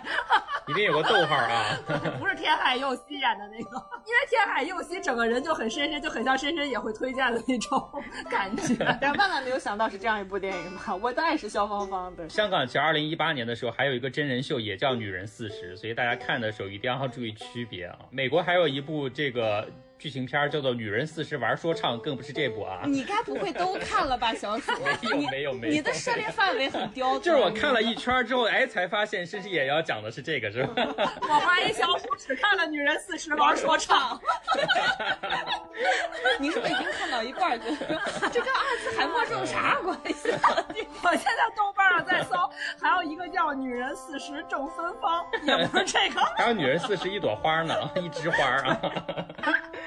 [0.68, 1.64] 一定有个逗号啊！
[2.20, 7.90] 不是天海佑希演的那个，因为天海佑希整个人就很深深，就很像深深也会推荐的那种
[8.28, 8.76] 感觉。
[9.00, 10.94] 但万万没有想到是这样一部电影吧？
[11.00, 12.28] 我当然是肖芳芳的。
[12.28, 17.98] 香港其实二零一八年的时候还有一个真人秀也叫《女人四十》，所以大家看的时候一定要注意区别啊。
[18.10, 19.66] 美国还有一部这个。
[19.98, 22.82] 剧情片叫做《女人四十玩说唱》，更不是这部啊！
[22.86, 24.72] 你该不会都看了吧，小鼠？
[25.02, 27.22] 没有没有没有，你的涉猎范围很刁钻。
[27.22, 30.84] 就是我看了一圈之后，哎，才发现甚至也要讲的是这个，是吧？
[31.22, 34.18] 我怀疑小鼠只看了《女人四十玩说唱》。
[36.38, 40.30] 你是不是已经看到一半，觉得这跟阿兹海默症有啥关系？
[41.02, 42.36] 我现在豆瓣上在搜，
[42.80, 46.20] 还有一个叫《女人四十正芬芳》，也不是这个。
[46.36, 48.80] 还有《女人四十一朵花》呢，一枝花啊。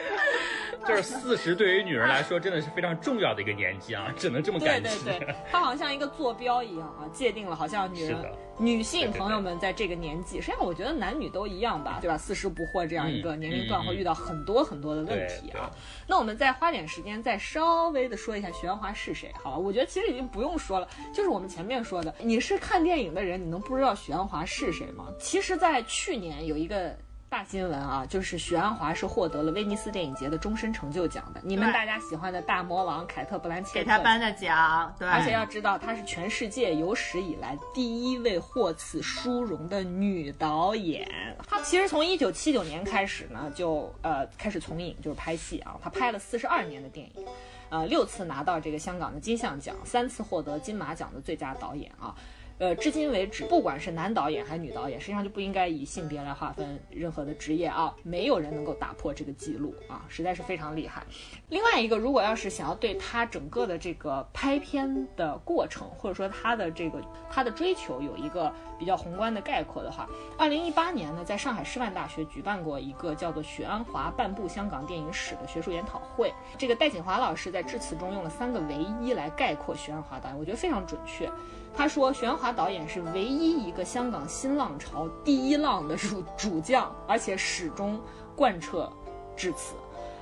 [0.88, 4.90] 就是四十，对于女人来说真的是非常重要的一个年纪啊，只能这么感觉。
[4.90, 8.18] 对对对，它好像一个坐标一样啊，界定了好像女人、
[8.58, 12.18] 女性朋友们在这个年纪，实际上我觉得男女都一样吧，对吧？
[12.18, 15.70] 四十不惑这样一个年龄段会遇到很多很多的问题啊。
[16.08, 19.58] 那我们再花点时间，再稍微的说一下徐安华是谁，好吧？
[19.58, 25.06] 我觉得其实已经不用说了，就是我们前面说的，你是看电影的人，你能不知道徐安华是谁吗？
[25.20, 26.98] 其实，在去年有一个。
[27.32, 31.40] 大新闻啊，就是许鞍华是获得了威尼斯电影节的终身成就奖的。
[31.46, 35.08] 你们大家喜欢的大魔王凯特·布兰切特给他颁的奖，对。
[35.08, 41.10] 而且要知道，她是全世界有史以来第一位获此殊荣的女导演。
[41.48, 45.78] 她其实从一九七九年开始呢，就呃开始从影，就是拍戏啊。
[45.82, 47.26] 她拍了四十二年的电影，
[47.70, 52.14] 呃，六次拿到这个香港的金像奖，三次获得金马奖的最佳导演啊。
[52.62, 61.02] 呃，至今为止，不管是男导演还是女导演，实际上就不应该以性别来划分任何的职业啊，没有人能够打破这个记录啊，实在是非常厉害。
[61.50, 67.02] 另外一个，如果要是想要对他整个的这个拍片的过程，或者说他的这个
[67.32, 70.08] 他的追求有一个比较宏观的概括的话，
[70.38, 81.28] 二零一八年呢，在上海师范大学举办过一个叫做许鞍华半部香港电影史的学术研讨会，这个戴锦华老师在致辞中用了三个唯一来概括许鞍华导演，我觉得非常准确。
[81.74, 88.00] 他说，玄华导演是唯一一个香港新浪潮第一浪的主主将，而且始终
[88.36, 88.92] 贯彻
[89.36, 89.76] 至此。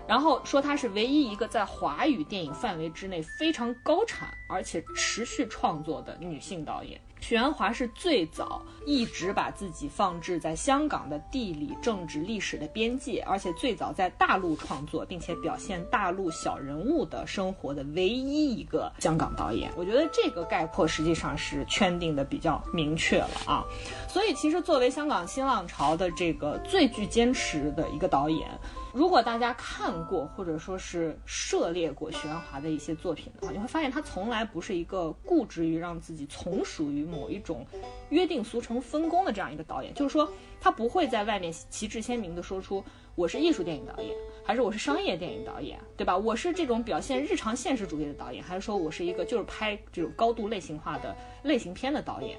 [0.07, 6.99] 然后说他是唯一一个在华语电影范围之内非常高产而且持续创作的女性导演。
[7.21, 19.69] 许鞍华是最早一直把自己放置在香港的地理、政治、历史的边界，而且最早在大陆创作并且表现大陆小人物的生活的唯一一个香港导演。
[19.75, 23.65] 我觉得这个概括实际上是圈定的比较明确了啊。
[24.07, 28.47] 所以其实作为香港新浪潮的这个最具坚持的一个导演。
[28.91, 37.65] 如果大家看过或者说是涉猎过徐安华的一些作品的话，你会发现他从来不是一个固执于让自己从属于某一种
[38.09, 39.93] 约定俗成分工的这样一个导演。
[39.93, 42.83] 就是说，他不会在外面旗帜鲜明地说出
[43.15, 44.15] 我是艺术电影导演，
[44.45, 46.17] 还是我是商业电影导演，对吧？
[46.17, 52.37] 我是这种表现日常现实主义的导演，还是说我是一个就是拍这种高度类型化的类型片的导演？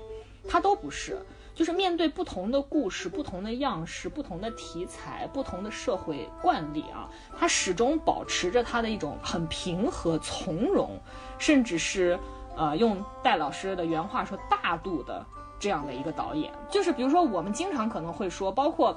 [0.49, 1.19] 他都不是。
[1.53, 10.99] 就是面对不同的故事、不同的样式、不同的题材、不同的社会惯例啊，他始终保持着他的一种很平和、从容，
[11.41, 12.17] 甚至是
[12.57, 15.27] 呃，用戴老师的原话说“大度”的
[15.59, 16.53] 这样的一个导演。
[16.71, 18.97] 就是比如说，我们经常可能会说，包括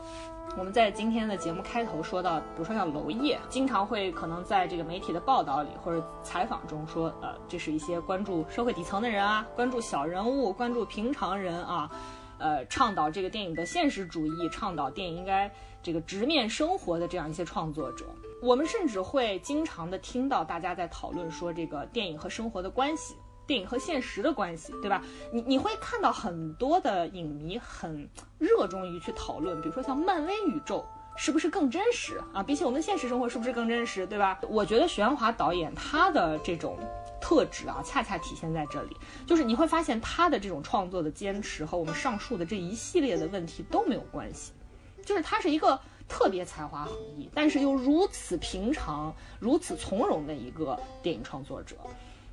[0.57, 11.89] 我们在今天的节目开头说到，比如说像娄烨，经常会可能在这个媒体的报道里或者采访中说，呃，这是一些关注社会底层的人啊，关注小人物、关注平常人啊。
[12.39, 15.49] 呃，倡导这个电影的现实主义，倡导电影应该
[15.81, 18.05] 这个直面生活的这样一些创作者，
[18.43, 23.15] 我们甚至会经常的听到大家在讨论说这个电影和生活的关系，
[23.47, 25.01] 电影和现实的关系，对吧？
[25.31, 30.85] 你你会看到很多的影迷很热衷于去讨论，比如说像漫威宇宙
[31.15, 32.43] 是不是更真实啊？
[32.43, 34.37] 比起我们现实生活是不是更真实，对吧？
[34.49, 36.77] 我觉得许鞍华导演他的这种。
[37.25, 44.51] 特质啊，恰恰体现在这里，就是你会发现他的这种创作的坚持和我们上述的这一系列的问题都没有关系，
[45.05, 51.75] 就是他是一个特别才华横溢，但是又如此平常、如此从容的一个电影创作者。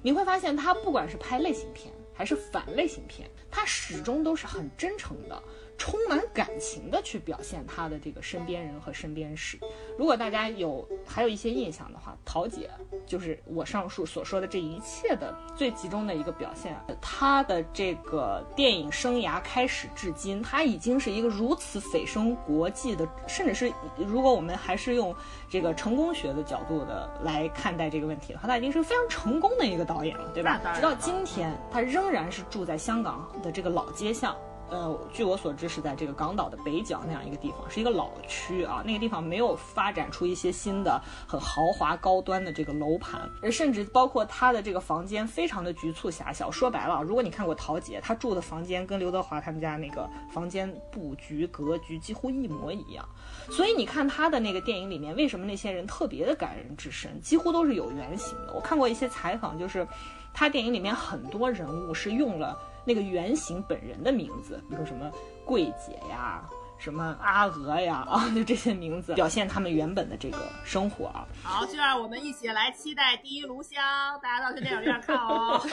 [0.02, 5.42] 你会发现他不管是拍类型片还是反类型片，他始终都是很真诚的。
[5.81, 9.59] 充满感情的去表现他的这个身边人和身边事。
[9.99, 12.68] 如果大家有还有一些印象的话，桃姐
[13.07, 16.76] 就是我上述所说的这一切的最集中的一个表现。
[17.01, 25.16] 他的这个电影生涯开始至今，他已经是一个如此蜚声国际的，甚至是如果我们还是用
[25.49, 30.61] 这个成功学的角度的来看待这个问题的话，他已经是非常成功的一个导演了，对吧？
[30.74, 34.37] 直到今天，他仍然是住在香港的这个老街巷。
[34.70, 38.82] 呃，据我所知是在这个港岛的北角那样一个地方，是一个老区啊。
[38.86, 46.48] 那个地方没有发展出一些新的很豪华高端的这个楼盘，甚至包括他的这个房间非常的局促狭小。
[46.50, 53.04] 说白了，如果你看过陶杰，他住的房间跟刘德华他们家那个房间布局格局几乎一模一样。
[53.50, 58.52] 所以你看他的那个电影里面，为什么那些人特别的感人至深，几乎都是有原型的。
[58.54, 59.84] 我看过一些采访，就是
[60.32, 62.56] 他电影里面很多人物是用了。
[62.91, 65.09] 那个原型本人的名字，比如说什么
[65.45, 66.43] 桂姐呀。
[66.80, 71.28] 什么阿娥呀啊，就这些名字表现他们原本的这个生活啊。
[71.43, 73.84] 好，就让我们一起来期待《第一炉香》，
[74.22, 75.61] 大家到去电影院看哦。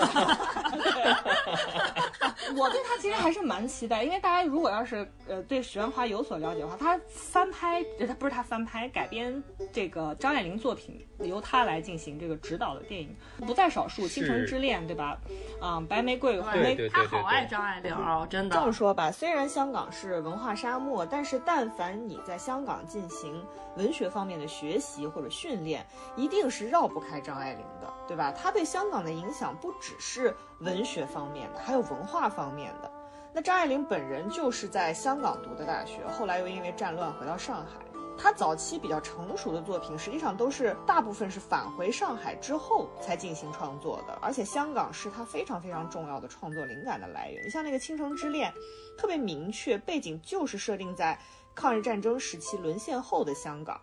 [2.57, 9.41] 我对他其实还是蛮期待，因为大家如果要是呃对许鞍华有所了解的话，他翻拍，他不是他翻拍改编
[9.71, 13.15] 这个张爱玲作品，由他来进行这个指导的电影
[13.45, 15.17] 不在少数，《倾城之恋》对吧？
[15.61, 18.55] 嗯，白玫瑰，玫，他好爱张爱玲哦，真的。
[18.55, 20.97] 这么说吧，虽然香港是文化沙漠。
[21.09, 23.41] 但是，但凡你在香港进行
[23.75, 28.31] 文学方面的学习或者训练，一定是绕不开张爱玲的，对吧？
[28.31, 32.91] 她对香港的影响不只是文学方面的，还有文化方面的。
[33.33, 37.86] 那张爱玲本人就是在香港读的大学，后来又因为战乱回到上海。
[38.17, 47.45] 他早期比较成熟的作品，实际上都是大部分是返回上海之后才进行创作的，而且香港是他非常非常重要的创作灵感的来源。
[47.45, 48.51] 你像那个《倾城之恋》。
[48.99, 51.15] 特别明确，背景就是设定在
[51.53, 53.79] 抗日战争时期沦陷后的香港，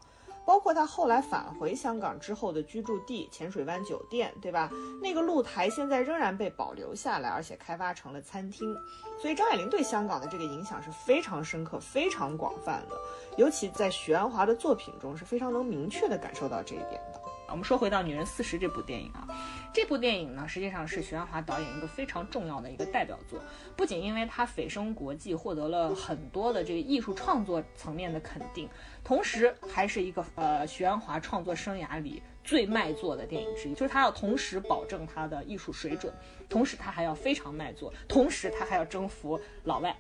[0.47, 4.71] 包括他后来返回香港之后的居住地浅水湾酒店，对吧？
[5.03, 8.75] 那个露台现在仍然被保留下来，而且开发成了餐厅。
[9.21, 12.97] 所以张爱玲对香港的这个影响是非常深刻、非常广泛的，
[13.39, 17.01] 尤其在许鞍华的作品中是非常能明确地感受到这一点。
[17.49, 19.29] 我们说回到《女人四十》这部电影啊。
[19.73, 23.41] 这部电影呢，实际上是徐安华导演一个非常重要的一个代表作，
[23.77, 28.69] 不仅因为他蜚声国际，获得了很多的这个艺术创作层面的肯定，
[29.03, 33.75] 同时还是一个呃徐安华创作生涯里最卖座的电影之一。
[33.75, 36.13] 就是他要同时保证他的艺术水准，
[36.49, 39.97] 同时他还要非常卖座，同时他还要征服老外，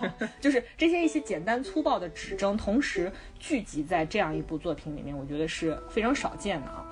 [0.40, 6.84] 就是这些一些简单粗暴的指征，同时聚集在这样一部作品里面，我觉得是非常少见的啊。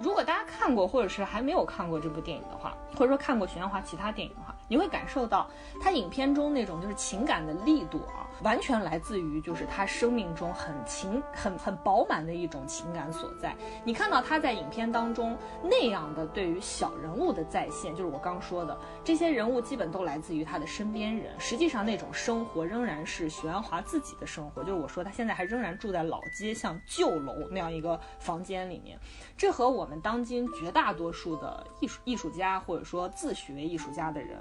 [0.00, 5.48] 如果大家看过，或者是还没有看过这部电影的话，或者说看过许鞍华其他电影的话，你会感受到
[5.82, 8.27] 他影片中那种就是情感的力度啊。
[8.42, 13.54] 完全来自于就是他生命中很情很很饱满的一种情感所在。
[13.84, 21.34] 你看到他在影片当中那样的对于小人物的再现，就是我刚说的这些人物基本都来自于他的身边人。
[21.38, 28.98] 实际上那种生活仍然是许鞍华自己的生活，就是我说他现在还仍然住在老街巷旧楼那样一个房间里面。
[29.36, 34.38] 这和我们当今绝大多数的艺术艺术家或者说自诩为艺术家的人，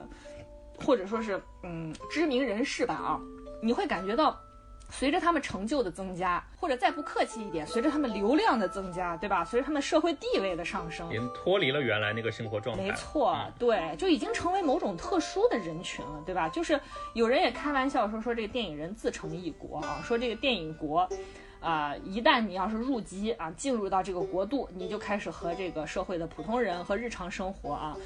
[0.86, 3.22] 或者说是嗯知名人士吧啊。
[3.62, 4.40] 你会感觉到，
[4.90, 9.44] 随着他们成就的增加，或者再不客气一点，随着他们流量的增加，对吧？
[9.44, 12.84] 随着他们社会地位的上升，已经脱离了原来那个生活状态。
[12.84, 16.48] 没错，对，就已经成为某种特殊的人群了，对吧？
[16.48, 16.80] 就是
[17.14, 21.10] 有人也开玩笑说，说这个电影人自成一国啊，说这个电影国，
[21.60, 27.98] 啊，一旦你要是入籍啊，进入到这个国度，你就开始和这个社会的普通人和日常生活啊。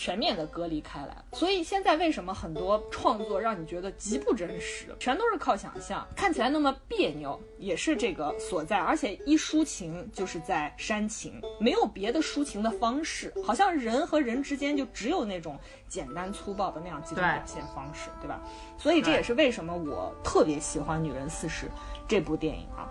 [0.00, 8.78] 全面的隔离开来，所以现在为什么很多创作让你觉得极不真实，全都是靠想象，看起来那么别扭，也是这个所在。
[8.78, 18.40] 而且一抒情就是在煽情，没有别的抒情的方式，好像人和人之间就只有那种简单粗暴的那样几种表现方式，对吧？
[18.78, 21.66] 所以这也是为什么我特别喜欢《女人四十》
[22.08, 22.88] 这部电影啊。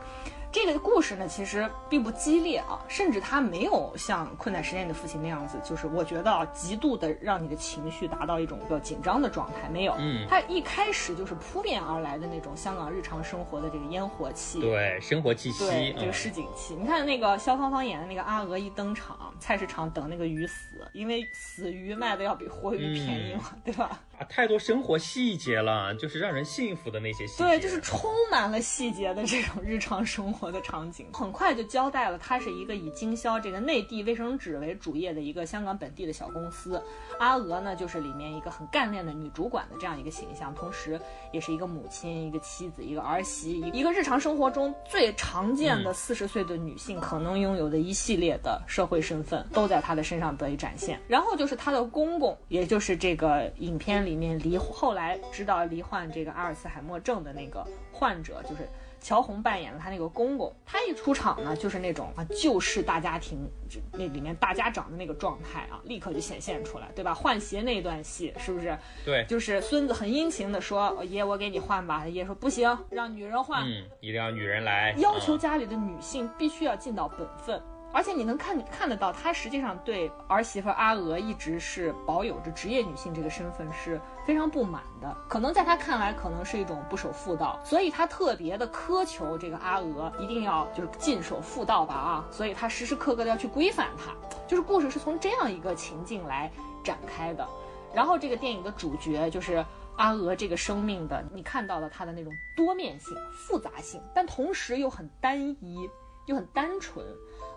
[0.51, 9.93] 这个故事呢，其实并不激烈啊，甚至它没有像《困在时间里的父亲》那样子，就是我觉得啊，极度的让你的情绪达到一种比较紧张的状态，没有。
[9.99, 16.75] 嗯，它一开始就是扑面而来的那种香港日常生活的这个烟火气，对，生活气息，对，这个市井气。
[16.75, 23.99] 你看那个肖芳芳演的那个阿娥一登场，菜市场等那个鱼死，因为死鱼卖的要比活鱼便宜嘛，对吧？
[24.19, 27.43] 啊，太多生活细节了，就是让人幸福的那些细节。
[27.45, 36.83] 对，就是充满了细节的这种日常生活的场景，很快就交代了，它是一个以经销这个内地卫生纸为主业的一个香港本地的小公司。
[37.17, 40.99] 阿娥呢，就是里面一个很干练的女主管的这样一个形象，同时
[41.31, 50.99] 也是一个母亲、一个妻子、一个儿媳，一个日常生活中最常见的四十岁的女性可能拥有的一系列的社会身份，都在她的身上得以展现。
[51.07, 58.67] 然后就是她的公公，也就是这个影片里面离后来知道罹患这个阿尔茨海默症的那个患者，就是。
[59.01, 63.49] 乔红扮演了他那个公公，他一出场呢，就是那种啊旧式大家庭，
[63.93, 67.13] 那里面大家长的那个状态啊，立刻就显现出来，对吧？
[67.13, 68.77] 换鞋那段戏是不是？
[69.05, 77.61] 对，就是孙子很殷勤的说：“爷，我给你换吧。”爷说：“不行，让女人换。”嗯，一定要女人来，要求家里的女性必须要尽到本分。
[77.91, 85.15] 而且你能看看得到，他实际上对儿媳妇阿娥一直是保有着职业女性这个身份是非常不满的。
[85.27, 92.25] 可能在他看来，可能是一种不守妇道，所以他特别的苛求这个阿娥一定要就是尽守妇道吧啊！
[92.31, 94.13] 所以他时时刻刻的要去规范她。
[94.47, 96.51] 就是故事是从这样一个情境来
[96.83, 97.47] 展开的。
[97.93, 99.65] 然后这个电影的主角就是
[99.97, 105.89] 阿娥这个生命的，你看到了她的那种多面性、复杂性，但同时又很单一，
[106.29, 107.05] 又很单纯。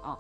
[0.03, 0.19] 啊，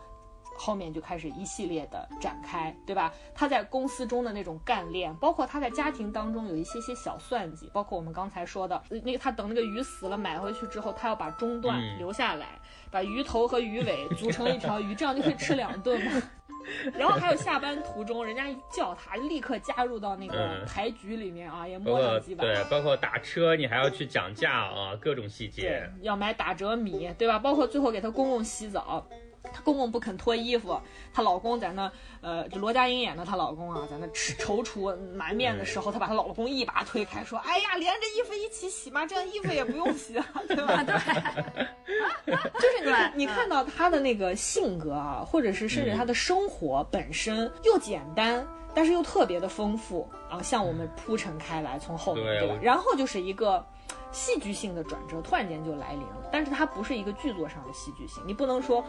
[0.56, 3.12] 后面就开始一系列的展开，对吧？
[3.34, 12.46] 他在公司中的那种干练，包括他在家庭当中有一些些小算计，包括我们刚才说的那个，他等那个鱼死了买回去之后，他要把中段留下来，
[12.90, 16.22] 把鱼头和鱼尾组成一条鱼，这样就可以吃两顿嘛。
[16.94, 22.44] 然后还有下班途中，人家一叫他，立刻加入到那个牌局里面啊，也摸两几把。
[22.44, 25.90] 对，包括打车，你还要去讲价啊，各种细节。
[26.02, 27.36] 要买打折米，对吧？
[27.36, 29.04] 包括最后给他公公洗澡。
[29.52, 30.78] 她公公不肯脱衣服，
[31.12, 31.90] 她老公在那，
[32.20, 40.94] 呃，就罗家英演的她老公啊，在那踟踌躇满面的时候，她把她老公一把推开，说：“哎呀，连着衣服一起洗嘛，这样衣服也不用洗了，对吧？”对，
[42.34, 42.84] 就是
[43.14, 52.54] 你你看到她的那个性格啊，或者是甚至她的生活本身又简单，但是又特别的丰富啊，向我们铺陈开来，从后面对吧？
[52.62, 53.64] 然后就是一个
[54.12, 58.84] 戏剧性的转折，突然间就来临了，但是它不是一个剧作上的戏剧性，你不能说。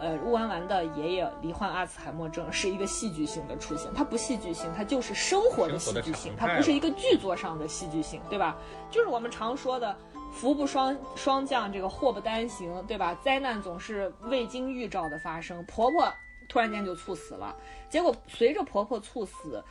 [0.00, 8.56] 呃，乌丸丸的爷爷罹患阿兹海默症是一个戏剧性的出现，它不戏剧性，它就是生活的戏剧性，它不是一个剧作上的戏剧性，对吧？
[8.90, 9.96] 就是我们常说的
[10.32, 13.12] “福不双双降，这个祸不单行”，对吧？
[13.24, 16.12] 灾难总是未经预兆的发生，婆婆
[16.48, 17.56] 突然间就猝死了，
[17.90, 19.62] 结果随着婆婆猝死，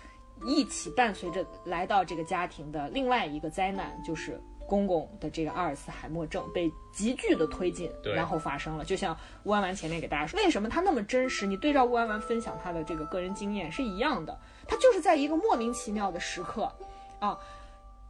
[0.45, 4.41] 一起伴随着来到这个家庭的另外一个灾难，就是。
[4.67, 8.83] 公公的这个阿尔茨海默症被急剧的推进，然后发生了。
[8.83, 11.47] 就像乌安丸前面给大家说，为什么他那么真实？
[11.47, 14.37] 你对照乌安丸分享他的这个个人经验是一样的，
[14.67, 16.69] 他就是在一个莫名其妙的时刻，
[17.19, 17.37] 啊，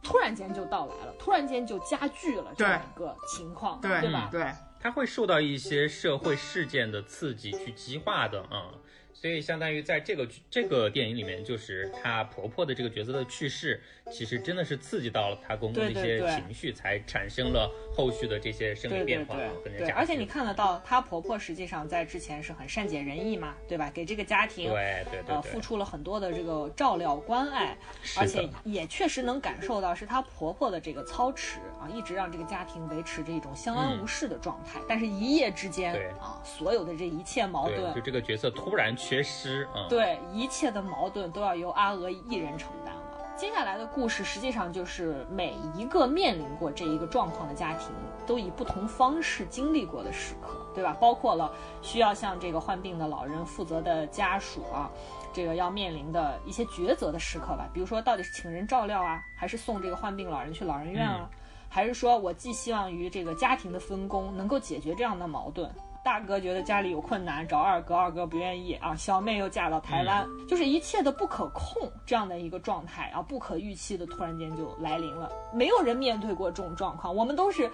[0.02, 4.28] 突然间就到来了，突然间就加剧了这样一个情况，对吧？
[4.30, 8.74] 对，他会受到一些社会事件的刺激去激化的啊。
[9.20, 19.34] 所以，相当于在这个这个电影里面，就是她婆婆的这个角色的去世，其实真的是刺激到了她公公的一些情绪，才产生了后续的这些生理变化。
[19.64, 23.90] 对，而且你看得到，她婆婆实际上在之前是很善解人意嘛，对吧？
[23.92, 27.76] 给这个家庭对对对付出了很多的这个照料关爱，
[28.16, 34.78] 而且也确实能感受到是她婆婆的这个操持啊，一直让这个家庭维持着一种相安无事的状态。
[34.88, 38.96] 但是，一夜之间啊，所有的这一切矛盾，就这个角色突然。
[39.08, 39.88] 缺失啊！
[39.88, 43.00] 对，一切的矛盾都要由阿娥一人承担了。
[43.38, 47.88] 接下来的故事实际上就是每一个面临过这一个状况的家庭，
[48.26, 50.94] 都以不同方式经历过的时刻，对吧？
[51.00, 51.50] 包括了
[51.80, 54.90] 需要向这个患病的老人负责的家属啊，
[55.32, 57.66] 这个要面临的一些抉择的时刻吧。
[57.72, 61.30] 比如说，到底是请人照料啊，还是送这个患病老人去老人院啊？
[61.70, 65.70] 还是说我寄希望于这个家庭的分工能够解决这样的矛盾？
[66.08, 68.96] 大哥觉得家里有困难，找二哥，二哥不愿意啊。
[68.96, 75.30] 小妹又嫁到台湾，就是一切的不可控这样的一个状态啊，不可预期的突然间就来临了。
[75.52, 77.70] 没有人面对过这种状况，我们都是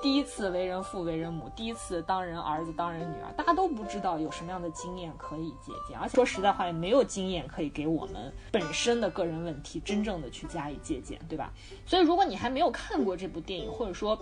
[0.00, 11.52] 第一次为人父、为人母，第一次当人儿子、当人女儿，大家都不知道有什么样的经验可以借鉴，而且说实在话，也没有经验可以给我们本身的个人问题真正的去加以借鉴，对吧？
[11.84, 14.16] 所以，如果你还没有看过这部电影，或者说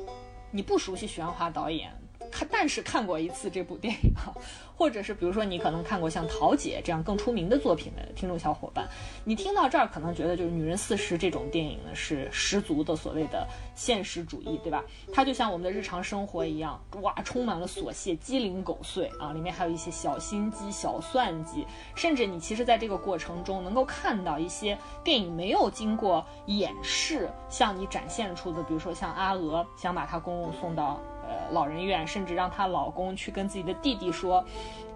[0.50, 1.92] 你不熟悉许鞍华导演。
[2.34, 4.34] 看，但是看过一次这部电影啊，
[4.76, 8.88] 或者是比如说你可能看过像《桃姐》这样更出名的作品的听众小伙伴，
[9.22, 14.82] 你听到这儿可能觉得就是《女人四十》这种电影呢是十足的所谓的现实主义，对吧？
[15.12, 21.64] 它就像我们的日常生活一样，哇，充满了琐屑、鸡零狗碎啊，里面还有一些小心机、小算计，
[21.94, 31.00] 甚至你其实在这个过程中能够看到一些电影没有经过掩饰向你展现出的，比如说像阿娥想把她公公送到。
[31.28, 34.38] 呃，老人院，甚至让她老公去跟自己的弟弟说，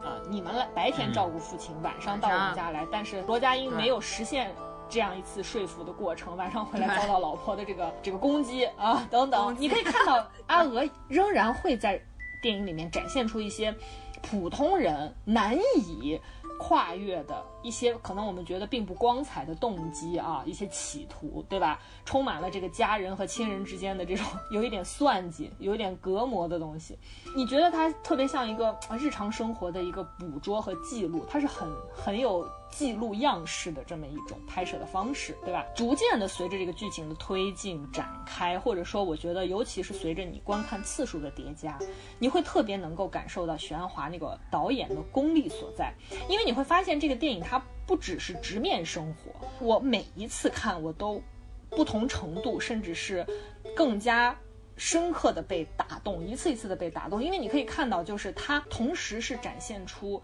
[0.02, 2.86] 啊，你们来白天照顾父亲，晚上到我们家来。
[2.90, 4.54] 但是罗家英没有实现
[4.88, 9.56] 这样一次说服的过程，晚上回来遭到老婆的这个这个攻击啊，等等。
[9.58, 12.00] 你可以看到阿娥仍然会在
[12.42, 13.74] 电影里面展现出一些
[14.22, 16.20] 普通人难以。
[16.58, 21.80] 跨越的一些可能我们觉得并不光彩的动机啊，一些企图，对吧？
[22.04, 26.98] 充满了这个家人和亲人之间的这种 有一点算计、有一点隔膜的东西。
[27.36, 32.46] 你觉得它特别像一个日常生活的一个捕捉和记录，它是很很有。
[32.70, 35.64] 记录样式的这么一种拍摄的方式，对吧？
[35.74, 41.78] 逐渐的随着这个剧情的推进展开，或者说，我觉得尤其是随着你观看次数的叠加，
[42.18, 45.92] 你会特别能够感受到徐安华那个导演的功力所在。
[46.28, 51.22] 因为你会发现这个电影它不只是直面生活，我每一次看我都
[51.70, 53.26] 不同程度，甚至是
[53.74, 54.38] 更加。
[54.78, 60.22] 深刻的被打动，一次一次的被打动，因为你可以看到，就是他同时是展现出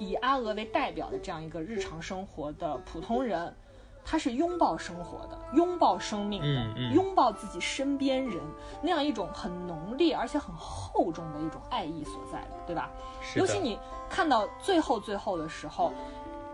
[0.00, 3.54] 以阿娥为代表的这样一个日常生活的普通人，
[4.04, 8.42] 他是拥抱生活的，拥抱生命的，拥抱自己身边人
[8.82, 12.90] 那样一种很浓烈而且很厚重的一种爱意所在的，对吧？
[13.36, 13.78] 尤其你
[14.10, 15.92] 看到最后最后的时候，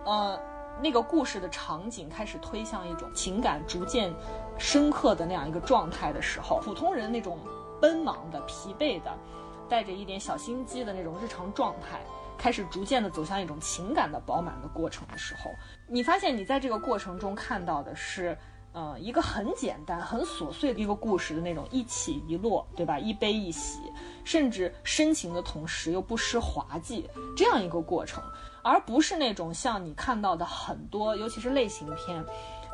[0.05, 0.39] 呃，
[0.83, 4.13] 那个故事的场景开始推向一种情感逐渐。
[4.59, 7.39] 深刻的那样一个状态的时候，普通人那种
[7.81, 9.17] 奔忙的、疲惫的、
[9.69, 12.01] 带着一点小心机的那种日常状态，
[12.37, 15.51] 开始逐渐的走向一种情感的饱满的过程的时候，
[15.87, 18.37] 你发现你在这个过程中看到的是，
[18.73, 22.99] 呃，一个很简单、很琐碎的一个故事的那种一起一落，对吧？
[22.99, 23.79] 一悲一喜，
[24.25, 28.23] 甚至深情的同时又不失滑稽，这样一个过程，
[28.63, 32.25] 而不是那种像你看到的很多，尤其是类型片。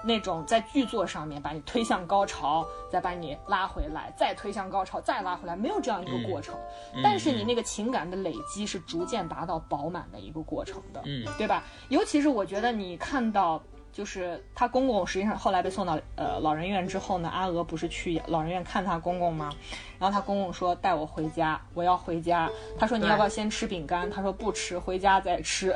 [0.05, 6.55] 那种在剧作上面把你推向高潮，再把你拉回来，再推向高潮，再拉回来，没有这样一个过程。
[7.03, 11.63] 但是你那个情感的累积是逐渐达到饱满的一个过程的，嗯，对吧？
[11.89, 13.63] 尤其是我觉得你看到，
[13.93, 19.51] 就是他公公实际上后来被送到呃老人院之后呢，阿娥不是去老人院看他公公吗？
[19.99, 22.51] 然后他公公说带我回家，我要回家。
[22.79, 24.11] 他说你要不要先吃饼干？
[24.11, 25.75] 他说不吃，回家再吃。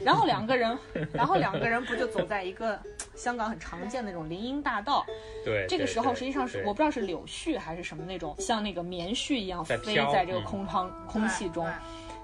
[0.00, 0.76] 然后两个人，
[1.12, 2.78] 然后两个人不就走在一个。
[3.18, 5.04] 香港很常见的那种林荫大道，
[5.44, 9.76] 对，这个时候实际上是我不知道是柳絮还是什么那种，像那个棉絮一样飞
[10.12, 11.68] 在这个空窗空气中。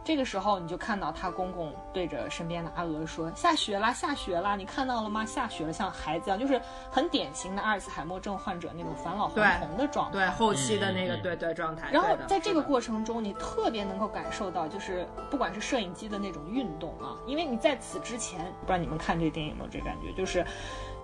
[0.06, 5.24] 这个时候你就看到他公公对着身边的阿娥说：“下雪啦，下雪啦，你看到了吗？
[5.24, 6.60] 下雪了，像孩子一样，就是
[6.90, 11.88] 很典型的阿尔茨海默症患者那种返老还童的状态，对后期的那个对对状态。
[11.90, 20.44] 然后在这个过程中，你特别能够感受到，就是不管是摄影机的那种运动啊，因为你在此之前，不知道你们看这电影有没有这感觉，就是。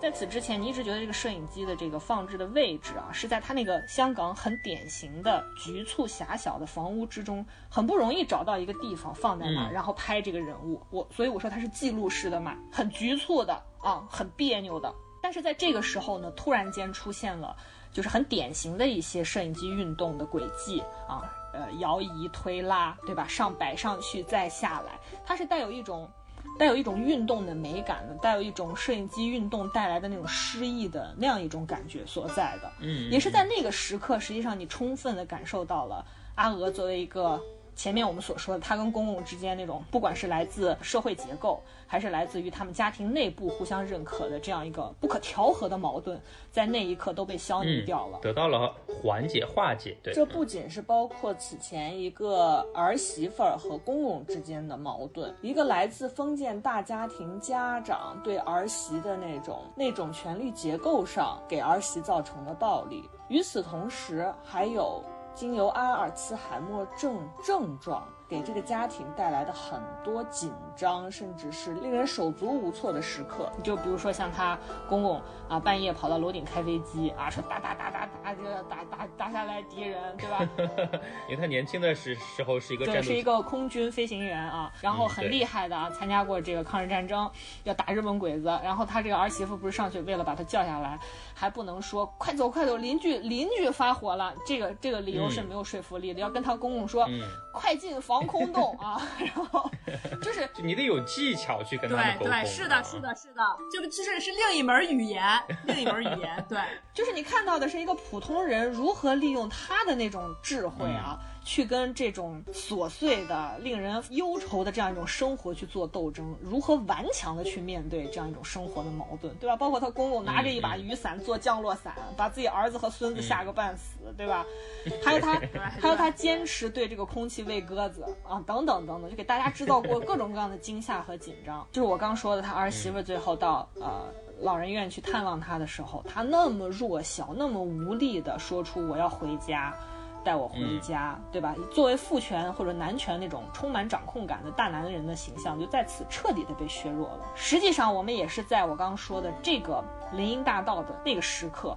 [0.01, 10.83] 在此之前，你一直觉得这个摄影机的这个放置的位置啊，是在它那个香港很典型的局促狭小的房屋之中，很不容易找到一个地方放在那儿，然后拍这个人物。
[10.89, 14.91] 我所以我说它是记录式的嘛，很局促的啊，很别扭的。
[15.23, 17.55] 但是在这个时候呢，突然间出现了，
[17.93, 23.29] 就是很典型的一些摄影机运动的轨迹啊，呃，摇移推拉，对吧？
[23.29, 26.11] 上摆上去再下来，它是带有一种。
[26.59, 36.05] 带有一种运动的美感的，带有一种摄影机运动带来的那种诗意的那样一种感觉所在的，嗯，也是在那个时刻，实际上你充分的感受到了
[36.35, 37.41] 阿娥作为一个。
[37.81, 46.21] 前面我们所说的，他跟公公之间那种，不管是来自社会结构，还是来自于他们家庭内部互相认可的这样一个不可调和的矛盾，
[46.53, 49.97] 在那一刻都被消弭掉了，得到了缓解化解。
[50.03, 63.09] 对，这不仅是包括此前一个儿媳妇儿和公公之间的矛盾，一个来自封建大家庭家长对儿媳的那种那种权力结构上给儿媳造成的暴力。
[63.29, 65.03] 与此同时，还有。
[65.35, 68.03] 经由阿尔茨海默症症状。
[68.31, 74.57] 给这个家庭带来的很多紧张，甚至是令人手足无措的时刻，就比如说像他
[74.89, 80.49] 公公啊，半夜跑到楼顶开飞机啊，说打打打打打，这个打打打下来敌人，对吧？
[81.29, 87.29] 因为他年轻的时时候是一个对，是一个空军飞行员啊，然后很厉害的啊，参加过这个抗日战争，
[87.65, 88.47] 要打日本鬼子。
[88.63, 90.97] 然后他这个儿媳妇不是上去为了把他叫下来，
[91.41, 97.09] 还不能说快走快走，邻居邻居发火了，这个这个理由是没有说服力的，要跟他公公说。
[97.53, 99.69] 快进防空洞啊， 然后
[100.23, 102.43] 就是就你得有技巧去跟他沟通啊。
[102.43, 103.43] 对，是的，是的，是的，
[103.73, 105.25] 就就是是另一门语言，
[105.65, 106.59] 另一门语言，对，
[106.95, 111.19] 就是你看到的是一个普通人如何利用他的那种智慧啊，
[111.51, 119.57] 去跟这种琐碎的、令人忧愁的这样一种生活去做斗争，如何顽强的去面对这样一种生活的矛盾，对吧？
[119.57, 124.47] 包括他公公拿着一把雨伞做降落伞，把自己儿子和孙子吓个半死，对吧？
[125.05, 125.43] 还有他，
[125.81, 131.67] 还有他坚持对这个空气喂鸽子啊，等等等等，就给大家制造过各种各样的惊吓和紧张。
[131.73, 134.07] 就是我刚说的，他儿媳妇最后到呃。
[134.43, 139.77] 老人院去探望他的时候，他那么弱小、那么无力的说出“我要回家，
[140.25, 141.55] 带我回家”，对吧？
[141.73, 147.21] 作为父权或者男权那种充满掌控感的大男人的形象，就在此彻底的被削弱了。
[147.35, 151.77] 实际上，我们也是在我刚刚说的这个林荫大道的那个时刻，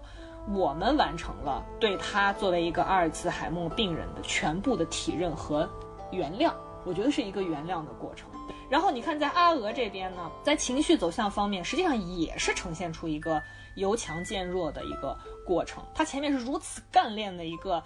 [0.50, 5.70] 我们完成了对他作为一个阿尔茨海默病人的全部的体认和
[6.12, 6.52] 原谅。
[6.86, 8.28] 我觉得是一个原谅的过程。
[8.70, 13.42] 然后你看，在阿娥这边呢，在情绪走向方面，实际上也是呈现出一个
[13.76, 15.82] 由强渐弱的一个过程。
[15.94, 17.82] 他前面是如此干练的一个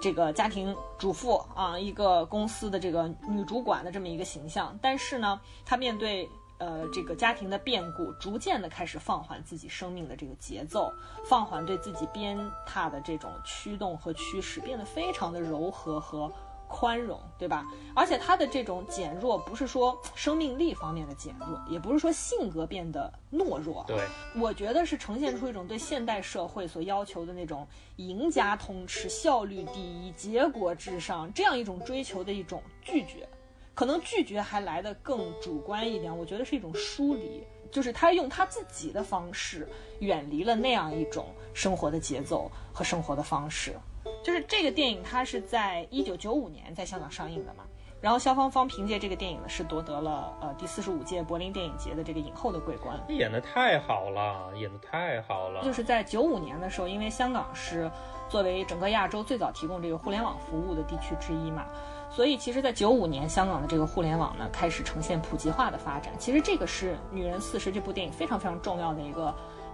[0.00, 6.28] 这个家庭主妇啊，一个公司的这个女主管的这么一个形象，但是呢，她面对
[6.58, 10.92] 呃这个家庭的变故，逐渐的开始放缓自己生命的这个节奏，
[11.24, 16.30] 放缓对自己鞭挞的这种驱动和驱使，变得非常的柔和和。
[16.72, 17.66] 宽容，对吧？
[17.94, 23.84] 而且他的这种减弱，不是说 生命力方面的减弱，也不是说性格变得懦弱。
[23.86, 23.98] 对，
[24.40, 33.28] 我觉得是呈现出一种对现代社会所要求的那种赢家通吃、效率第一、结果至上这样一种追求的一种拒绝。
[33.74, 39.68] 可能拒绝还来得更主观一点，我觉得是一种疏离，就是他用他自己的方式
[40.00, 43.74] 远离了那样一种生活的节奏和生活的方式。
[44.22, 47.64] 就是这个电影，它是在一九九五年在香港上映的嘛。
[48.00, 52.98] 然后肖芳芳凭借这个电影呢，是夺得了呃第四十五届柏林电影节的这个影后的桂冠。
[53.08, 55.62] 演的太好了，演的太好了。
[55.62, 57.88] 就是在九五年的时候，因为香港是
[58.28, 61.64] 作为整个亚洲最早提供这个互联网服务的地区之一嘛，
[62.10, 66.12] 所以其实，在九五年香港的这个互联网呢开始呈现普及化的发展。
[66.18, 69.32] 其实这个是《女人四十》这部电影非常非常重要的一个。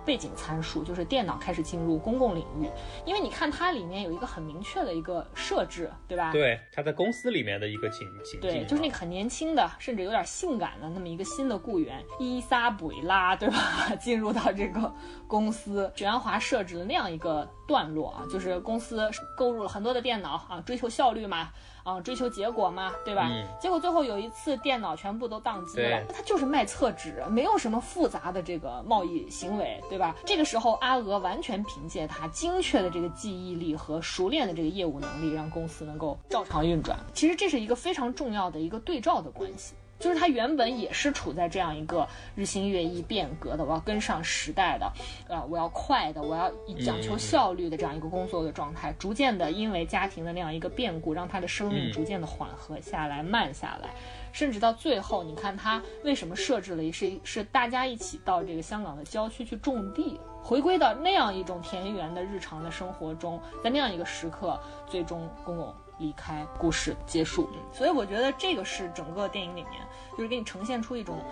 [0.08, 2.66] 背景参数就是电脑开始进入公共领域，
[3.04, 6.32] 因为你看它里面有一个很明确的一个设置，对吧？
[6.32, 13.94] 对，它在公司里面的一个情情境，对，就是那个很年轻的，甚至有点性感的那么一个新的雇员伊莎贝拉，对吧？
[14.00, 14.90] 进入到这个
[15.26, 21.50] 公司，许鞍华设置了那样一个段落啊，就是公司购入了很多的电脑啊，追求效率嘛。
[21.88, 23.30] 啊，追求结果嘛，对吧？
[23.58, 30.14] 结果最后有一次电脑全部都宕机了，他就是卖厕纸，没有什么复杂的这个贸易行为，对吧？
[30.26, 36.98] 这个时候阿娥完全凭借他精确的这个记忆力和熟练的这个业务能力，让公司能够照常运转。
[37.14, 39.74] 其实这是一个非常重要的一个对照的关系。
[39.98, 44.92] 就是他原本也是处在这样一个日新月异、变革的，我要跟上时代的，
[45.28, 46.50] 呃，我要快的，我要
[46.84, 48.94] 讲求效率的这样一个工作的状态。
[48.98, 53.90] 逐渐的，因为家庭的那样一个变故，让他的生命逐渐的缓和下来、慢下来，
[54.32, 65.74] 甚至到最后，你看他为什么设置了一是是大家一起到这个香港的郊区去种地，回归到那样一种田园的日常的生活中，在那样一个时刻，最终公公。
[66.00, 67.50] 离开，故事结束。
[67.72, 69.82] 所以我觉得这个是整个电影里面，
[70.18, 71.24] 就是给你呈现出一种，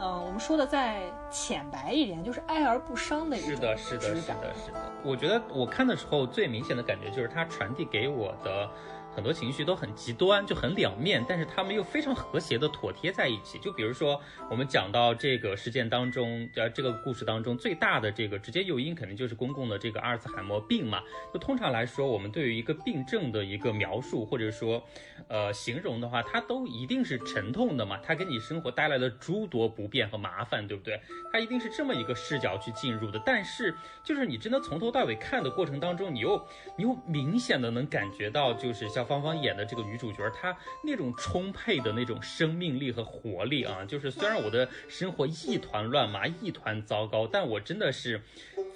[0.00, 1.00] 嗯，我们说的再
[1.30, 4.92] 浅白一点，就是哀而不伤的一种是的，是的，是的，是的。
[5.04, 8.68] 我觉得我看的时候最明显的感觉就是它传递给我的。
[9.14, 13.58] 很多情绪都很极端，就很两面，但是他们又非常和谐的妥贴在一起。
[13.58, 21.02] 就比如说，我们讲到这个事件当中，呃，这个故事当中最大的这个直接诱因，肯定就是公共的这个阿尔茨海默病嘛。
[21.30, 24.82] 就通常来说，我们对于一个病症的一个描述，或者说，
[25.28, 30.98] 呃，形容的话，它都一定是沉痛的嘛，它给你生活带来了诸多不便和麻烦，对不对？
[31.32, 33.22] 它一定是这么一个视角去进入的。
[33.24, 36.44] 但是，就是你真的从头到尾看的过程当中，你又
[36.78, 39.02] 你又明显的能感觉到，就是像。
[39.12, 48.22] 芳芳演的这个女主角，她那种充沛的那种生命力和活力啊，就是虽然我的生活一团乱麻，一团糟糕，但我真的是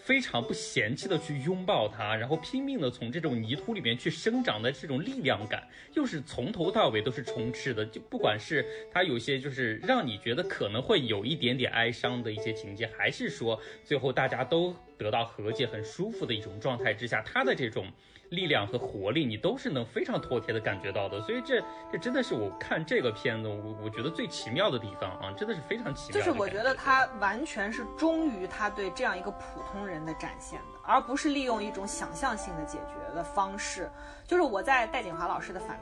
[0.04, 7.86] 非常不嫌弃的去拥抱它，然后拼命的从这种泥土里面去生长的这种力量感，又是从从头到尾都是充斥的。
[7.86, 17.86] 就不管是它有些就是让你觉得可能会有一点点哀伤的一些情节，还是说最后大家都得到和解、很舒服的一种状态之下，他的这种。
[18.30, 21.62] 力量和活力，你都是能非常妥帖的感觉到的，所以这
[21.92, 26.18] 这真的是我看这个片子，我我觉得最奇妙的地方啊，真的是非常奇妙。
[26.18, 30.76] 就是我觉得他完全是忠于他对这样一个普通人的展现的。
[30.82, 33.88] 而不是利用一种想象性的解决的方式。
[34.26, 35.76] 就是我在戴锦华老师的访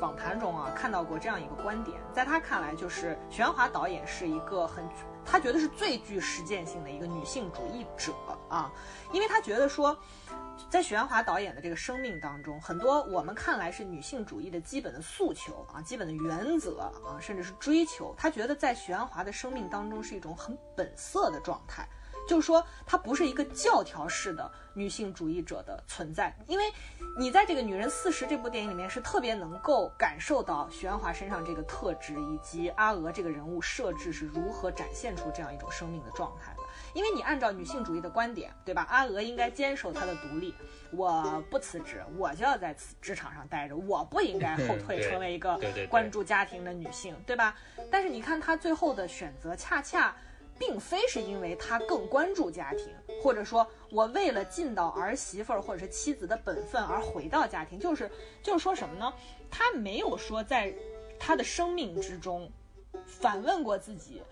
[0.00, 4.88] 访谈中啊，看到过这样一个观点，在他看来，就是徐安华导演是一个很，
[5.30, 8.12] 他觉得是最具实践性的一个女性主义者
[8.48, 8.72] 啊，
[9.12, 9.96] 因为他觉得说，
[10.68, 21.88] 在许鞍华导演的这个生命当中，很多我们看来是女性主义的基本的诉求啊、基本的原则啊，甚至是追求，他觉得在许鞍华的生命当中是一种很本色的状态。
[22.28, 26.64] 就是说，他不是一个教条式的女性主义者的存在，因为
[27.18, 36.62] 你在这个《女人四十》这部电影里面是特别能够感受到徐安华身上这个特质，以及阿娥这个人物设置是如何展现出这样一种生命的状态的。
[36.94, 38.86] 因为你按照女性主义的观点，对吧？
[38.88, 40.54] 阿娥应该坚守她的独立，
[40.92, 47.56] 我不辞职，我就要在职场上待着，我不应该后退， 成为一个关注家庭的女性，对吧？
[47.90, 50.14] 但是你看她最后的选择，恰恰。
[50.60, 58.10] 并非是因为他更关注家庭，或者说我为了尽到儿媳妇儿或者是妻子的本分而回到家庭，就是
[58.42, 59.10] 就是说什么呢？
[59.50, 60.72] 他没有说在
[61.18, 62.46] 他的生命之中
[63.06, 64.22] 反问过自己：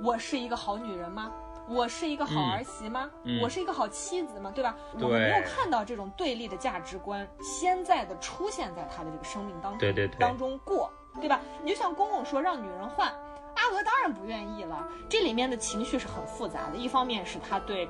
[0.00, 1.34] 我是一个好女人吗？
[1.68, 3.10] 我是一个好儿媳吗？
[3.42, 4.52] 我是一个好妻子吗？
[4.54, 4.76] 对吧？
[4.94, 10.88] 我们没有看到这种对立的价值观现在的出现在他的这个生命当中，对对对，当中过，
[11.20, 11.40] 对吧？
[11.64, 13.12] 你就像公公说让女人换。
[13.56, 16.76] 阿娥当然不愿意了，这里面的情绪是很复杂的。
[16.76, 17.88] 一方面是他对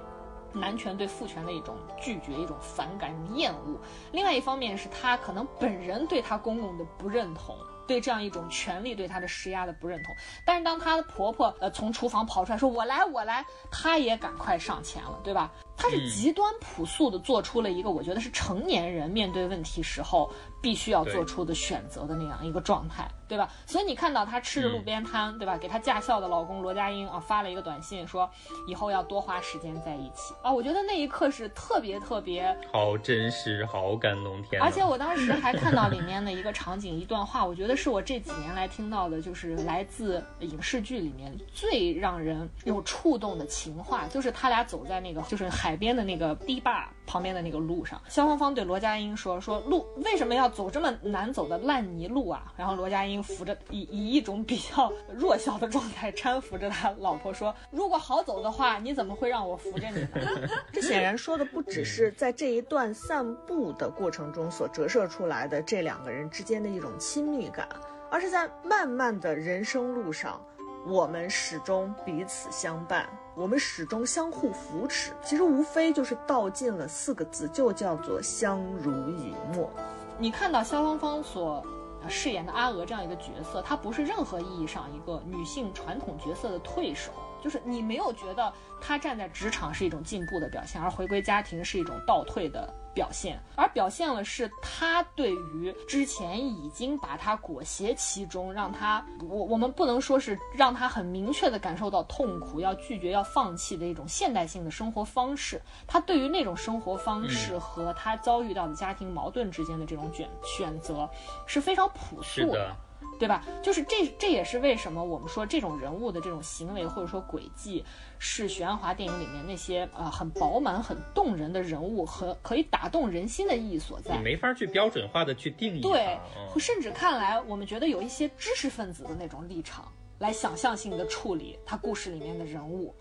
[0.53, 3.78] 男权、对父权的一种拒绝、一种反感、一种厌恶；
[4.12, 10.15] 另外一方面是他可能本人对他公公的不认同，对这样一种权力对他的施压的不认同。
[10.45, 15.51] 但是当她的婆婆呃从厨房跑出来说“我来，我来”，她也赶快上前了，对吧？
[15.77, 20.33] 她是极端朴素的做出了一个我觉得是成年人面对问题时候
[20.63, 23.11] 必须要做出的选择的那样一个状态。
[23.27, 23.51] 对吧？
[23.67, 25.57] 所以你看到他吃着路边摊，对吧？
[25.57, 28.31] 给他驾校的老公罗家英啊发了一个短信，说
[28.69, 30.53] 以后要多花时间在一起啊。
[30.53, 34.61] 我觉得那一刻是特别特别好真实，好感动天。
[34.63, 53.15] 而且我当时还看到里面的一个场景，一段话，我觉得是我这几年来听到的，就是来自影视剧里面最让人有触动的情话，就是他俩走在那个就是海边的那个堤坝旁边的那个路上，肖芳芳对罗家英说：“说路为什么要走这么难走的烂泥路啊？”然后罗家英。
[53.23, 60.09] 扶着以以一种比较弱小的状态搀扶着他老婆说：“如果好走的话，你怎么会让我扶着你呢？”
[60.70, 67.66] 这显然说的不只是在这一段散步的过程中所折射出来的这两个人之间的一种亲密感，
[68.11, 70.39] 而是在漫漫的人生路上，
[70.86, 75.12] 我们始终彼此相伴，我们始终相互扶持。
[75.23, 79.70] 其实无非就是道尽了四个字，就叫做相濡以沫。
[80.19, 81.65] 你看到肖芳芳所。
[82.06, 87.11] 饰演的阿娥这样一个角色，她不是任何意义上一个女性传统角色的退守，
[87.43, 92.70] 就是你没有觉得她站在职场是一种进步的表现，而回归家庭是一种倒退的。
[92.95, 105.61] 表现，而表现了是他对于之前已经把他裹挟其中，让他我我们不能说是让他很明确的感受到痛苦，要拒绝要放弃的一种现代性的生活方式。
[105.87, 111.09] 他对于那种生活方式和他遭遇到的家庭矛盾之间的这种选选择
[111.47, 112.75] 是非常朴素的。
[113.19, 113.45] 对吧？
[113.62, 117.85] 就是这，这也是为什么我们说这种人物的这种行为或者说轨迹，
[118.19, 124.16] 是许鞍华电影里面那些呃很饱满、很动人的人物和可以打动人心的意义所在。
[124.16, 125.81] 你没法去标准化的去定义。
[125.81, 126.19] 对，
[126.59, 132.95] 甚至看来我们觉得有一些知识分子的那种立场来想象性的处理他故事里面的人物。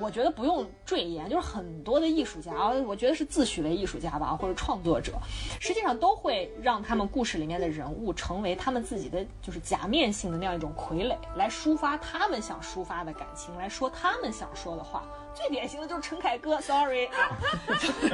[0.00, 5.14] 我觉得不用赘言，就是很多的艺术家啊，我觉得是自诩为艺术家吧，或者创作者，
[5.60, 15.02] 实际上都会让他们故事里面的人物成为他们自己的就是假面性的那样一种傀儡，来抒发他们想抒发的感情，来说他们想说的话。
[15.34, 17.08] 最典型的就是陈凯歌，sorry，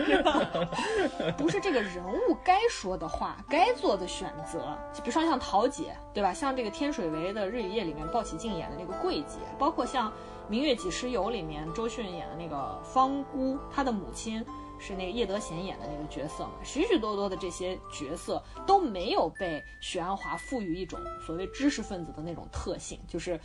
[1.37, 4.75] 不是这个人物该说的话，该做的选择。
[4.95, 6.33] 比如说像桃姐，对吧？
[6.33, 10.11] 像这个天水围的日与夜里面鲍起静演的那个桂姐，包括像。
[10.51, 14.45] 《明月几时有》里面，周迅演的那个方姑，她的母亲
[14.81, 16.55] 是那个叶德娴演的那个角色嘛？
[16.65, 23.39] 许许多多的这些角色都没有被许鞍华赋予一种所谓知识分子的那种特性，就是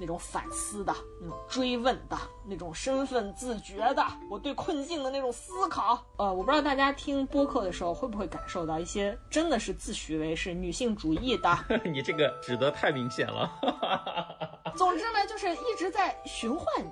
[0.00, 2.16] 那种反思的、那种追问的、
[2.46, 6.02] 那种身份自觉的，我对困境的那种思考。
[6.16, 11.58] 呃，我不知道大家听播客的时候会不会感受到一些真的是自诩为是女性主义的。
[11.84, 13.52] 你这个指的太明显了。
[14.74, 16.90] 总之呢，就是一直在循环你，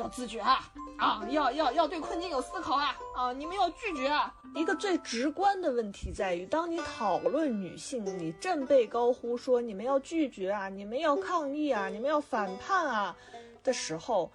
[0.00, 0.58] 要自觉啊
[0.98, 4.34] 啊， 要要要对困境有思考啊啊，你们要拒绝啊。
[4.54, 13.16] 一个最直观的问题在于，当你讨论女性，你振臂高呼说你们要拒绝啊，你们要抗议啊，你们要反叛啊
[13.62, 14.30] 的时候，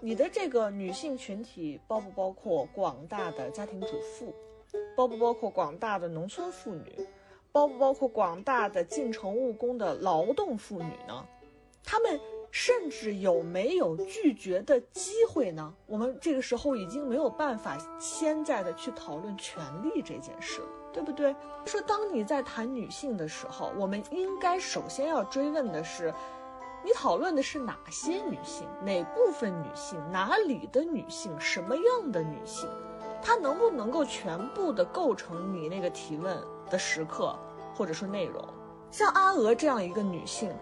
[0.00, 4.34] 你的这个女性群体包不包括广大的家庭主妇，
[4.96, 7.08] 包不包括广大的农村妇女，
[7.52, 11.24] 包不包括广大的进城务工的劳动妇女呢？
[11.84, 12.18] 他们。
[12.52, 15.72] 甚至有没有拒绝的机会呢？
[15.86, 21.34] 我们这个时候已经没有办法现在的去讨论权利这件事了，对不对？
[21.64, 26.12] 说当你在谈女性的时候，我们应该首先要追问的是，
[26.84, 32.68] 你讨论的是哪些女性，哪部分女性，哪里的女性，什么样的女性，
[33.22, 36.36] 她能不能够全部的构成你那个提问
[36.68, 37.38] 的时刻
[37.76, 38.44] 或者说内容？
[38.90, 40.52] 像阿娥这样一个女性，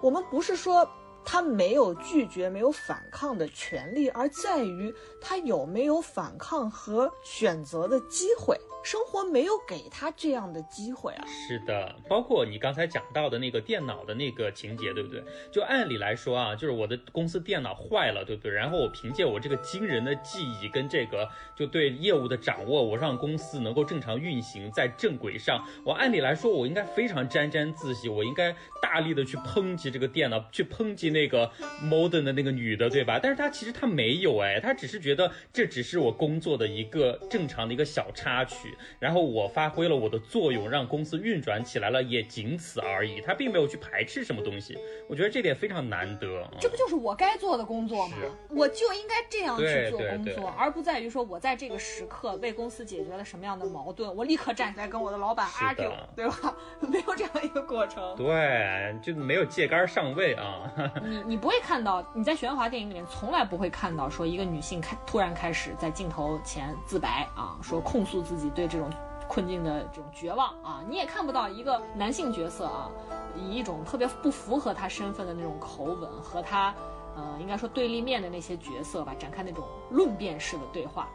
[0.00, 0.88] 我们不是说。
[1.26, 8.56] 他没有拒绝、没有反抗的权利，而在于他有没有反抗和选择的机会。
[8.84, 11.26] 生活没有给他这样的机会啊！
[11.26, 15.20] 是的，包括你刚才讲到的那个电脑的那个情节，对不对？
[15.50, 18.52] 就按理来说啊，就是我的公司电脑坏了，对不对？
[18.52, 25.66] 然后我凭借我这个惊人的记忆跟这个就对业务的掌握，我让公司能够正常运行在正轨上。
[25.84, 31.50] 我按理来说，我应该非常沾沾自喜，我应该大力的去抨击这个电脑，去抨击那个
[31.82, 33.18] modern 的那个女的，对吧？
[33.22, 38.76] 但是她其实她没有，哎，她只是觉得这只是我工作的一个正常的一个小插曲。
[38.98, 43.22] 然后我发挥了我的作用，让公司运转起来了，也仅此而已。
[43.22, 44.76] 她并没有去排斥什么东西，
[45.08, 46.46] 我觉得这点非常难得。
[46.60, 48.16] 这不就是我该做的工作吗？
[48.50, 56.54] 我就应该这样去做工作，而不在于说我在这个时刻为公司解决了什么样的矛盾，我立刻站起来跟我的老板 argue，对吧？
[56.80, 58.14] 没有这样一个过程。
[58.16, 60.72] 对，就没有借杆上位啊。
[61.06, 68.90] 你你不会看到你在玄华电影里面从来不会看到说一个女性开突然开始在镜头前自白啊，说控诉自己对这种。
[69.28, 72.88] 困境的这种绝望啊，你也看不到一个男性角色啊，
[73.34, 76.72] 以一种特别不符合他身份的那种口吻和他，
[77.16, 81.08] 呃，应该说对立面的那些角色吧，展开那种论辩式的对话。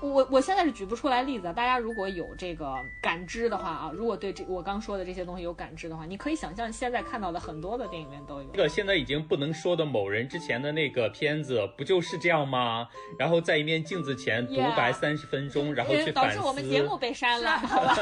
[0.00, 8.48] 我我我现在是举不出来例子，大家如果有这个感知的话啊，如果对这我刚说的这些东西有感知的话，你可以想象现在看到的很多的电影院都有。
[8.52, 12.88] 这个现在已经不能说的某人之前的那个片子不就是这样吗？
[13.18, 16.36] 然后在一面镜子前独白三十分钟，然后去反思。
[16.36, 17.94] 导致我们节目被删了，好吧？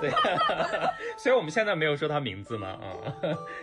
[0.00, 0.10] 对，
[1.16, 2.96] 虽然我们现在没有说他名字嘛啊，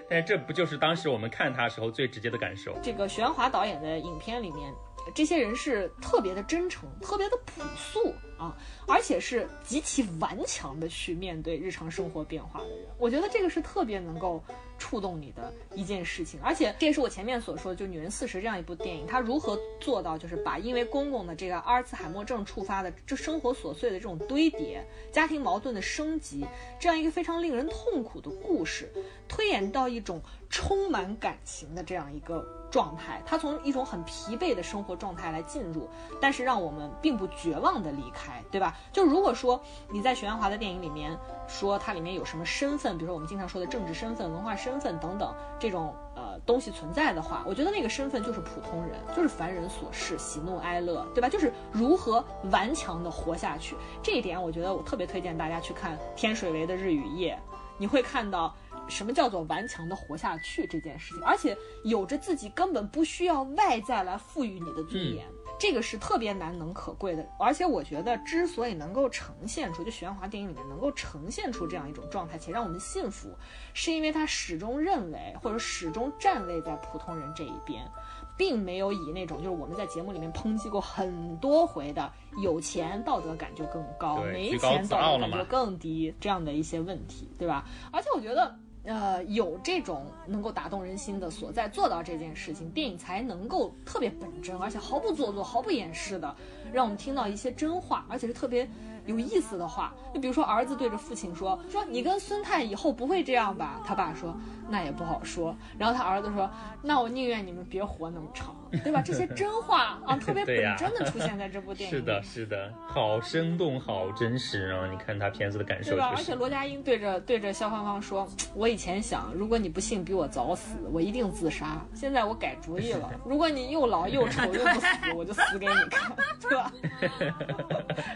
[0.10, 2.76] 但是这不就是当时我们看他时候最直接的感受？
[2.82, 4.73] 这个徐安华导演的影片里面。
[5.14, 8.56] 这些人是特别的真诚，特别的朴素啊，
[8.88, 12.86] 而且是极其顽强的去面对日常生活变化的人。
[12.98, 14.41] 我觉得这个是特别能够
[14.78, 16.40] 触动你的一件事情。
[16.41, 26.45] 而且这也是我前面所说的，就《女人四十》这样一部电影，它如何做到就是把因为公公的这个阿尔茨海默症触发的这生活琐碎的这种堆叠、家庭矛盾的升级，
[26.80, 28.91] 这样一个非常令人痛苦的故事，
[29.28, 32.60] 推演到一种充满感情的这样一个。
[32.72, 35.89] 状态，他从一种很疲惫的生活状态来进入，
[36.22, 38.77] 但是让我们并不绝望的离开，对吧？
[38.93, 41.15] 就如果说你在徐安华的电影里面
[41.48, 51.27] 说它里面有什么身份，比如说我们经常说的政治身份、文化身份等等这种呃东西存在的话，我觉得那个身份就是普通人，就是凡人琐事、喜怒哀乐，对吧？
[51.27, 53.76] 就是如何顽强的活下去。
[54.02, 57.38] 这一点，我觉得我特别推荐大家去看天水围的日与夜，
[57.77, 58.56] 你会看到。
[58.91, 65.26] 什么叫做顽强的活下去这件事情，而且有着自己根本不需要外在来赋予你的尊严，
[65.57, 67.26] 这个是特别难能可贵的。
[67.39, 73.30] 而且我觉得，之所以能够呈现出，就许鞍华电影里面能够呈现出这样一种状态，且让我们信服，
[73.73, 77.89] 是因为他始终认为，或者始终站位在普通人这一边，
[78.38, 82.11] 并没有以那种就是我们在节目里面抨击过很多回的
[82.41, 87.65] 有钱道德感就更高，没钱道德感就更低这样的一些问题，对吧？
[87.91, 88.53] 而且我觉得。
[88.83, 96.35] 呃，有这种能够打动人心的所在，做到这件事情，电影才能够特别本真，而且毫不做作、毫不掩饰的，
[96.73, 98.67] 让我们听到一些真话，而且是特别。
[99.07, 104.31] 有意思的话，就比如说儿子对着父亲说：“说你跟孙太以后不会这样吧？”他爸说
[104.72, 106.49] ：“那也不好说。”然后他儿子说
[106.81, 111.95] ：“那我宁愿你们别活那么长，对吧？”这些真话啊，特别本真的出现在这部电影。
[111.98, 114.88] 是的，是的，好生动，好真实啊！
[114.89, 116.14] 你看他片子的感受，对吧？
[116.15, 121.81] 而且罗家英对着对着肖芳芳说：“我以前想，如果你不幸比我早死，我一定自杀。
[121.93, 126.72] 现在我改主意了， 如果你又老又丑又不死，我就死给你看，对吧？”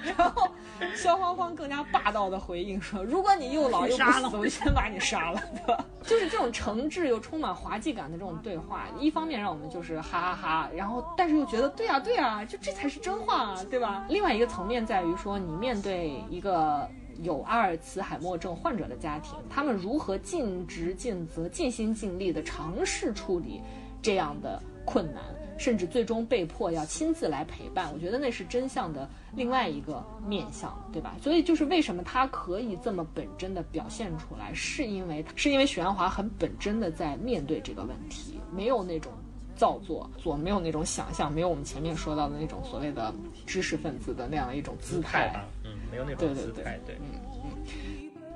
[0.18, 0.50] 然后。
[0.94, 14.06] 肖芳芳更加霸道的回应说：“如果你又老又不死，我就先把你杀了，对吧？”就是这种诚挚又充满滑稽感的这种对话，一方面让我们就是哈哈哈，然后但是又觉得对啊对啊，就这才是真话啊，对吧？
[14.10, 16.88] 另外一个层面在于说，你面对一个
[17.22, 23.62] 有阿尔茨海默症患者的家庭，他们如何尽职尽责、尽心尽力的尝试处理
[24.02, 25.24] 这样的困难。
[25.58, 31.16] 甚至最终被迫要亲自来陪伴，我觉得那是真相的另外一个面相，对吧？
[31.22, 39.12] 所以就是为什么他可以这么本真的表现出来，是因为是因为许鞍华很本真的在面对这个问题，没有那种
[39.56, 43.14] 造作，做没有那种想象，没有我们前面说到的那种所谓的
[43.46, 45.34] 知识分子的那样的一种姿态，
[45.64, 47.52] 嗯，没有那种姿态，对，嗯嗯。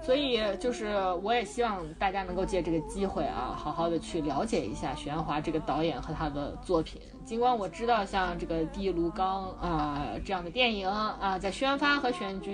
[0.01, 6.99] 所以就是，我也希望大家能够借这个机会啊，好好的去了解一下许鞍华这个导演和他的作品。
[7.29, 12.49] 尽管我知道像这个《第一炉钢》啊这样的电影啊，在宣发和选角。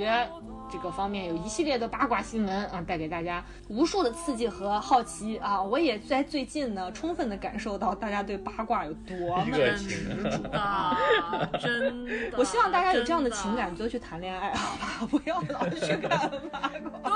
[0.68, 5.62] 这个方面有一系列的八卦新闻啊，带给大家无数的刺激和好奇啊！
[5.62, 9.16] 我也在最近呢，充分的感受到大家对八卦有多
[9.46, 10.98] 么执着啊！
[11.62, 15.06] 真的， 我希望大家有这样的情感就去谈恋爱，好吧？
[15.10, 16.10] 不要老去看
[16.52, 17.12] 八卦。
[17.12, 17.16] 对，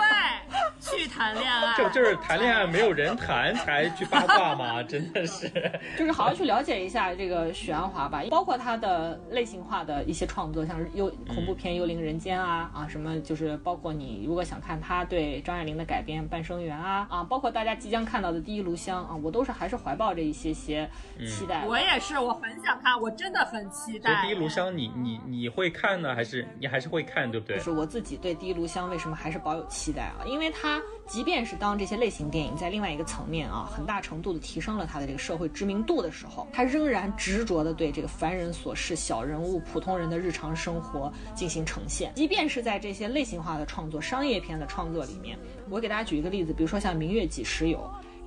[0.80, 1.76] 去谈恋爱。
[1.76, 4.84] 就就是谈恋爱没有人谈才去八卦吗？
[4.84, 5.50] 真的是，
[5.98, 13.60] 就是好好去了解一下这个许鞍华吧，包括他的类型化的一些创作，像是幽恐怖片《幽灵人间》啊啊什么就是。
[13.62, 20.90] 包括你如果想看他对张爱玲的改编《半生缘》啊啊，包括大家即将看到的《第一炉香》啊，我都是还是怀抱着一些些
[21.28, 21.66] 期待。
[21.68, 24.12] 我也是，我很想看，我真的很期待。
[24.22, 27.58] 《第一炉香》，你你你会看呢，还是你还是会看，对不对？
[27.58, 30.24] 就是我自己对《第一炉香》为什么还是保有期待啊？
[30.26, 42.12] 因为它即便是当这些类型电影在另外一个层面啊，很大程度的提升了它的这个社会知名度的时候，它仍然执着的对这个凡人琐事、小人物、普通人的日常生活进行呈现。
[42.16, 43.40] 即便是在这些类型。
[43.40, 45.40] 化的创作，商业片的创作里面，
[45.70, 47.78] 我给大家举一个例子，比如说像《明月几时有》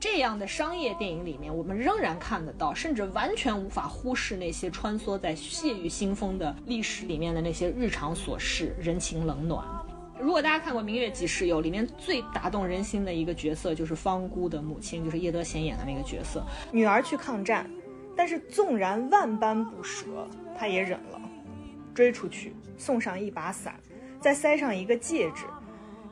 [0.01, 9.63] 这样的商业电影里面，我们仍然看得到，甚至完全无法忽视那些穿梭在血雨腥风的历史里面的那些日常琐事、人情冷暖。
[10.19, 16.43] 如果大家看过《明月几时有》，里面最打动人心的一个角色就是方姑的母亲，就是叶德娴演的那个角色。
[16.73, 17.69] 女儿去抗战，
[18.17, 20.29] 但是纵然万般不舍，
[20.59, 21.21] 他也忍了，
[21.95, 23.75] 追出去，送上一把伞。
[24.21, 25.45] 再塞上一个戒指，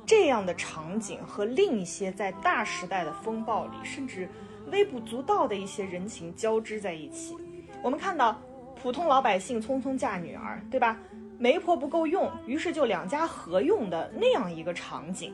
[0.05, 4.29] 这样的场景和另一些在大时代的风暴里甚至
[4.73, 7.37] 微不足道的一些人情交织在一起。
[7.83, 8.41] 我们看到
[8.83, 10.99] 普通老百姓匆匆嫁女儿，对吧？
[11.39, 15.33] 媒婆不够用，于是就两家合用的那样一个场景，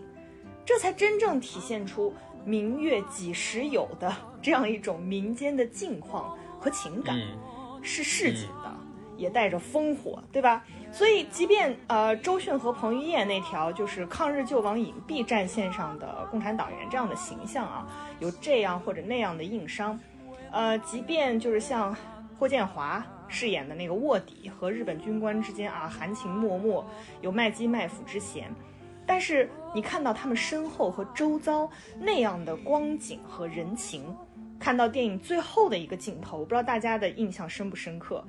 [0.64, 2.12] 这才真正体现出
[2.44, 7.18] “明月几时有”的这样一种民间的境况和情感，
[7.82, 8.72] 是市井的，
[9.16, 10.64] 也带着烽火，对吧？
[10.92, 17.86] 所以，即便呃周迅和彭于晏那条就是抗日救亡隐蔽战线上的共产党员这样的形象啊，
[18.18, 19.98] 有这样或者那样的硬伤，
[20.50, 21.94] 呃，即便就是像
[22.38, 26.84] 霍建华饰演的那个卧底和日本军官之间啊含情脉脉，
[27.20, 28.48] 有卖鸡卖腐之嫌，
[29.04, 31.68] 但是你看到他们身后和周遭
[31.98, 34.16] 那样的光景和人情，
[34.58, 38.24] 看到电影最后的一个镜头，我不知道大家的印象深不深刻，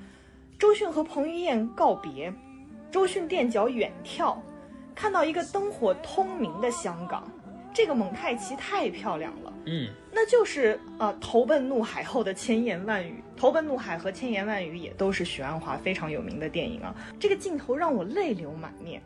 [0.59, 2.33] 周迅和彭于晏告别。
[2.89, 4.37] 周迅垫脚远眺，
[4.95, 7.29] 看到一个灯火通明的香港，
[7.73, 9.53] 这个蒙太奇太漂亮了。
[9.65, 13.21] 嗯，那就是呃，投奔怒海后的千言万语。
[13.35, 16.95] 投奔怒海和千言万语也都是许鞍华非常有名的电影啊。
[17.19, 19.01] 这个镜头让我泪流满面，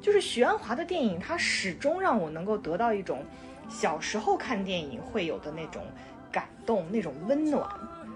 [0.00, 3.24] 就是许鞍华的电影，它始终让我能够得到一种
[3.68, 5.84] 小时候看电影会有的那种
[6.32, 7.68] 感动，那种温暖。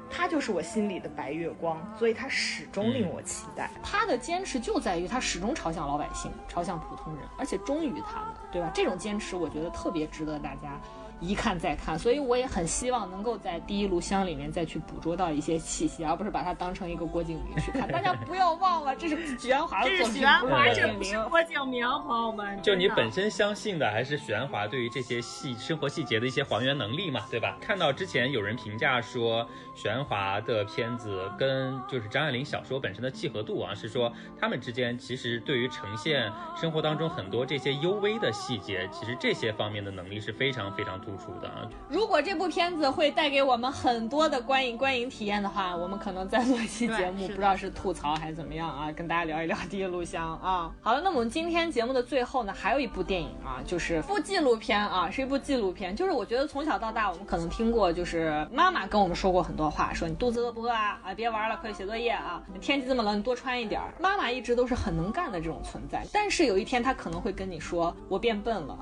[0.08, 3.68] 他就是我心里的白月光，所以他始终令我期待。
[3.82, 8.70] 他的坚持就在于他始终朝向老百姓，朝向普通人，而且忠于他们，对吧？
[8.72, 10.80] 这种坚持，我觉得特别值得大家。
[11.18, 17.88] 一看再看，所以我也很希望能够在第一炉香里面再去捕捉到一些气息，而不是把它当成一个郭敬明去看。
[17.88, 22.60] 大家不要忘了，这是许鞍华的作品，许鞍华，这不是郭敬明，朋友们。
[22.60, 27.56] 就你本身相信的还是许鞍华对于这些细生活细节的一些还原能力嘛，对吧？
[27.62, 41.00] 看到之前有人评价说许鞍华的片子跟就是张爱玲小说本身的契合度啊，是说他们之间其实对于呈现生活当中很多这些幽微的细节，其实这些方面的能力是非常非常。
[41.06, 41.62] 突出的啊。
[41.88, 50.72] 如果这部片子会带给我们很多的观影观影体验的话，我们可能再做一期节目，不知道是吐槽还是怎么样啊，跟大家聊一聊《第一录像》啊。
[50.80, 55.94] 好了，那我们今天节目的最后呢，还有一部电影啊，就是部纪录片啊，是一部纪录片。
[55.94, 60.98] 就是我觉得从小到大，我们可能听过，就是妈妈跟我们说过很多话，说你肚子饿不饿啊？
[61.04, 62.42] 啊，别玩了，快去写作业啊！
[62.60, 63.80] 天气这么冷，你多穿一点。
[64.00, 68.76] 妈妈一直都是很能干的这种存在，但是有一天她可能会跟你说，我变笨了。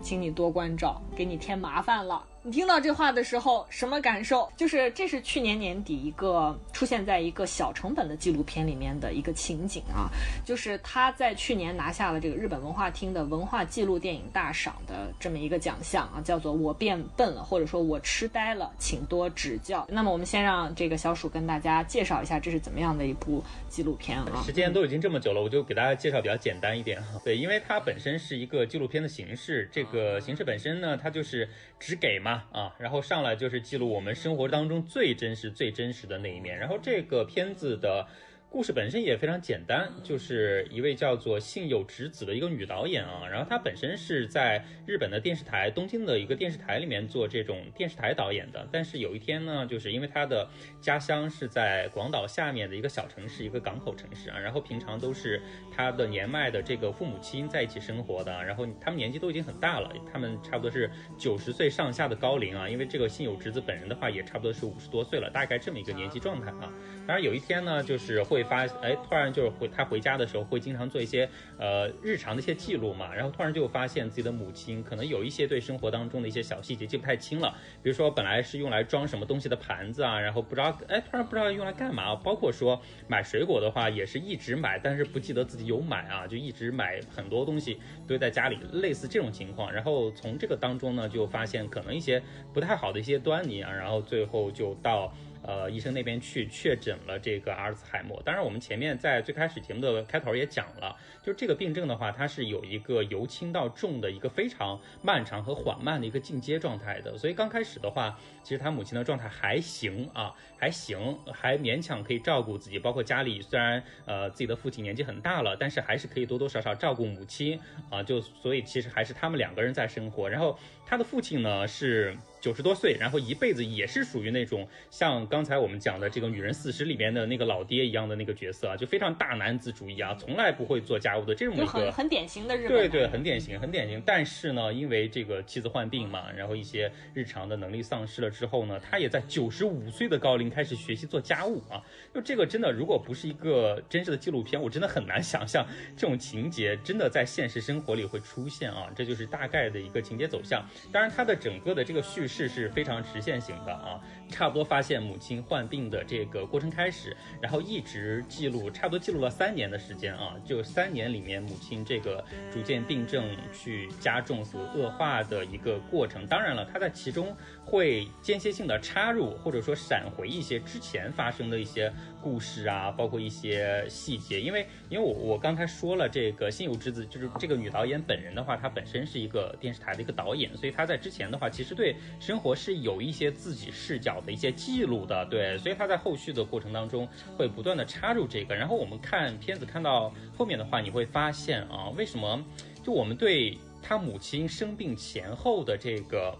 [0.00, 2.22] 请你多关照，给你添麻烦了。
[2.46, 4.48] 你听到这话的时候什么感受？
[4.56, 10.06] 就是这是去年年底一个出现在一个小成本的纪录片里面的一个情景啊，
[10.44, 19.84] 就是他在去年拿下了这个日本文化厅的文化纪录电影大赏的这么一个奖项啊，叫做我变笨了，或者说我痴呆了，请多指教。
[19.90, 24.44] 那么我们先让这个小鼠跟大家介绍一下这是怎么样的一部纪录片啊？
[24.46, 27.20] 时间都已经这么久了，我就给大家介绍比较简单一点哈。
[27.24, 31.48] 对，因为它本身是一个纪录片的形式，这个形式本身呢，它就是
[31.80, 32.35] 只给嘛。
[32.52, 36.58] 啊，然后上来就是记录我们生活当中最真实、最真实的那一面。
[36.58, 38.06] 然后这个片子的。
[38.48, 50.48] 故事本身也非常简单，就是一位叫做信友直子的一个女导演啊，然后她本身是在日本的电视台东京的一个电视台里面做这种电视台导演的，但是有一天呢，就是因为她的
[50.80, 66.72] 家乡是在广岛下面的一个小城市，一个港口城市啊，然后平常都是她的年迈的这个父母亲在一起生活的，然后他们年纪都已经很大了，他们差不多是九十岁上下的高龄啊，因为这个信友直子本人的话也差不多是五十多岁了，大概这么一个年纪状态啊，
[67.06, 68.35] 当然有一天呢，就是会。
[68.36, 71.26] 会发哎，突然就是回他回家的时候，会经常做一些
[71.58, 73.14] 呃日常的一些记录嘛。
[73.14, 77.56] 然后突然就发现自己的母亲可能有一些对生活当中的一些小细节记不太清了。
[77.82, 82.14] 比如说本来是用来装什么东西的盘子啊，然后不知道哎，突然不知道用来干嘛。
[82.14, 89.72] 包括说买水果的话，也是一直买，但是不记得自己有买啊，就一直买很多东西堆在家里，类似这种情况。
[89.72, 92.22] 然后从这个当中呢，就发现可能一些
[92.52, 93.72] 不太好的一些端倪啊。
[93.72, 95.10] 然后最后就到。
[95.46, 98.20] 呃，医生那边去确诊了这个阿尔茨海默。
[98.24, 107.16] 当然，我们前面在最开始节目的开头也讲了，就是这个病症的话，它是有一个由轻到重的一个非常漫长和缓慢的一个进阶状态的。
[107.16, 112.78] 所以刚开始的话，其实他母亲的状态还行啊，还行，还勉强可以照顾自己。
[112.78, 118.02] 包括家里虽然呃自己的父亲年纪很大了，但是还是可以多多少少照顾母亲啊。
[118.02, 120.28] 就所以其实还是他们两个人在生活。
[120.28, 122.16] 然后他的父亲呢是。
[122.38, 134.00] 九十多岁，然后一辈子也是属于那种像刚才我们讲的这个《女人四十》里面的那个老爹一样的那个角色啊，就非常大男子主义啊，从来不会做家务的这种一个很很典型的日本对对，很典型，很典型。
[134.06, 141.82] 但是呢，因为这个妻子患病嘛，然后一些日常的能力丧失了之后呢，他也在九十五岁的高龄开始学习做家务啊。
[142.14, 148.88] 就这个真的，如果不是一个真实的纪录片，我真的很难想象这种情节真的在现实生活里会出现啊。
[148.94, 150.64] 这就是大概的一个情节走向。
[150.90, 152.46] 当然，它的整个的这个叙事。
[152.46, 166.26] 是非常直线型的啊，差不多发现母亲患病的这个过程开始，然后一直记录，差不多记录了三年的时间啊，就三年里面母亲这个逐渐病症去加重所恶化的一个过程。
[166.26, 171.92] 当然了，它在其中会间歇性的插入或者说闪回一些之前发生的一些
[172.26, 181.94] 故事啊，包括一些细节，因为因为我我刚才说了，这个心有之子就是这个女导演本人的话，她本身是一个电视台的一个导演，所以她在之前的话，其实对。
[182.18, 188.56] 生活是有一些自己视角的一些记录的，对，所以她在后续的过程当中会不断的插入这个。
[188.56, 192.44] 然后我们看片子看到后面的话，你会发现啊，为什么
[192.82, 196.36] 就我们对她母亲生病前后的这个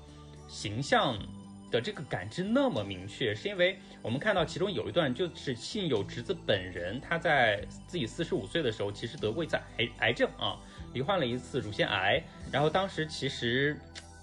[0.49, 1.17] 形象
[1.81, 10.59] 这个感知那么明确，是因为我们看到其中有一段就是信友侄子本人他在自己四十五岁的时候，其实得过一次癌癌症啊，
[10.93, 12.23] 罹患了一次乳腺癌，
[12.53, 13.77] 然后当时其实。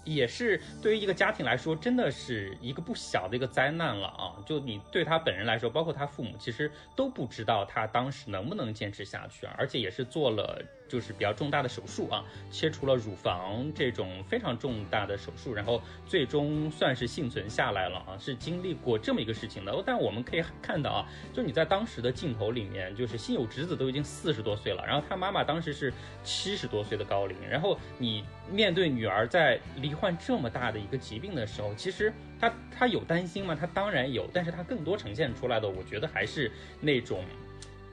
[0.06, 4.36] 也是对于一个家庭来说，真的是一个不小的一个灾难了啊！
[4.44, 10.62] 就你对他本人来说，包括他父母，其实都不知道他当时能不能坚持下去，而且也是做了。
[10.86, 19.82] 就是比较重大的手术啊，切除了乳房这种非常重大的手术，然后最终算是幸存下来了啊，是经历过这么一个事情的。
[19.84, 25.92] 但我们可以看到啊，就你在当时的镜头里面，就是心有侄子都已经四十多岁了，然后他妈妈当时是
[26.22, 33.56] 七十多岁的高龄，然后你面对女儿在罹患这么大的一个疾病的时候，其实他他有担心吗？
[33.58, 36.50] 他当然有，但是他更多呈现出来的，我觉得还是
[36.80, 37.24] 那种。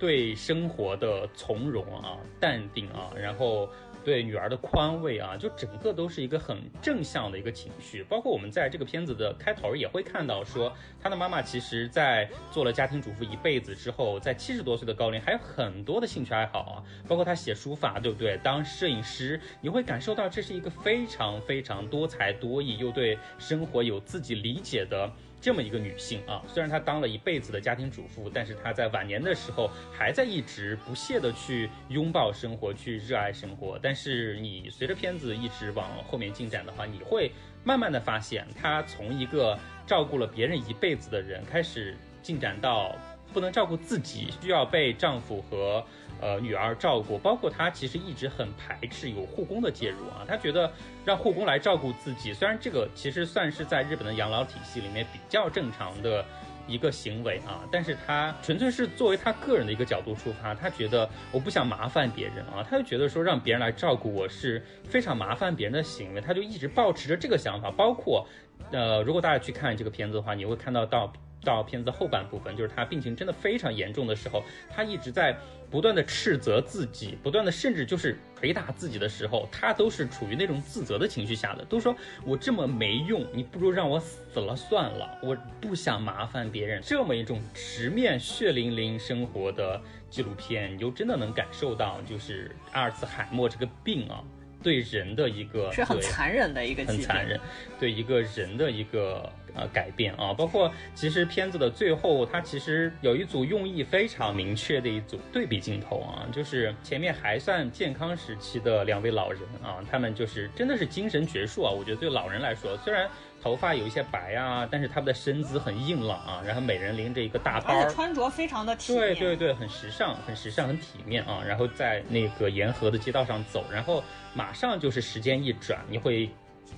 [0.02, 3.70] 对生活的从容啊、淡定啊，然后
[4.04, 8.04] 对女儿的宽慰啊，就整个都是一个很正向的一个情绪。
[8.06, 18.40] 包括我们在这个片子的开头也会看到，说他的妈妈其实在做了家庭主妇一辈子之后，在七十多岁的高龄还有很多的兴趣爱好啊，包括他写书法，对不对？
[18.42, 25.14] 当摄影师，你会感受到这是一个非常非常多才多艺，又对生活有自己理解的。
[25.42, 33.80] 这么一个女性啊，虽然她当了一辈子的家庭主妇，但是她在晚年的时候还在一直不懈的去拥抱生活，去热爱生活。
[33.82, 37.32] 但是你随着片子一直往后面进展的话，你会
[37.64, 39.58] 慢慢的发现，她从一个
[39.88, 42.96] 照顾了别人一辈子的人，开始进展到
[43.34, 45.84] 不能照顾自己，需要被丈夫和。
[46.22, 50.72] 呃，女儿照顾，包括他其实一直很排斥有护工的介入啊，他觉得
[51.04, 56.24] 让护工来照顾自己，虽然这个其实算是在日本的养老体系里面比较正常的
[56.68, 68.28] 一个行为啊，但是他纯粹是作为他个人的一个角度出发，他觉得我不想麻烦别人啊，他就觉得说让别人来照顾我是非常麻烦别人的行为，他就一直保持着这个想法，包括
[68.72, 71.12] 呃，如果大家去看这个片子的话，你会看到到。
[71.44, 75.36] 到片子后半部分，就是他病情真的非常严重的时候，他一直在
[75.70, 81.96] 不断的斥责自己，不断的甚至就是捶打自己的时候，他都是处于那种自责的情绪下的，都说
[82.26, 86.82] 我这么没用，你不如让我死了算了，我不想麻烦别人。
[86.84, 94.24] 这么一种直面血淋淋生活的纪录片，你就真的能感受到，就是阿尔茨海默这个病啊。
[94.64, 97.40] 对人的一个是很残忍的一个，很残忍，
[97.80, 113.10] 对一个人的一个呃改变啊，包括其实片子的最后，它其实有一组用意非常明确的一组对比镜头啊，就是前面还算健康时期的两位老人啊，他们就是真的是精神矍铄啊，我觉得对老人来说，虽然。
[113.44, 121.42] 头发有一些白啊，但是他们的身姿很硬朗啊，然后每人拎着一个大包，而且穿着非常的体面，对对对，很时尚，很时尚，很体面啊。
[121.44, 124.04] 然后在那个沿河的街道上走，然后
[124.36, 126.30] 马上就是时间一转，你会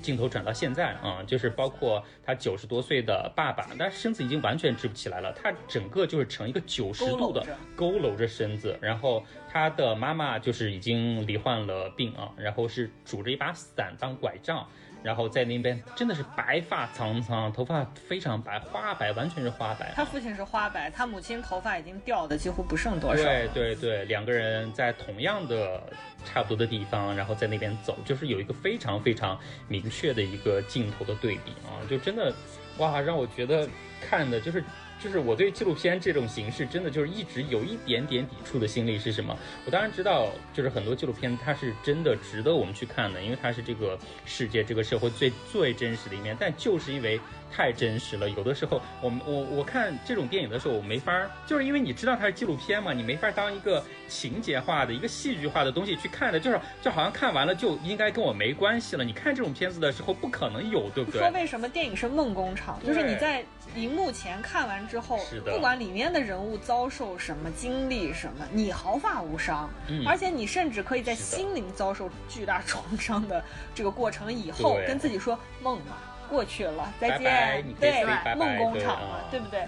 [0.01, 7.45] 镜头转到现在啊，就是包括他九十多岁的爸爸，他身子已经完全直不起来了，他整个就是成一个九十度的
[7.77, 14.67] 佝偻着身子，然后他的妈妈就是已经罹患了病啊，然后是拄着一把伞当拐杖。
[15.03, 19.91] 然后在那边真的是白发苍苍，头发非常白，花白，完全是花白。
[19.95, 23.23] 他父亲是花白，他母亲头发已经掉的几乎不剩多少。
[23.23, 25.83] 对对对，两个人在同样的
[26.25, 32.33] 差不多的地方，然后在那边走，就是有一个非常非常明确的一个镜头的对比啊，就真的，
[32.77, 33.67] 哇，让我觉得
[34.01, 34.63] 看的就是。
[35.03, 39.37] 就是我对纪录片这种形式真的就是一直有一点点抵触的心理是什么？
[39.65, 46.37] 我当然知道，就是很多纪录片它是真的值得我们去看的，因为它是这个世界、这个社会最最真实的一面。
[46.39, 47.19] 但就是因为。
[47.55, 59.03] 太真实了，有的时候我们我我看这种电影的时候，我没法儿，就是因为你知道它是纪录片嘛，你没法当一个情节化的一个戏剧化的东西去看的，就是就好像看完了就应该跟我没关系了。
[59.03, 61.21] 你看这种片子的时候，不可能有，对不对？
[61.21, 69.69] 说为什么电影是梦工厂，就是你在荧幕前看完之后，不管里面的人物遭受什么、经历什么，你毫发无伤，
[70.07, 73.43] 而且你甚至可以在心灵遭受巨大创伤的
[73.75, 75.97] 这个过程以后，跟自己说梦嘛。
[76.33, 77.63] 过去了，再见。
[77.79, 78.03] 对，
[78.35, 79.67] 梦工厂了，对不对？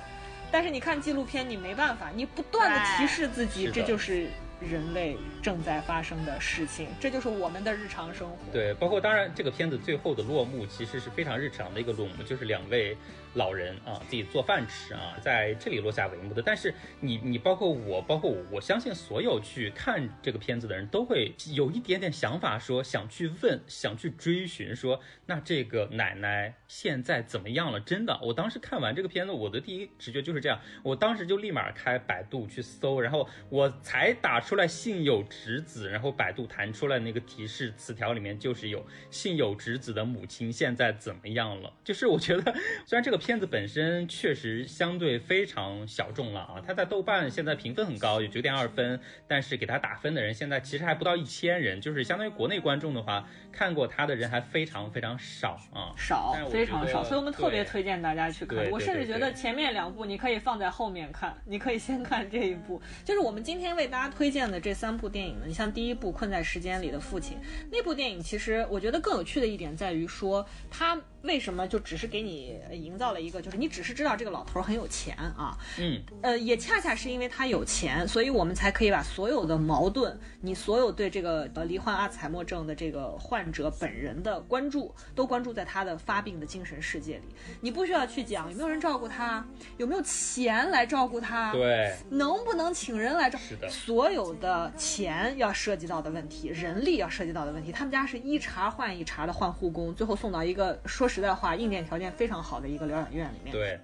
[0.52, 4.28] 但是你看纪录片，你没办法，你不断的提示自己，这就是
[4.60, 8.38] 人类正在发生的事情，这就是我们的日常生活。
[8.52, 12.98] 对，包括当然，这个片子最后的落幕其实是非常日常的一个落幕，就是两位。
[13.36, 16.42] 老人啊，自己做饭吃啊，在这里落下帷幕的。
[16.42, 27.80] 但是你你包括我，包括我，我相信所有去看这个片子的人都会有一点点想法，说想去问，想去追寻，说那这个奶奶现在怎么样了？
[27.82, 41.74] 真的，我当时看完这个片子，我的第一直觉就是这样，我当时就立马开百度去搜，然后我才打出来信有直子，然后百度弹出来那个提示词条里面就是有信有直子的母亲现在怎么样了？
[41.84, 42.56] 就是我觉得
[42.88, 43.20] 虽然这个。
[43.26, 58.70] 片子本身确实相对非常小众了啊，它在豆瓣现在评分很高，有九点二分，但是给它打分的人现在其实还不到一千人，就是相当于国内观众的话，看过它的人还非常非常少啊，少，非常少，所以我们特别推荐大家去看。
[58.70, 62.80] 我甚至觉得前面两部你可以放在后面看， 你可以先看这一部。
[63.04, 67.38] 就是我们今天为大家推荐的这三部电影呢，你像第一部《困在时间里的父亲》
[67.72, 71.02] 那部电影，其实我觉得更有趣的一点在于说它。
[71.26, 75.56] 为什么就只是给你营造了一个，就是你只是知道这个老头很有钱啊？
[75.78, 87.24] 嗯，呃，也恰恰是因为他有钱，所以我们才可以把所有的矛盾，你所有对这个呃罹患阿兹海默症的这个患者本人的关注，都关注在他的发病的精神世界里。
[87.62, 89.46] 你不需要去讲有没有人照顾他，
[89.78, 93.38] 有没有钱来照顾他，对，能不能请人来照？
[93.38, 103.52] 是的，所有有的钱要涉及到的问题，人力要涉及到的问题，他们家是一茬换一茬的换护工，最后送到一个说实在话硬件条件非常好的一个疗养院里面。
[103.52, 103.80] 对，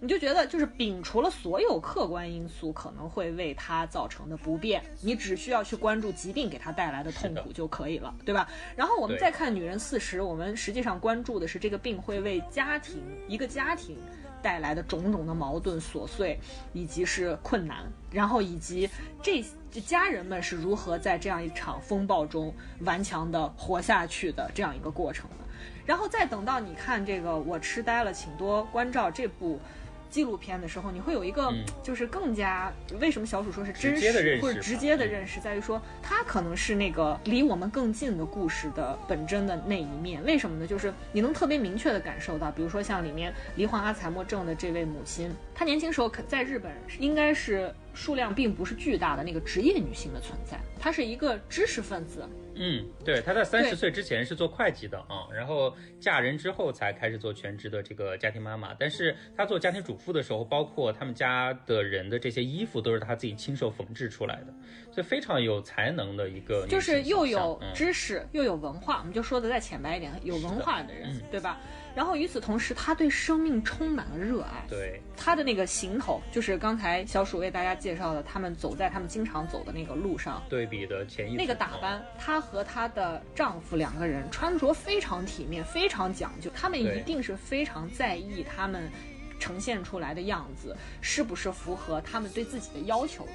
[0.00, 8.48] 你就觉得就是摒除了所有客观因素可能会为他造成的不便，你只需要去关注疾病给他带来的痛苦就可以了，对吧？
[8.74, 13.96] 然后我们再看《女人四十》，我们实际上关注的是这个病会为家庭一个家庭
[14.42, 16.40] 带来的种种的矛盾琐碎，
[16.72, 18.88] 以及是困难，然后以及
[19.22, 25.36] 这这家人们是如何在这样一场风暴中顽强的活下去的这样一个过程的。
[25.84, 29.60] 然后再等到你看这个《我痴呆了，请多关照》这部
[30.10, 32.70] 纪录片的时候，你会有一个嗯就是更加
[33.00, 40.22] 为什么小鼠说是真实或者直接的认识，在于说它可能是那个离我们更近的故事的本真的那一面。
[40.22, 40.66] 为什么呢？
[40.66, 58.74] 就是你能特别明确的感受到，比如说像里面罹患阿兹海默症的这位母亲，她年轻时候可在日本应该是数量并不是巨大的那个职业女性的存在，她是一个知识分子，嗯，对，她在三对十岁之前是做会计的啊，然后嫁人之后才开始做全职的这个家庭妈妈。
[58.78, 64.54] 但是她做家庭主妇的时候，包括他们家的人的这些衣服都是她自己亲手缝制出来的，
[64.92, 71.58] 所以非常有才能的一个就是又有嗯知识、又有文化，我们就说的再浅白一点，有文化的人，嗯对吧？
[71.94, 74.64] 然后与此同时，他对生命充满了热爱。
[74.68, 88.90] 对，他的那个行头，就是刚才小鼠为大家介绍的，他们走在他们经常走的那个路上，对比的潜意识那个打扮，她和她的丈夫两个人穿着非常体面，非常讲究，他们一定是非常在意他们
[89.38, 93.32] 呈现出来的样子是不是符合他们对自己的要求的，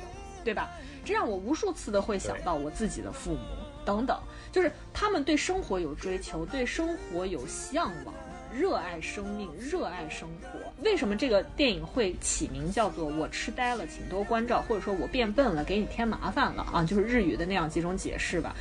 [0.48, 0.70] 对吧？
[1.04, 3.40] 这让我无数次的会想到我自己的父母
[3.84, 4.18] 等等，
[4.50, 8.16] 就是他们对生活有追求，对生活有向往。
[8.54, 10.58] 热爱生命，热爱生活。
[10.82, 16.82] 为什么这个电影会起名叫做“我痴呆了，请多关照”，或者说我变笨了，给你添麻烦了啊？
[16.82, 18.56] 就是日语的那样几种解释吧。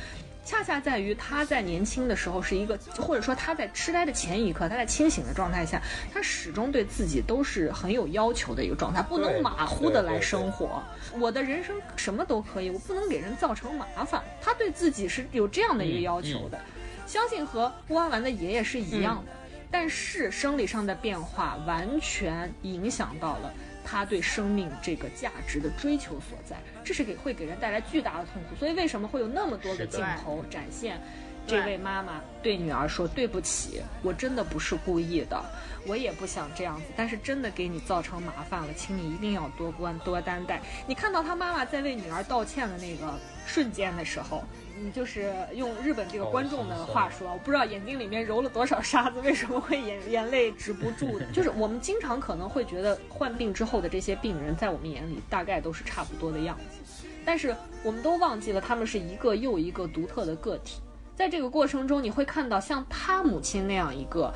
[0.47, 5.81] 恰恰在于他在年轻的时候是一个，或者说他在痴呆的前一刻，他在清醒的状态下，
[6.13, 10.81] 他始终对自己都是很有要求的一个状态，不能马虎的来生活。
[11.19, 14.23] 我的人生什么都可以，我不能给人造成麻烦。
[14.41, 16.57] 他对自己是有这样的一个嗯要求的，
[17.05, 19.33] 相信和乌安丸的爷爷是一样的。
[19.69, 23.53] 但是生理上的变化完全影响到了
[23.89, 28.55] 他对生命这个价值的追求所在，这是给会给人带来巨大的痛苦。
[28.59, 31.01] 所以为什么会有那么多的镜头展现
[31.47, 35.41] 这位妈妈对女儿说：“对不起，我真的不是故意的，
[35.85, 44.43] 我也不想这样子，但是真的给你造成麻烦了，请你一定要多关多担待。”你看到他妈妈在为女儿道歉的那个瞬间的时候，
[44.79, 51.25] 你就是用日本这个观众的话说，我不知道眼睛里面揉了多少沙子，为什么会眼 眼泪止不住的？
[51.31, 60.81] 就是我们经常可能会觉得患病之后的这些病人，在我们眼里大概都是差不多的样子，但是我们都忘记了他们是一个又一个独特的个体。
[61.15, 64.31] 在这个过程中，你会看到像他母亲那样一个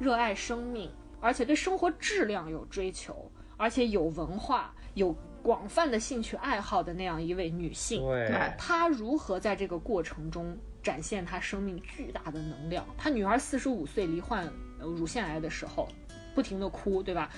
[0.00, 0.90] 热爱生命，
[1.20, 5.14] 而且对生活质量有追求，而且有文化、有
[5.44, 8.00] 广泛的兴趣爱好的那样一位女性。
[8.00, 12.86] 对她如何在这个过程中展现她生命巨大的能量？
[12.96, 14.50] 她女儿四十五岁罹患
[14.80, 15.86] 呃乳腺癌的时候，
[16.34, 17.28] 不停的哭，对吧？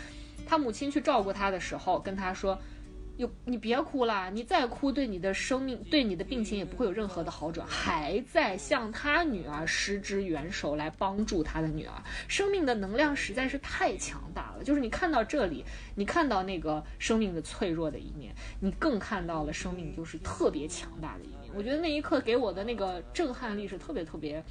[0.46, 2.56] 她母亲去照顾她的时候，跟她说。
[3.16, 11.92] 有你别哭啦，你再哭对你的生命、对你的病情也不会有任何的好转，还在向他女儿施之援手来帮助他的女儿。
[12.28, 15.64] 生命的能量实在是太强大了，就是你看到这里，
[15.94, 21.52] 你看到那个生命的脆弱的一面，你更看到了生命就是特别强大的一面。
[21.54, 24.44] 我觉得那一刻给我的那个震撼力是特别特别。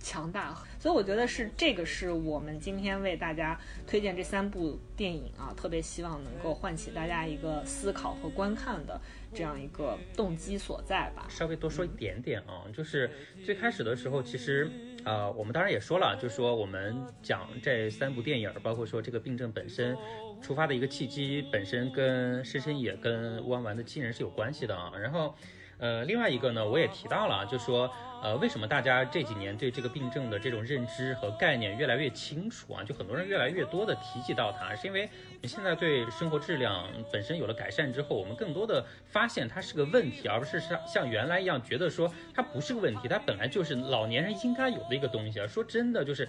[0.00, 9.00] 强大，所以我觉得是这个是我们今天为大家推荐这三部电影啊，特别希望能够唤起大家一个思考和观看的
[9.34, 11.26] 这样一个动机所在吧。
[11.28, 13.10] 稍微多说一点点啊，就是
[13.44, 14.70] 最开始的时候，其实
[15.04, 19.96] 啊、呃我们当然也说了，就是说我们讲这三部电影，包括说这个病症本身
[20.40, 24.92] 出发的一个契机，本身跟深深也跟乌丸丸的亲人是有关系的啊。
[24.96, 25.34] 然后，
[25.78, 27.88] 呃，另外一个呢，我也提到了，就说
[28.20, 32.82] 呃，为什么大家这几年对这个病症的这种认知和概念越来越清楚啊？
[32.82, 45.46] 就很多人越来越多的提及到它，是因为我们现在对生活质量本身有了改善之后，我们更多的发现它是个问题，而不是像像原来一样觉得说它不是个问题，它本来就是老年人应该有的一个东西啊。
[45.46, 46.28] 说真的，就是。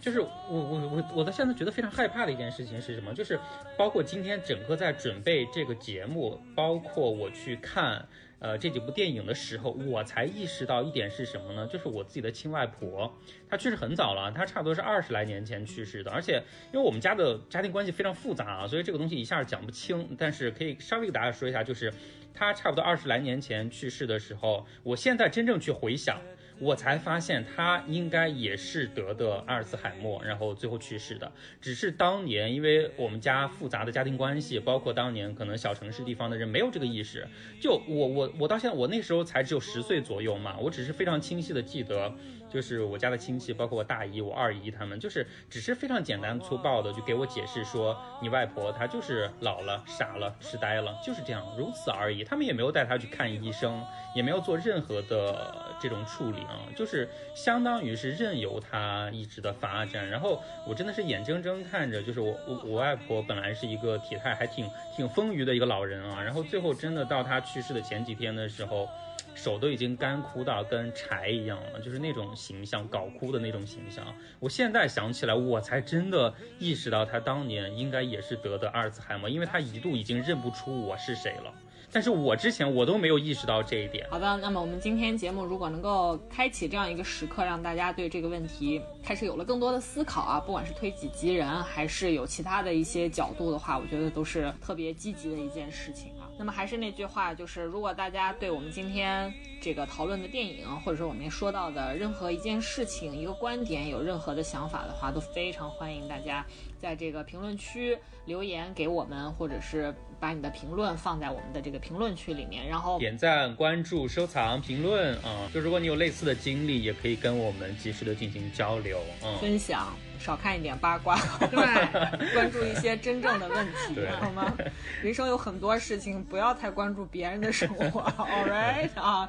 [0.00, 3.14] 就是我我我我到现在觉得非常害怕的一件事情是什么？
[3.14, 3.40] 就是
[3.74, 8.06] 包括今天整个在准备这个节目，包括我去看。
[8.44, 11.66] 呃这几部电影的时候，我才意识到一点是什么呢？
[11.66, 13.10] 就是我自己的亲外婆，
[13.48, 16.10] 她去世很早了，她差不多是二十来年前去世的。
[16.10, 20.14] 而且因为我们家的家庭关系非常复杂啊，所以这个东西一下讲不清。
[20.18, 21.90] 但是可以稍微给大家说一下，就是
[22.34, 26.20] 她差不多二十来年前去世的时候，我现在真正去回想。
[26.58, 31.30] 我才发现他应该也是得的阿尔茨海默，然后最后去世的。
[31.60, 37.26] 只是当年因为我们家复杂的家庭关系，包括当年可能小城市地方的人没有这个意识。
[37.60, 42.14] 就我我我到现在我那时候才只有十岁左右嘛，我只是非常清晰的记得。
[42.50, 52.22] 就是我家的亲戚，包括我大姨、我二姨他们，就是只是非常简单粗暴的就给我解释说，你外婆她就是老了、傻了、痴呆了，就是这样，如此而已。
[52.22, 60.08] 他们也没有带她去看医生，也没有做任何的这种处理啊，就是相当于是任由它一直的发展。
[60.08, 64.66] 然后我真的是眼睁睁看着，就是我我我外婆本来是一个体态还挺
[64.96, 68.88] 挺丰腴的一个老人啊，然后最后真的到她去世的前几天的时候。
[69.36, 74.06] 手都已经干枯到跟柴一样了，就是那种形象，搞枯的那种形象。
[74.38, 81.52] 我现在想起来，我才真的意识到他当年应该也是得的阿尔茨海默，因为他一度已经认不出我是谁了。
[81.94, 84.04] 但是我之前我都没有意识到这一点。
[84.10, 96.26] 好的，那么我们今天节目如果能够开启这样一个时刻，让大家对这个问题开始有了更多的思考啊，不管是推己及人，还是有其他的一些角度的话，我觉得都是特别积极的一件事情啊。
[96.36, 106.44] 那么还是那句话，就是如果大家对我们今天这个讨论的电影，或者说我们说到的任何一件事情、一个观点，有任何的想法的话，都非常欢迎大家
[106.76, 109.94] 在这个评论区留言给我们，或者是
[110.24, 115.46] 把你的评论放在我们的这个评论区里面，然后点赞、关注、收藏、评论啊。
[115.52, 119.94] 就如果你有类似的经历，也可以跟我们及时的进行交流，嗯，分享。
[120.18, 121.18] 少看一点八卦，
[121.50, 124.50] 对，关注一些真正的问题，好吗？
[125.02, 129.28] 人生有很多事情，不要太关注别人的生活， All right 啊。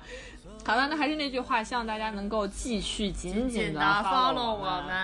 [0.66, 4.96] 好了，那还是那句话，希望大家能够继续紧紧的 follow 我们。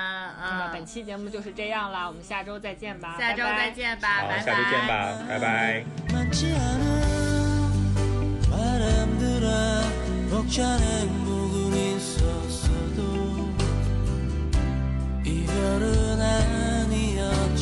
[0.41, 4.41] 那么本期节目就是这样啦，我们下周再见吧，下周再见吧，拜拜。
[4.41, 5.85] 下周见吧，拜拜。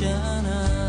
[0.09, 0.88] 별은